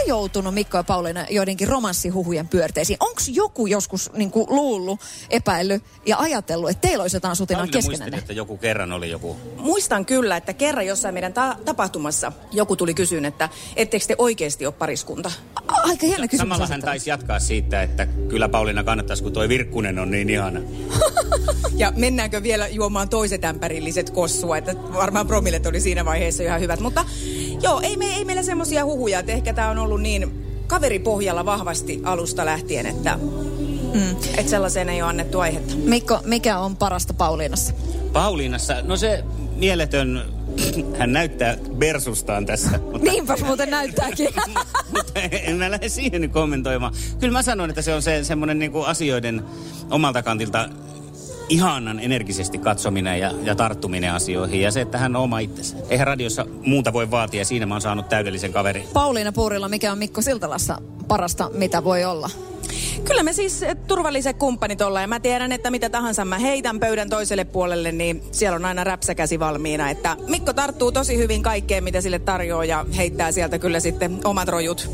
Joutunut, 0.07 0.55
Mikko 0.55 0.77
ja 0.77 0.85
Pauliina, 0.85 1.27
joidenkin 1.31 1.69
romanssihuhujen 1.69 2.49
pyörteisiin? 2.49 2.97
Onko 3.01 3.21
joku 3.29 3.67
joskus 3.67 4.11
niin 4.13 4.31
kuin, 4.31 4.47
luullut, 4.51 5.01
epäillyt 5.31 5.83
ja 6.07 6.19
ajatellut, 6.19 6.71
että 6.71 6.89
teillä 6.89 7.03
olisi 7.03 7.17
jotain 7.17 7.37
sutinaa 7.37 7.67
keskenänne? 7.67 8.19
että 8.19 8.33
joku 8.33 8.57
kerran 8.57 8.93
oli 8.93 9.11
joku 9.11 9.37
Muistan 9.57 10.07
kyllä, 10.07 10.37
että 10.37 10.53
kerran 10.53 10.87
jossain 10.87 11.15
meidän 11.15 11.33
ta- 11.33 11.57
tapahtumassa 11.65 12.33
joku 12.53 12.77
tuli 12.77 12.95
kysyyn, 12.95 13.25
että 13.25 13.49
etteikö 13.77 14.07
te 14.07 14.15
oikeasti 14.19 14.67
ole 14.67 14.75
pariskunta. 14.79 15.33
Aika 15.69 16.07
jännä 16.07 16.29
kysymys. 16.29 16.49
Samalla 16.49 16.67
hän 16.67 16.81
taisi 16.81 17.11
jatkaa 17.11 17.41
siitä, 17.41 17.83
että 17.83 18.07
kyllä 18.07 18.49
Pauliina 18.49 18.85
kannattaisi, 18.85 19.23
kun 19.23 19.33
toi 19.33 19.49
Virkkunen 19.49 19.99
on 19.99 20.11
niin 20.11 20.31
ihana. 20.31 20.61
Ja 21.77 21.93
mennäänkö 21.97 22.43
vielä 22.43 22.69
juomaan 22.69 23.09
toiset 23.09 23.45
ämpärilliset 23.45 24.11
kossua, 24.11 24.57
että 24.57 24.75
varmaan 24.77 25.27
promillet 25.27 25.67
oli 25.67 25.81
siinä 25.81 26.05
vaiheessa 26.05 26.43
ihan 26.43 26.61
hyvät. 26.61 26.81
Mutta 26.81 27.05
joo, 27.63 27.81
ei, 27.81 27.97
me, 27.97 28.17
ei 28.17 28.25
meillä 28.25 28.43
semmoisia 28.43 28.85
huhuja, 28.85 29.19
että 29.19 29.33
ehkä 29.33 29.53
tämä 29.53 29.71
on 29.71 29.79
ollut 29.79 30.01
niin 30.01 30.45
kaveripohjalla 30.67 31.45
vahvasti 31.45 32.01
alusta 32.05 32.45
lähtien, 32.45 32.87
että, 32.87 33.19
mm. 33.95 34.11
että 34.37 34.51
sellaiseen 34.51 34.89
ei 34.89 35.03
ole 35.03 35.11
annettu 35.11 35.41
aihetta. 35.41 35.75
Mikko, 35.77 36.21
mikä 36.25 36.59
on 36.59 36.77
parasta 36.77 37.15
Pauliinassa? 37.15 37.75
Pauliinassa, 38.13 38.83
no 38.83 38.97
se 38.97 39.25
mieletön, 39.57 40.23
hän 40.99 41.13
näyttää 41.13 41.57
Bersustaan 41.79 42.47
tässä. 42.47 42.71
Mutta 42.93 43.11
Niinpä 43.11 43.37
muuten 43.45 43.71
näyttääkin. 43.71 44.29
en 45.43 45.57
mä 45.57 45.71
lähde 45.71 45.89
siihen 45.89 46.31
kommentoimaan. 46.31 46.95
Kyllä 47.21 47.33
mä 47.33 47.43
sanon, 47.43 47.71
että 47.71 47.83
se 47.83 47.95
on 47.95 48.03
se 48.03 48.25
semmoinen 48.25 48.59
niinku 48.59 48.83
asioiden 48.83 49.45
omalta 49.91 50.23
kantilta 50.23 50.69
ihanan 51.53 52.01
energisesti 52.01 52.59
katsominen 52.59 53.21
ja, 53.21 53.33
ja 53.43 53.55
tarttuminen 53.55 54.13
asioihin. 54.13 54.61
Ja 54.61 54.71
se, 54.71 54.81
että 54.81 54.99
hän 54.99 55.17
on 55.17 55.23
oma 55.23 55.39
itsensä. 55.39 55.77
Eihän 55.91 56.07
radiossa 56.07 56.47
muuta 56.65 56.93
voi 56.93 57.11
vaatia 57.11 57.41
ja 57.41 57.45
siinä 57.45 57.67
mä 57.67 57.75
oon 57.75 57.81
saanut 57.81 58.09
täydellisen 58.09 58.53
kaverin. 58.53 58.89
Pauliina 58.93 59.33
Puurilla, 59.33 59.69
mikä 59.69 59.93
on 59.93 59.99
Mikko 59.99 60.23
Siltalassa 60.23 60.79
parasta, 61.09 61.51
mitä 61.55 61.85
voi 61.85 62.05
olla? 62.05 62.31
Kyllä 63.05 63.23
me 63.23 63.33
siis 63.33 63.63
eh, 63.63 63.77
turvalliset 63.87 64.37
kumppanit 64.37 64.81
ollaan 64.81 65.03
ja 65.03 65.09
mä 65.09 65.21
tiedän, 65.21 65.53
että 65.53 65.71
mitä 65.71 65.91
tahansa 65.91 66.25
mä 66.25 66.39
heitän 66.39 66.81
pöydän 66.81 67.11
toiselle 67.11 67.45
puolelle, 67.45 67.93
niin 67.93 68.23
siellä 68.31 68.57
on 68.57 68.65
aina 68.65 68.85
räpsäkäsi 68.85 69.39
valmiina. 69.39 69.91
Että 69.91 70.17
Mikko 70.29 70.53
tarttuu 70.53 70.93
tosi 70.93 71.17
hyvin 71.17 71.43
kaikkeen, 71.43 71.85
mitä 71.85 72.01
sille 72.01 72.19
tarjoaa 72.19 72.65
ja 72.65 72.87
heittää 72.97 73.33
sieltä 73.33 73.59
kyllä 73.59 73.81
sitten 73.81 74.21
omat 74.25 74.49
rojut. 74.49 74.91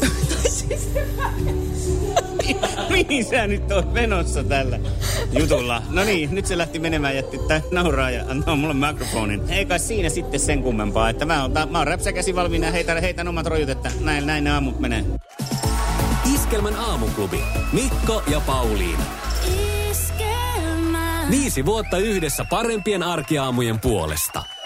Mihin 2.98 3.24
sä 3.24 3.46
nyt 3.46 3.72
oot 3.72 3.92
menossa 3.92 4.44
tällä 4.44 4.78
jutulla? 5.32 5.82
No 5.90 6.04
niin, 6.04 6.34
nyt 6.34 6.46
se 6.46 6.58
lähti 6.58 6.78
menemään, 6.78 7.16
jätti 7.16 7.38
tää 7.48 7.60
nauraa 7.70 8.10
ja 8.10 8.24
antoi 8.28 8.56
mulle 8.56 8.74
mikrofonin. 8.74 9.42
Ei 9.48 9.66
kai 9.66 9.78
siinä 9.78 10.08
sitten 10.08 10.40
sen 10.40 10.62
kummempaa, 10.62 11.10
että 11.10 11.24
mä 11.24 11.42
oon, 11.42 11.52
mä 11.70 11.78
oon 11.78 11.86
räpsäkäsi 11.86 12.34
valmiina 12.34 12.66
ja 12.66 12.72
heitän, 12.72 13.00
heitän 13.00 13.28
omat 13.28 13.46
rojut, 13.46 13.68
että 13.68 13.90
näin, 14.00 14.26
näin 14.26 14.44
ne 14.44 14.50
aamut 14.50 14.80
menee. 14.80 15.04
Iskelmän 16.34 16.76
aamuklubi. 16.76 17.40
Mikko 17.72 18.22
ja 18.30 18.40
Pauliina. 18.40 19.04
Viisi 21.30 21.64
vuotta 21.64 21.98
yhdessä 21.98 22.44
parempien 22.50 23.02
arkiaamujen 23.02 23.80
puolesta. 23.80 24.57